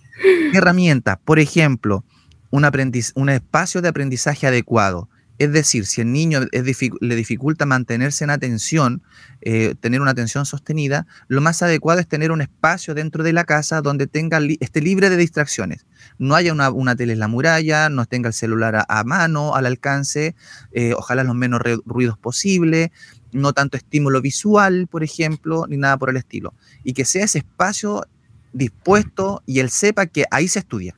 herramientas, 0.52 1.18
por 1.24 1.38
ejemplo, 1.38 2.04
un, 2.50 2.68
un 3.14 3.28
espacio 3.28 3.82
de 3.82 3.88
aprendizaje 3.88 4.46
adecuado. 4.46 5.08
Es 5.38 5.50
decir, 5.52 5.86
si 5.86 6.02
el 6.02 6.12
niño 6.12 6.40
le 6.52 7.16
dificulta 7.16 7.64
mantenerse 7.64 8.24
en 8.24 8.30
atención, 8.30 9.02
eh, 9.40 9.74
tener 9.80 10.02
una 10.02 10.10
atención 10.10 10.44
sostenida, 10.44 11.06
lo 11.28 11.40
más 11.40 11.62
adecuado 11.62 11.98
es 11.98 12.06
tener 12.06 12.30
un 12.30 12.42
espacio 12.42 12.92
dentro 12.94 13.24
de 13.24 13.32
la 13.32 13.44
casa 13.44 13.80
donde 13.80 14.06
tenga 14.06 14.38
esté 14.60 14.82
libre 14.82 15.08
de 15.08 15.16
distracciones. 15.16 15.86
No 16.18 16.34
haya 16.34 16.52
una, 16.52 16.68
una 16.68 16.94
tele 16.94 17.14
en 17.14 17.20
la 17.20 17.28
muralla, 17.28 17.88
no 17.88 18.04
tenga 18.04 18.28
el 18.28 18.34
celular 18.34 18.84
a, 18.86 19.04
mano, 19.04 19.54
al 19.54 19.64
alcance, 19.64 20.34
eh, 20.72 20.92
ojalá 20.94 21.24
los 21.24 21.34
menos 21.34 21.62
ruidos 21.86 22.18
posible, 22.18 22.92
no 23.32 23.54
tanto 23.54 23.78
estímulo 23.78 24.20
visual, 24.20 24.88
por 24.88 25.02
ejemplo, 25.02 25.64
ni 25.70 25.78
nada 25.78 25.96
por 25.96 26.10
el 26.10 26.18
estilo. 26.18 26.52
Y 26.84 26.92
que 26.92 27.06
sea 27.06 27.24
ese 27.24 27.38
espacio 27.38 28.04
dispuesto 28.52 29.42
y 29.46 29.60
él 29.60 29.70
sepa 29.70 30.06
que 30.06 30.24
ahí 30.30 30.48
se 30.48 30.60
estudia. 30.60 30.96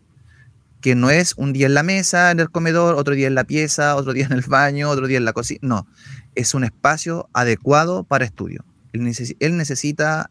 Que 0.80 0.94
no 0.94 1.10
es 1.10 1.34
un 1.36 1.52
día 1.52 1.66
en 1.66 1.74
la 1.74 1.82
mesa, 1.82 2.30
en 2.32 2.40
el 2.40 2.50
comedor, 2.50 2.96
otro 2.96 3.14
día 3.14 3.28
en 3.28 3.34
la 3.34 3.44
pieza, 3.44 3.94
otro 3.96 4.12
día 4.12 4.26
en 4.26 4.32
el 4.32 4.42
baño, 4.42 4.90
otro 4.90 5.06
día 5.06 5.18
en 5.18 5.24
la 5.24 5.32
cocina. 5.32 5.60
No, 5.62 5.86
es 6.34 6.54
un 6.54 6.64
espacio 6.64 7.28
adecuado 7.32 8.04
para 8.04 8.24
estudio. 8.24 8.64
Él, 8.92 9.56
necesita 9.56 10.30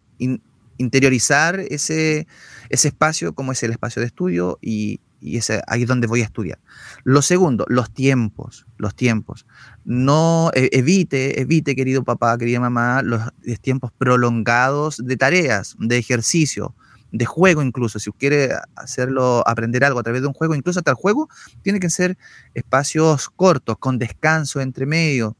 interiorizar 0.77 1.59
ese, 1.59 2.27
ese 2.69 2.87
espacio 2.89 3.33
como 3.33 3.53
es 3.53 3.63
el 3.63 3.71
espacio 3.71 4.01
de 4.01 4.07
estudio 4.07 4.59
y, 4.61 4.99
y 5.21 5.37
ese, 5.37 5.61
ahí 5.67 5.83
es 5.83 5.87
donde 5.87 6.07
voy 6.07 6.21
a 6.21 6.25
estudiar. 6.25 6.59
Lo 7.03 7.21
segundo, 7.21 7.65
los 7.69 7.93
tiempos, 7.93 8.65
los 8.77 8.95
tiempos. 8.95 9.45
No 9.85 10.51
e, 10.53 10.69
evite, 10.73 11.39
evite, 11.39 11.75
querido 11.75 12.03
papá, 12.03 12.37
querida 12.37 12.59
mamá, 12.59 13.03
los 13.03 13.21
tiempos 13.61 13.91
prolongados 13.97 14.97
de 15.05 15.17
tareas, 15.17 15.75
de 15.79 15.97
ejercicio, 15.97 16.75
de 17.11 17.25
juego 17.25 17.61
incluso, 17.61 17.99
si 17.99 18.11
quiere 18.11 18.51
hacerlo, 18.75 19.43
aprender 19.47 19.83
algo 19.83 19.99
a 19.99 20.03
través 20.03 20.21
de 20.21 20.27
un 20.27 20.33
juego, 20.33 20.55
incluso 20.55 20.79
hasta 20.79 20.91
el 20.91 20.97
juego, 20.97 21.29
tiene 21.61 21.79
que 21.79 21.89
ser 21.89 22.17
espacios 22.53 23.29
cortos, 23.29 23.77
con 23.77 23.97
descanso 23.97 24.61
entre 24.61 24.85
medio, 24.85 25.35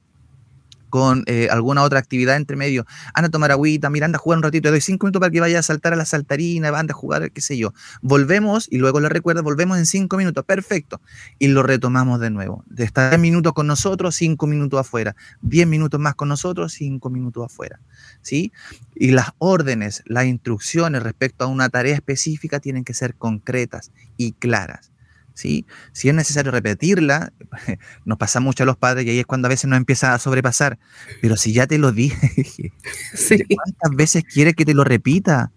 con 0.92 1.24
eh, 1.26 1.48
alguna 1.50 1.82
otra 1.82 1.98
actividad 1.98 2.36
entre 2.36 2.56
medio. 2.56 2.86
Anda 3.16 3.30
a 3.30 3.32
tomar 3.32 3.50
agüita, 3.52 3.90
mira, 3.90 4.06
anda 4.06 4.18
a 4.18 4.20
jugar 4.20 4.38
un 4.38 4.44
ratito, 4.44 4.68
te 4.68 4.70
doy 4.70 4.82
cinco 4.82 5.08
minutos 5.08 5.22
para 5.22 5.32
que 5.32 5.40
vaya 5.40 5.58
a 5.58 5.64
saltar 5.64 5.94
a 5.94 5.96
la 5.96 6.06
saltarina, 6.06 6.68
anda 6.68 6.94
a 6.94 6.96
jugar, 6.96 7.32
qué 7.32 7.42
sé 7.42 7.58
yo. 7.58 7.74
Volvemos 8.04 8.68
y 8.70 8.78
luego 8.78 9.00
le 9.00 9.10
recuerda, 9.10 9.42
volvemos 9.42 9.80
en 9.80 9.88
cinco 9.88 10.18
minutos, 10.18 10.46
perfecto. 10.46 11.02
Y 11.39 11.48
lo 11.48 11.64
retomamos 11.64 12.20
de 12.20 12.30
nuevo. 12.30 12.64
De 12.68 12.84
estar 12.84 13.10
10 13.10 13.20
minutos 13.20 13.54
con 13.54 13.66
nosotros, 13.66 14.14
cinco 14.16 14.46
minutos 14.46 14.80
afuera. 14.80 15.16
Diez 15.42 15.66
minutos 15.66 16.00
más 16.00 16.14
con 16.14 16.28
nosotros, 16.28 16.74
cinco 16.74 17.10
minutos 17.10 17.46
afuera. 17.46 17.80
¿Sí? 18.22 18.52
Y 18.94 19.12
las 19.12 19.32
órdenes, 19.39 20.04
las 20.06 20.26
instrucciones 20.26 21.02
respecto 21.02 21.46
a 21.46 21.48
una 21.48 21.70
tarea 21.70 21.96
específica 21.96 22.60
tienen 22.60 22.84
que 22.84 22.94
ser 22.94 23.16
concretas 23.16 23.92
y 24.18 24.34
claras. 24.34 24.92
Si 25.34 25.66
es 26.04 26.14
necesario 26.14 26.52
repetirla, 26.52 27.34
nos 28.06 28.18
pasa 28.18 28.40
mucho 28.40 28.64
a 28.64 28.66
los 28.66 28.78
padres 28.78 29.06
y 29.06 29.10
ahí 29.10 29.20
es 29.20 29.26
cuando 29.26 29.48
a 29.48 29.50
veces 29.50 29.70
nos 29.70 29.78
empieza 29.78 30.14
a 30.14 30.20
sobrepasar. 30.20 30.78
Pero 31.22 31.38
si 31.38 31.54
ya 31.54 31.68
te 31.68 31.78
lo 31.78 31.92
dije, 31.92 32.74
¿cuántas 33.56 33.96
veces 33.96 34.24
quieres 34.24 34.56
que 34.56 34.66
te 34.66 34.74
lo 34.74 34.84
repita? 34.84 35.52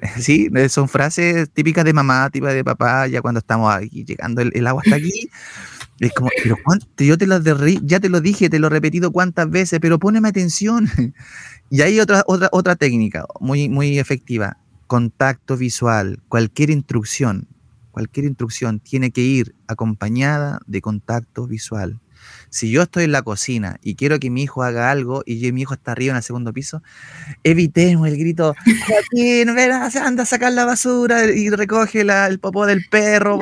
Sí, 0.18 0.48
son 0.68 0.88
frases 0.88 1.50
típicas 1.50 1.84
de 1.84 1.92
mamá, 1.92 2.30
típicas 2.30 2.54
de 2.54 2.64
papá, 2.64 3.06
ya 3.06 3.20
cuando 3.20 3.38
estamos 3.38 3.72
aquí 3.72 4.04
llegando 4.04 4.42
el, 4.42 4.66
agua 4.66 4.82
hasta 4.84 4.96
aquí. 4.96 5.30
Es 5.98 6.12
como, 6.14 6.30
pero 6.42 6.56
yo 6.96 7.18
te 7.18 7.26
lo 7.26 7.38
ya 7.82 8.00
te 8.00 8.08
lo 8.08 8.20
dije, 8.20 8.48
te 8.48 8.58
lo 8.58 8.68
he 8.68 8.70
repetido 8.70 9.12
cuántas 9.12 9.50
veces, 9.50 9.78
pero 9.80 9.98
poneme 9.98 10.28
atención. 10.28 10.90
Y 11.68 11.82
hay 11.82 12.00
otra, 12.00 12.24
otra, 12.26 12.48
otra 12.52 12.76
técnica 12.76 13.26
muy, 13.38 13.68
muy 13.68 13.98
efectiva, 13.98 14.56
contacto 14.86 15.56
visual, 15.56 16.20
cualquier 16.28 16.70
instrucción, 16.70 17.46
cualquier 17.90 18.26
instrucción 18.26 18.80
tiene 18.80 19.10
que 19.10 19.20
ir 19.20 19.54
acompañada 19.66 20.60
de 20.66 20.80
contacto 20.80 21.46
visual. 21.46 22.00
Si 22.50 22.70
yo 22.70 22.82
estoy 22.82 23.04
en 23.04 23.12
la 23.12 23.22
cocina 23.22 23.78
y 23.82 23.94
quiero 23.94 24.18
que 24.18 24.30
mi 24.30 24.42
hijo 24.42 24.62
haga 24.62 24.90
algo 24.90 25.22
y 25.24 25.52
mi 25.52 25.62
hijo 25.62 25.74
está 25.74 25.92
arriba 25.92 26.12
en 26.12 26.18
el 26.18 26.22
segundo 26.22 26.52
piso, 26.52 26.82
evitemos 27.44 28.08
el 28.08 28.18
grito, 28.18 28.54
anda 30.04 30.22
a 30.22 30.26
sacar 30.26 30.52
la 30.52 30.64
basura 30.64 31.24
y 31.26 31.48
recoge 31.50 32.02
el 32.02 32.38
popó 32.40 32.66
del 32.66 32.84
perro, 32.90 33.38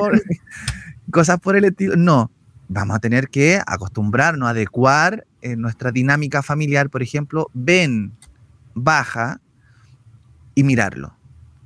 cosas 1.11 1.39
por 1.39 1.55
el 1.55 1.65
estilo. 1.65 1.95
No, 1.95 2.31
vamos 2.67 2.95
a 2.95 2.99
tener 2.99 3.29
que 3.29 3.59
acostumbrarnos 3.65 4.47
a 4.47 4.51
adecuar 4.51 5.25
en 5.41 5.61
nuestra 5.61 5.91
dinámica 5.91 6.43
familiar, 6.43 6.89
por 6.89 7.01
ejemplo, 7.01 7.49
ven, 7.53 8.13
baja 8.73 9.41
y 10.55 10.63
mirarlo. 10.63 11.15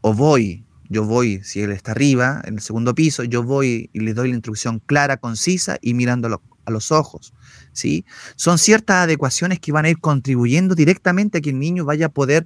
O 0.02 0.14
voy, 0.14 0.64
yo 0.94 1.04
voy, 1.04 1.44
si 1.44 1.62
él 1.62 1.72
está 1.72 1.91
arriba, 1.91 2.41
en 2.46 2.56
el 2.56 2.62
segundo 2.62 2.94
piso, 2.96 3.24
yo 3.24 3.44
voy 3.44 3.89
y 3.91 4.00
le 4.00 4.14
doy 4.14 4.30
la 4.30 4.36
instrucción 4.36 4.80
clara, 4.80 5.18
concisa 5.18 5.78
y 5.82 5.94
mirándolo 5.94 6.41
a 6.66 6.72
los 6.72 6.91
ojos. 6.91 7.34
¿sí? 7.74 8.06
Son 8.36 8.58
ciertas 8.58 9.04
adecuaciones 9.04 9.60
que 9.60 9.72
van 9.72 9.86
a 9.86 9.89
ir 9.89 10.00
contribuyendo 10.00 10.76
directamente 10.76 11.39
a 11.39 11.41
que 11.41 11.50
el 11.50 11.60
niño 11.60 11.84
vaya 11.84 12.06
a 12.06 12.10
poder, 12.10 12.46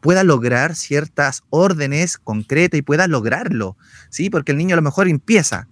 pueda 0.00 0.24
lograr 0.24 0.76
ciertas 0.76 1.42
órdenes 1.50 2.16
concretas 2.16 2.78
y 2.78 2.82
pueda 2.82 3.06
lograrlo, 3.08 3.76
¿sí? 4.08 4.30
Porque 4.30 4.52
el 4.52 4.58
niño 4.58 4.74
a 4.74 4.76
lo 4.76 4.82
mejor 4.82 5.08
empieza, 5.08 5.68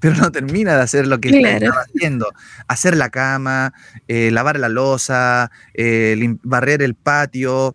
pero 0.00 0.14
no 0.14 0.30
termina 0.30 0.76
de 0.76 0.82
hacer 0.82 1.06
lo 1.06 1.18
que 1.20 1.30
está 1.30 1.70
haciendo. 1.80 2.32
Hacer 2.68 2.96
la 2.96 3.10
cama, 3.10 3.74
eh, 4.06 4.30
lavar 4.30 4.58
la 4.58 4.68
losa, 4.68 5.50
eh, 5.74 6.36
barrer 6.42 6.82
el 6.82 6.94
patio, 6.94 7.74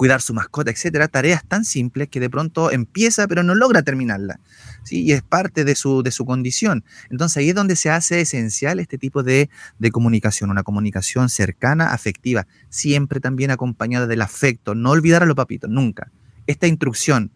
cuidar 0.00 0.22
su 0.22 0.32
mascota, 0.32 0.70
etcétera, 0.70 1.08
tareas 1.08 1.44
tan 1.44 1.62
simples 1.62 2.08
que 2.08 2.20
de 2.20 2.30
pronto 2.30 2.70
empieza 2.70 3.28
pero 3.28 3.42
no 3.42 3.54
logra 3.54 3.82
terminarla. 3.82 4.40
¿sí? 4.82 5.02
Y 5.02 5.12
es 5.12 5.20
parte 5.20 5.62
de 5.62 5.74
su, 5.74 6.02
de 6.02 6.10
su 6.10 6.24
condición. 6.24 6.86
Entonces 7.10 7.36
ahí 7.36 7.50
es 7.50 7.54
donde 7.54 7.76
se 7.76 7.90
hace 7.90 8.22
esencial 8.22 8.80
este 8.80 8.96
tipo 8.96 9.22
de, 9.22 9.50
de 9.78 9.90
comunicación, 9.90 10.48
una 10.48 10.62
comunicación 10.62 11.28
cercana, 11.28 11.92
afectiva, 11.92 12.46
siempre 12.70 13.20
también 13.20 13.50
acompañada 13.50 14.06
del 14.06 14.22
afecto. 14.22 14.74
No 14.74 14.92
olvidar 14.92 15.22
a 15.22 15.26
los 15.26 15.36
papitos, 15.36 15.68
nunca. 15.68 16.10
Esta 16.46 16.66
instrucción, 16.66 17.30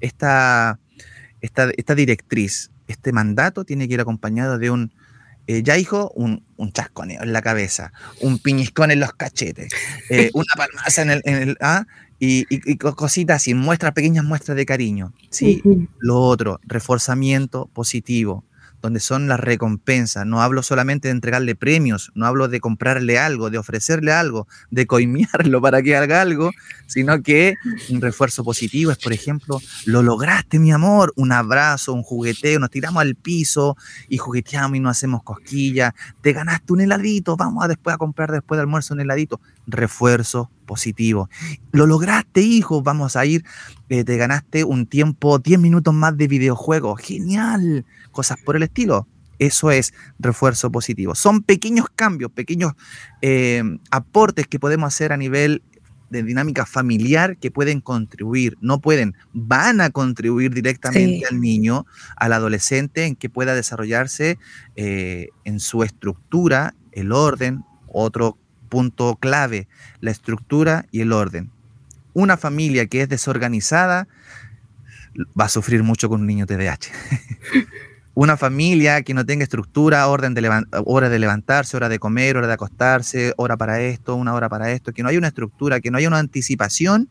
esta, 0.00 0.80
esta, 1.40 1.70
esta 1.76 1.94
directriz, 1.94 2.72
este 2.88 3.12
mandato 3.12 3.64
tiene 3.64 3.86
que 3.86 3.94
ir 3.94 4.00
acompañado 4.00 4.58
de 4.58 4.72
un, 4.72 4.92
eh, 5.48 5.62
ya 5.62 5.78
hijo, 5.78 6.12
un, 6.14 6.44
un, 6.58 6.72
chasconeo 6.72 7.22
en 7.22 7.32
la 7.32 7.40
cabeza, 7.40 7.90
un 8.20 8.38
piñiscón 8.38 8.90
en 8.90 9.00
los 9.00 9.14
cachetes, 9.14 9.72
eh, 10.10 10.30
una 10.34 10.52
palmaza 10.54 11.00
en 11.00 11.10
el, 11.10 11.22
en 11.24 11.34
el 11.36 11.56
¿ah? 11.62 11.86
Y, 12.18 12.46
y, 12.50 12.76
cositas 12.76 13.36
así, 13.36 13.54
muestras, 13.54 13.92
pequeñas 13.92 14.24
muestras 14.24 14.56
de 14.56 14.66
cariño. 14.66 15.12
¿sí? 15.30 15.62
Lo 15.98 16.20
otro, 16.20 16.60
reforzamiento 16.64 17.66
positivo 17.72 18.44
donde 18.80 19.00
son 19.00 19.28
las 19.28 19.40
recompensas. 19.40 20.26
No 20.26 20.40
hablo 20.40 20.62
solamente 20.62 21.08
de 21.08 21.12
entregarle 21.12 21.54
premios, 21.54 22.12
no 22.14 22.26
hablo 22.26 22.48
de 22.48 22.60
comprarle 22.60 23.18
algo, 23.18 23.50
de 23.50 23.58
ofrecerle 23.58 24.12
algo, 24.12 24.46
de 24.70 24.86
coimearlo 24.86 25.60
para 25.62 25.82
que 25.82 25.96
haga 25.96 26.20
algo, 26.20 26.52
sino 26.88 27.22
que 27.22 27.56
un 27.90 28.00
refuerzo 28.00 28.42
positivo 28.42 28.90
es, 28.90 28.98
por 28.98 29.12
ejemplo, 29.12 29.60
lo 29.84 30.02
lograste, 30.02 30.58
mi 30.58 30.72
amor, 30.72 31.12
un 31.16 31.32
abrazo, 31.32 31.92
un 31.92 32.02
jugueteo, 32.02 32.58
nos 32.58 32.70
tiramos 32.70 33.02
al 33.02 33.14
piso 33.14 33.76
y 34.08 34.16
jugueteamos 34.16 34.76
y 34.76 34.80
nos 34.80 34.96
hacemos 34.96 35.22
cosquillas, 35.22 35.92
te 36.22 36.32
ganaste 36.32 36.72
un 36.72 36.80
heladito, 36.80 37.36
vamos 37.36 37.62
a 37.62 37.68
después 37.68 37.94
a 37.94 37.98
comprar 37.98 38.32
después 38.32 38.56
de 38.56 38.62
almuerzo 38.62 38.94
un 38.94 39.00
heladito. 39.00 39.40
Refuerzo 39.66 40.50
positivo. 40.66 41.28
Lo 41.72 41.86
lograste, 41.86 42.40
hijo, 42.40 42.82
vamos 42.82 43.16
a 43.16 43.26
ir, 43.26 43.44
eh, 43.90 44.02
te 44.02 44.16
ganaste 44.16 44.64
un 44.64 44.86
tiempo, 44.86 45.38
10 45.38 45.60
minutos 45.60 45.92
más 45.92 46.16
de 46.16 46.26
videojuego, 46.26 46.96
genial, 46.96 47.84
cosas 48.12 48.38
por 48.44 48.56
el 48.56 48.62
estilo. 48.62 49.06
Eso 49.38 49.70
es 49.70 49.92
refuerzo 50.18 50.72
positivo. 50.72 51.14
Son 51.14 51.42
pequeños 51.42 51.86
cambios, 51.94 52.32
pequeños 52.32 52.72
eh, 53.22 53.62
aportes 53.90 54.48
que 54.48 54.58
podemos 54.58 54.88
hacer 54.88 55.12
a 55.12 55.16
nivel 55.16 55.62
de 56.10 56.22
dinámica 56.22 56.66
familiar 56.66 57.36
que 57.36 57.50
pueden 57.50 57.80
contribuir, 57.80 58.56
no 58.60 58.80
pueden, 58.80 59.14
van 59.32 59.80
a 59.80 59.90
contribuir 59.90 60.54
directamente 60.54 61.26
al 61.30 61.40
niño, 61.40 61.86
al 62.16 62.32
adolescente, 62.32 63.04
en 63.04 63.16
que 63.16 63.28
pueda 63.28 63.54
desarrollarse 63.54 64.38
eh, 64.76 65.28
en 65.44 65.60
su 65.60 65.82
estructura, 65.82 66.74
el 66.92 67.12
orden, 67.12 67.64
otro 67.86 68.38
punto 68.68 69.16
clave, 69.16 69.68
la 70.00 70.10
estructura 70.10 70.86
y 70.90 71.00
el 71.00 71.12
orden. 71.12 71.50
Una 72.14 72.36
familia 72.36 72.86
que 72.86 73.02
es 73.02 73.08
desorganizada 73.08 74.08
va 75.38 75.44
a 75.44 75.48
sufrir 75.48 75.82
mucho 75.82 76.08
con 76.08 76.20
un 76.22 76.26
niño 76.26 76.46
TDAH. 76.46 76.90
Una 78.20 78.36
familia 78.36 79.02
que 79.02 79.14
no 79.14 79.24
tenga 79.24 79.44
estructura, 79.44 80.08
orden 80.08 80.34
de 80.34 80.64
hora 80.84 81.08
de 81.08 81.20
levantarse, 81.20 81.76
hora 81.76 81.88
de 81.88 82.00
comer, 82.00 82.36
hora 82.36 82.48
de 82.48 82.52
acostarse, 82.54 83.32
hora 83.36 83.56
para 83.56 83.80
esto, 83.80 84.16
una 84.16 84.34
hora 84.34 84.48
para 84.48 84.72
esto, 84.72 84.92
que 84.92 85.04
no 85.04 85.08
haya 85.08 85.18
una 85.18 85.28
estructura, 85.28 85.78
que 85.78 85.92
no 85.92 85.98
haya 85.98 86.08
una 86.08 86.18
anticipación 86.18 87.08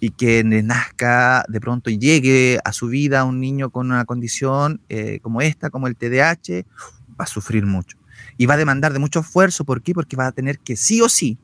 y 0.00 0.12
que 0.12 0.42
nazca 0.44 1.44
de 1.48 1.60
pronto 1.60 1.90
y 1.90 1.98
llegue 1.98 2.58
a 2.64 2.72
su 2.72 2.88
vida 2.88 3.24
un 3.24 3.38
niño 3.38 3.68
con 3.68 3.90
una 3.90 4.06
condición 4.06 4.80
eh, 4.88 5.20
como 5.20 5.42
esta, 5.42 5.68
como 5.68 5.88
el 5.88 5.96
TDAH, 5.96 6.64
va 7.10 7.24
a 7.24 7.26
sufrir 7.26 7.66
mucho 7.66 7.98
y 8.38 8.46
va 8.46 8.54
a 8.54 8.56
demandar 8.56 8.94
de 8.94 8.98
mucho 8.98 9.20
esfuerzo. 9.20 9.66
¿Por 9.66 9.82
qué? 9.82 9.92
Porque 9.92 10.16
va 10.16 10.28
a 10.28 10.32
tener 10.32 10.58
que 10.58 10.76
sí 10.76 11.02
o 11.02 11.10
sí 11.10 11.36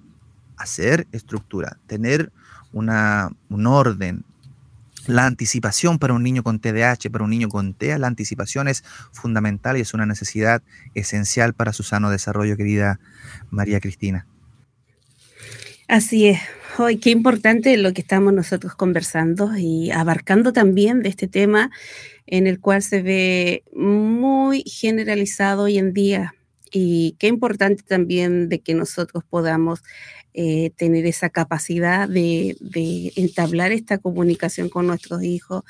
hacer 0.56 1.06
estructura, 1.12 1.76
tener 1.86 2.32
una, 2.72 3.30
un 3.50 3.66
orden. 3.66 4.24
La 5.06 5.26
anticipación 5.26 5.98
para 5.98 6.14
un 6.14 6.22
niño 6.22 6.42
con 6.42 6.60
TDAH, 6.60 7.10
para 7.10 7.24
un 7.24 7.30
niño 7.30 7.48
con 7.48 7.74
TEA, 7.74 7.98
la 7.98 8.06
anticipación 8.06 8.68
es 8.68 8.84
fundamental 9.12 9.76
y 9.76 9.80
es 9.80 9.94
una 9.94 10.06
necesidad 10.06 10.62
esencial 10.94 11.54
para 11.54 11.72
su 11.72 11.82
sano 11.82 12.10
desarrollo, 12.10 12.56
querida 12.56 13.00
María 13.50 13.80
Cristina. 13.80 14.26
Así 15.88 16.28
es. 16.28 16.40
Hoy 16.78 16.98
qué 16.98 17.10
importante 17.10 17.76
lo 17.76 17.92
que 17.92 18.00
estamos 18.00 18.32
nosotros 18.32 18.74
conversando 18.74 19.56
y 19.56 19.90
abarcando 19.90 20.52
también 20.52 21.02
de 21.02 21.10
este 21.10 21.28
tema 21.28 21.70
en 22.26 22.46
el 22.46 22.60
cual 22.60 22.82
se 22.82 23.02
ve 23.02 23.64
muy 23.74 24.62
generalizado 24.62 25.64
hoy 25.64 25.78
en 25.78 25.92
día 25.92 26.34
y 26.70 27.16
qué 27.18 27.26
importante 27.26 27.82
también 27.82 28.48
de 28.48 28.60
que 28.60 28.74
nosotros 28.74 29.22
podamos 29.28 29.82
eh, 30.34 30.70
tener 30.76 31.04
esa 31.04 31.28
capacidad 31.28 32.08
de, 32.08 32.56
entablar 33.16 33.70
esta 33.70 33.98
comunicación 33.98 34.70
con 34.70 34.86
nuestros 34.86 35.22
hijos, 35.22 35.62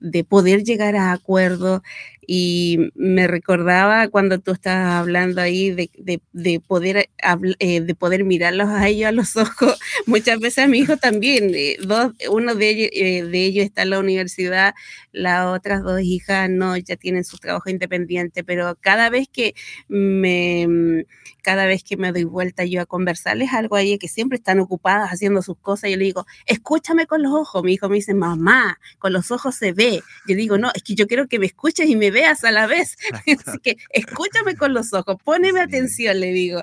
de 0.00 0.24
poder 0.24 0.64
llegar 0.64 0.96
a 0.96 1.12
acuerdos. 1.12 1.82
Y 2.26 2.90
me 2.94 3.26
recordaba 3.26 4.08
cuando 4.08 4.38
tú 4.38 4.50
estabas 4.50 4.94
hablando 4.94 5.40
ahí 5.40 5.70
de, 5.70 6.60
poder, 6.66 7.08
eh, 7.58 7.80
de 7.80 7.94
poder 7.94 8.24
mirarlos 8.24 8.68
a 8.68 8.88
ellos 8.88 9.08
a 9.08 9.12
los 9.12 9.36
ojos. 9.36 9.78
Muchas 10.06 10.40
veces 10.40 10.64
a 10.64 10.68
mi 10.68 10.80
hijo 10.80 10.96
también, 10.96 11.52
eh, 11.54 11.76
dos, 11.80 12.12
uno 12.30 12.54
de 12.54 12.70
ellos, 12.70 13.30
de 13.30 13.44
ellos 13.44 13.64
está 13.64 13.82
en 13.82 13.90
la 13.90 14.00
universidad, 14.00 14.74
las 15.12 15.46
otras 15.46 15.82
dos 15.84 16.00
hijas 16.02 16.50
no, 16.50 16.76
ya 16.76 16.96
tienen 16.96 17.24
su 17.24 17.38
trabajo 17.38 17.70
independiente, 17.70 18.44
pero 18.44 18.76
cada 18.80 19.10
vez 19.10 19.28
que 19.28 19.54
me, 19.88 21.06
cada 21.48 21.64
vez 21.64 21.82
que 21.82 21.96
me 21.96 22.12
doy 22.12 22.24
vuelta 22.24 22.66
yo 22.66 22.82
a 22.82 22.84
conversarles 22.84 23.54
algo 23.54 23.74
ahí 23.74 23.96
que 23.96 24.08
que 24.08 24.12
siempre 24.14 24.36
están 24.36 24.60
ocupadas 24.60 25.08
haciendo 25.10 25.40
sus 25.40 25.56
cosas. 25.56 25.90
Yo 25.90 25.96
le 25.96 26.04
digo, 26.04 26.26
escúchame 26.44 27.06
con 27.06 27.22
los 27.22 27.32
ojos. 27.32 27.64
Mi 27.64 27.72
hijo 27.72 27.88
me 27.88 27.96
dice, 27.96 28.12
mamá, 28.12 28.78
con 28.98 29.14
los 29.14 29.30
ojos 29.30 29.54
se 29.54 29.72
ve. 29.72 30.02
Yo 30.26 30.36
digo, 30.36 30.58
no, 30.58 30.70
es 30.74 30.82
que 30.82 30.94
yo 30.94 31.06
quiero 31.06 31.26
que 31.26 31.38
me 31.38 31.46
escuches 31.46 31.88
y 31.88 31.96
me 31.96 32.10
veas 32.10 32.44
a 32.44 32.50
la 32.50 32.66
vez. 32.66 32.98
Así 33.46 33.58
que 33.62 33.78
escúchame 33.94 34.56
con 34.56 34.74
los 34.74 34.92
ojos, 34.92 35.16
poneme 35.24 35.60
atención, 35.60 36.20
le 36.20 36.32
digo. 36.32 36.62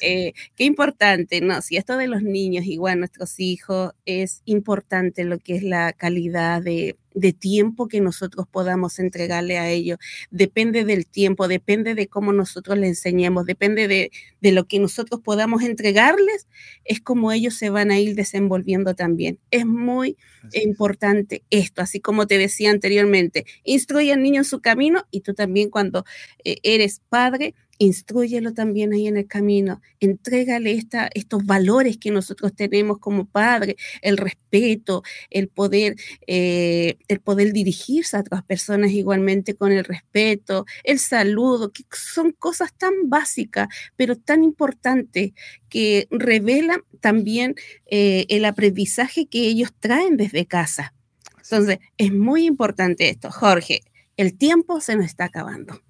Eh, 0.00 0.32
qué 0.56 0.64
importante, 0.64 1.40
¿no? 1.40 1.62
Si 1.62 1.76
esto 1.76 1.96
de 1.96 2.08
los 2.08 2.22
niños, 2.22 2.64
igual 2.66 2.98
nuestros 2.98 3.38
hijos, 3.38 3.92
es 4.04 4.42
importante 4.46 5.22
lo 5.22 5.38
que 5.38 5.54
es 5.54 5.62
la 5.62 5.92
calidad 5.92 6.60
de 6.60 6.96
de 7.14 7.32
tiempo 7.32 7.88
que 7.88 8.00
nosotros 8.00 8.46
podamos 8.50 8.98
entregarle 8.98 9.58
a 9.58 9.70
ellos. 9.70 9.98
Depende 10.30 10.84
del 10.84 11.06
tiempo, 11.06 11.48
depende 11.48 11.94
de 11.94 12.08
cómo 12.08 12.32
nosotros 12.32 12.76
les 12.76 12.90
enseñemos, 12.90 13.46
depende 13.46 13.88
de, 13.88 14.10
de, 14.40 14.52
lo 14.52 14.66
que 14.66 14.78
nosotros 14.78 15.20
podamos 15.20 15.62
entregarles, 15.62 16.48
es 16.84 17.00
como 17.00 17.32
ellos 17.32 17.54
se 17.54 17.70
van 17.70 17.90
a 17.90 17.98
ir 17.98 18.14
desenvolviendo 18.14 18.94
también. 18.94 19.38
Es 19.50 19.64
muy 19.64 20.16
importante 20.52 21.44
esto, 21.50 21.80
así 21.80 22.00
como 22.00 22.26
te 22.26 22.36
decía 22.38 22.70
anteriormente, 22.70 23.46
instruye 23.62 24.12
al 24.12 24.22
niño 24.22 24.40
en 24.40 24.44
su 24.44 24.60
camino 24.60 25.06
y 25.10 25.20
tú 25.20 25.34
también 25.34 25.70
cuando 25.70 26.04
eh, 26.44 26.58
eres 26.62 27.00
padre, 27.08 27.54
instruyelo 27.78 28.54
también 28.54 28.92
ahí 28.92 29.06
en 29.06 29.16
el 29.16 29.26
camino, 29.26 29.80
entrégale 30.00 30.72
esta, 30.72 31.08
estos 31.14 31.44
valores 31.44 31.98
que 31.98 32.10
nosotros 32.10 32.54
tenemos 32.54 32.98
como 32.98 33.26
padre, 33.26 33.76
el 34.02 34.16
respeto, 34.16 35.02
el 35.30 35.48
poder, 35.48 35.96
eh, 36.26 36.96
el 37.08 37.20
poder 37.20 37.52
dirigirse 37.52 38.16
a 38.16 38.20
otras 38.20 38.44
personas 38.44 38.92
igualmente 38.92 39.54
con 39.54 39.72
el 39.72 39.84
respeto, 39.84 40.66
el 40.84 40.98
saludo, 40.98 41.72
que 41.72 41.84
son 41.92 42.32
cosas 42.32 42.72
tan 42.76 42.92
básicas, 43.04 43.68
pero 43.96 44.16
tan 44.16 44.44
importantes 44.44 45.32
que 45.68 46.06
revelan 46.10 46.82
también 47.00 47.54
eh, 47.86 48.26
el 48.28 48.44
aprendizaje 48.44 49.26
que 49.26 49.46
ellos 49.46 49.72
traen 49.80 50.16
desde 50.16 50.46
casa. 50.46 50.94
Entonces, 51.42 51.78
es 51.98 52.12
muy 52.12 52.46
importante 52.46 53.08
esto. 53.10 53.30
Jorge, 53.30 53.82
el 54.16 54.36
tiempo 54.36 54.80
se 54.80 54.96
nos 54.96 55.06
está 55.06 55.24
acabando. 55.24 55.80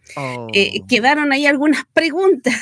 Eh, 0.52 0.80
oh. 0.82 0.86
quedaron 0.86 1.32
ahí 1.32 1.46
algunas 1.46 1.84
preguntas, 1.92 2.54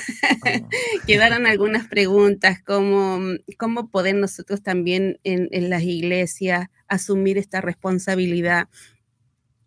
oh. 0.44 0.68
quedaron 1.06 1.46
algunas 1.46 1.86
preguntas 1.88 2.62
como 2.62 3.20
cómo 3.58 3.88
poder 3.88 4.16
nosotros 4.16 4.62
también 4.62 5.18
en, 5.24 5.70
las 5.70 5.82
iglesias 5.82 6.68
asumir 6.88 7.38
esta 7.38 7.60
responsabilidad. 7.60 8.68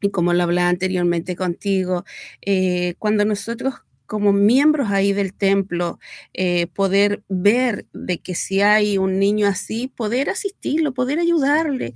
Y 0.02 0.10
como 0.12 0.34
lo 0.34 0.44
hablaba 0.44 0.70
anteriormente 0.70 1.36
contigo, 1.36 2.04
eh, 2.42 2.96
cuando 3.00 3.26
nosotros 3.26 3.76
como 4.06 4.34
miembros 4.34 4.92
ahí 4.92 5.14
del 5.14 5.34
templo, 5.34 6.00
eh, 6.34 6.68
poder 6.68 7.24
ver 7.28 7.88
de 7.92 8.20
que 8.20 8.36
si 8.36 8.62
hay 8.62 9.00
un 9.00 9.18
niño 9.18 9.48
así, 9.48 9.88
poder 9.88 10.30
asistirlo, 10.30 10.94
poder 10.94 11.18
ayudarle, 11.18 11.96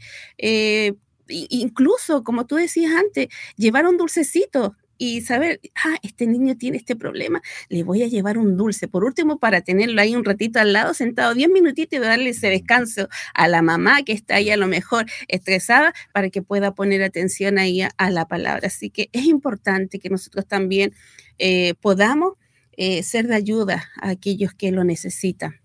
incluso, 1.29 2.23
como 2.23 2.45
tú 2.45 2.55
decías 2.55 2.93
antes, 2.93 3.27
llevar 3.55 3.85
un 3.85 3.97
dulcecito 3.97 4.75
y 5.01 5.21
saber, 5.21 5.61
ah, 5.85 5.97
este 6.03 6.27
niño 6.27 6.57
tiene 6.57 6.77
este 6.77 6.95
problema, 6.95 7.41
le 7.69 7.83
voy 7.83 8.03
a 8.03 8.07
llevar 8.07 8.37
un 8.37 8.57
dulce. 8.57 8.89
Por 8.89 9.05
último, 9.05 9.39
para 9.39 9.61
tenerlo 9.61 9.99
ahí 10.01 10.13
un 10.13 10.25
ratito 10.25 10.59
al 10.59 10.73
lado, 10.73 10.93
sentado 10.93 11.33
diez 11.33 11.49
minutitos 11.49 11.97
y 11.97 12.01
darle 12.01 12.31
ese 12.31 12.49
descanso 12.49 13.07
a 13.33 13.47
la 13.47 13.61
mamá 13.61 14.03
que 14.03 14.11
está 14.11 14.35
ahí 14.35 14.51
a 14.51 14.57
lo 14.57 14.67
mejor 14.67 15.05
estresada 15.29 15.93
para 16.13 16.29
que 16.29 16.41
pueda 16.41 16.75
poner 16.75 17.01
atención 17.01 17.57
ahí 17.57 17.81
a, 17.81 18.11
la 18.11 18.27
palabra. 18.27 18.67
Así 18.67 18.89
que 18.89 19.09
es 19.13 19.23
importante 19.23 19.99
que 19.99 20.09
nosotros 20.09 20.45
también 20.45 20.93
eh, 21.37 21.75
podamos 21.75 22.33
eh, 22.75 23.01
ser 23.03 23.27
de 23.27 23.35
ayuda 23.35 23.89
a 24.01 24.09
aquellos 24.09 24.53
que 24.53 24.71
lo 24.71 24.83
necesitan. 24.83 25.61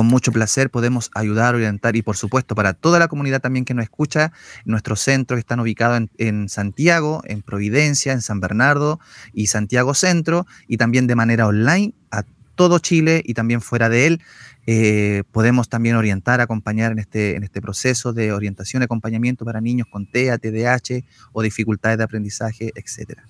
con 0.00 0.06
mucho 0.06 0.32
placer 0.32 0.70
podemos 0.70 1.10
ayudar, 1.14 1.54
orientar 1.54 1.94
y 1.94 2.00
por 2.00 2.16
supuesto 2.16 2.54
para 2.54 2.72
toda 2.72 2.98
la 2.98 3.08
comunidad 3.08 3.42
también 3.42 3.66
que 3.66 3.74
nos 3.74 3.82
escucha, 3.82 4.32
nuestros 4.64 5.00
centros 5.00 5.38
están 5.38 5.60
ubicados 5.60 6.08
en, 6.16 6.48
Santiago, 6.48 7.20
en 7.26 7.42
Providencia, 7.42 8.14
en 8.14 8.22
San 8.22 8.40
Bernardo 8.40 8.98
y 9.34 9.48
Santiago 9.48 9.92
Centro 9.92 10.46
y 10.66 10.78
también 10.78 11.06
de 11.06 11.16
manera 11.16 11.46
online 11.46 11.92
a 12.10 12.22
todo 12.54 12.78
Chile 12.78 13.20
y 13.26 13.34
también 13.34 13.60
fuera 13.60 13.90
de 13.90 14.06
él. 14.06 14.22
Eh, 14.66 15.22
podemos 15.32 15.68
también 15.68 15.96
orientar, 15.96 16.40
acompañar 16.40 16.92
en 16.92 16.98
este, 16.98 17.36
en 17.36 17.44
este 17.44 17.60
proceso 17.60 18.14
de 18.14 18.32
orientación 18.32 18.80
y 18.80 18.86
acompañamiento 18.86 19.44
para 19.44 19.60
niños 19.60 19.86
con 19.90 20.10
TEA, 20.10 20.38
TDAH 20.38 21.04
o 21.34 21.42
dificultades 21.42 21.98
de 21.98 22.04
aprendizaje, 22.04 22.72
etcétera. 22.74 23.22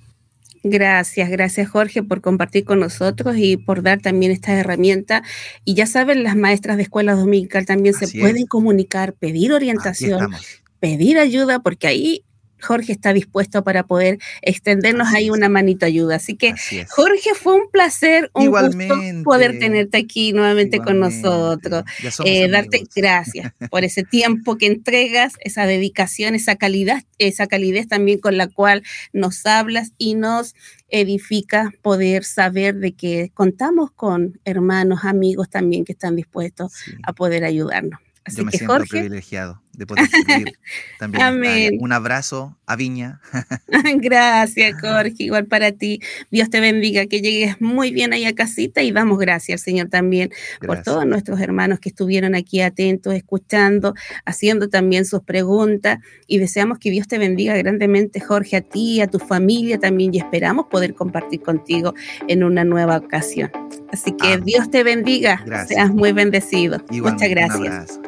Gracias, 0.63 1.31
gracias 1.31 1.71
Jorge 1.71 2.03
por 2.03 2.21
compartir 2.21 2.65
con 2.65 2.81
nosotros 2.81 3.37
y 3.39 3.57
por 3.57 3.83
dar 3.83 4.01
también 4.01 4.31
esta 4.31 4.53
herramienta. 4.53 5.23
Y 5.65 5.75
ya 5.75 5.87
saben, 5.87 6.23
las 6.23 6.37
maestras 6.37 6.77
de 6.77 6.83
escuela 6.83 7.15
dominical 7.15 7.65
también 7.65 7.95
se 7.95 8.09
pueden 8.21 8.47
comunicar, 8.47 9.15
pedir 9.15 9.53
orientación, 9.53 10.31
pedir 10.79 11.19
ayuda, 11.19 11.61
porque 11.61 11.87
ahí 11.87 12.25
Jorge 12.61 12.93
está 12.93 13.13
dispuesto 13.13 13.65
para 13.65 13.85
poder 13.85 14.19
extendernos 14.43 15.09
ahí 15.09 15.31
una 15.31 15.49
manito 15.49 15.87
ayuda. 15.87 16.17
Así 16.17 16.37
que, 16.37 16.55
Jorge, 16.89 17.35
fue 17.35 17.55
un 17.55 17.71
placer, 17.71 18.31
un 18.35 18.49
gusto 18.49 18.95
poder 19.25 19.59
tenerte 19.59 19.99
aquí 19.99 20.33
nuevamente 20.33 20.79
con 20.81 20.99
nosotros. 20.99 21.85
Eh, 22.25 22.49
darte 22.49 22.85
gracias 22.95 23.53
por 23.71 23.85
ese 23.85 24.03
tiempo 24.03 24.57
que 24.57 24.67
entregas, 24.67 25.35
esa 25.41 25.67
dedicación, 25.67 26.35
esa 26.35 26.57
calidad, 26.57 27.03
esa 27.19 27.47
calidez 27.47 27.89
también 27.89 28.19
con 28.19 28.37
la 28.37 28.49
cual 28.49 28.83
nos 29.13 29.45
hablas 29.47 29.93
y 29.99 30.15
nos 30.15 30.55
edifica 30.89 31.73
poder 31.83 32.25
saber 32.25 32.77
de 32.77 32.93
que 32.93 33.31
contamos 33.35 33.91
con 33.93 34.41
hermanos, 34.45 35.01
amigos 35.05 35.49
también 35.49 35.85
que 35.85 35.93
están 35.93 36.17
dispuestos 36.17 36.73
a 37.03 37.13
poder 37.13 37.45
ayudarnos. 37.45 38.01
Yo 38.37 38.45
me 38.45 38.53
siento 38.53 38.79
privilegiado 38.89 39.61
de 39.73 39.87
poder 39.87 40.07
servir 40.09 40.59
también. 40.99 41.79
Un 41.81 41.93
abrazo 41.93 42.57
a 42.67 42.77
Viña. 42.77 43.21
gracias, 43.97 44.81
Jorge. 44.81 45.15
Igual 45.19 45.47
para 45.47 45.73
ti. 45.73 46.01
Dios 46.31 46.51
te 46.51 46.61
bendiga, 46.61 47.07
que 47.07 47.21
llegues 47.21 47.61
muy 47.61 47.91
bien 47.91 48.13
ahí 48.13 48.25
a 48.25 48.35
casita 48.35 48.83
y 48.83 48.93
damos 48.93 49.19
gracias 49.19 49.61
al 49.61 49.65
Señor 49.65 49.89
también 49.89 50.31
por 50.67 50.83
todos 50.83 51.07
nuestros 51.07 51.41
hermanos 51.41 51.81
que 51.81 51.89
estuvieron 51.89 52.35
aquí 52.35 52.61
atentos, 52.61 53.15
escuchando, 53.15 53.95
haciendo 54.25 54.69
también 54.69 55.05
sus 55.05 55.23
preguntas 55.23 55.99
y 56.27 56.39
deseamos 56.39 56.79
que 56.79 56.91
Dios 56.91 57.09
te 57.09 57.19
bendiga 57.19 57.57
grandemente, 57.57 58.21
Jorge, 58.21 58.57
a 58.57 58.61
ti, 58.61 59.01
a 59.01 59.07
tu 59.07 59.19
familia 59.19 59.79
también 59.79 60.15
y 60.15 60.19
esperamos 60.19 60.67
poder 60.67 60.95
compartir 60.95 61.41
contigo 61.41 61.95
en 62.29 62.45
una 62.45 62.65
nueva 62.65 62.97
ocasión. 62.99 63.51
Así 63.93 64.13
que 64.13 64.39
Dios 64.39 64.71
te 64.71 64.83
bendiga. 64.83 65.45
Seas 65.67 65.91
muy 65.91 66.13
bendecido. 66.13 66.79
Muchas 66.91 67.29
gracias. 67.29 68.01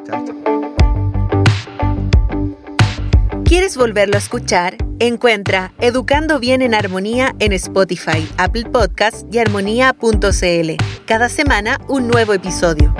¿Quieres 3.52 3.76
volverlo 3.76 4.14
a 4.14 4.18
escuchar? 4.18 4.78
Encuentra 4.98 5.74
Educando 5.78 6.40
Bien 6.40 6.62
en 6.62 6.72
Armonía 6.74 7.34
en 7.38 7.52
Spotify, 7.52 8.26
Apple 8.38 8.64
Podcasts 8.72 9.26
y 9.30 9.36
armonía.cl. 9.40 10.70
Cada 11.04 11.28
semana 11.28 11.78
un 11.86 12.08
nuevo 12.08 12.32
episodio. 12.32 12.94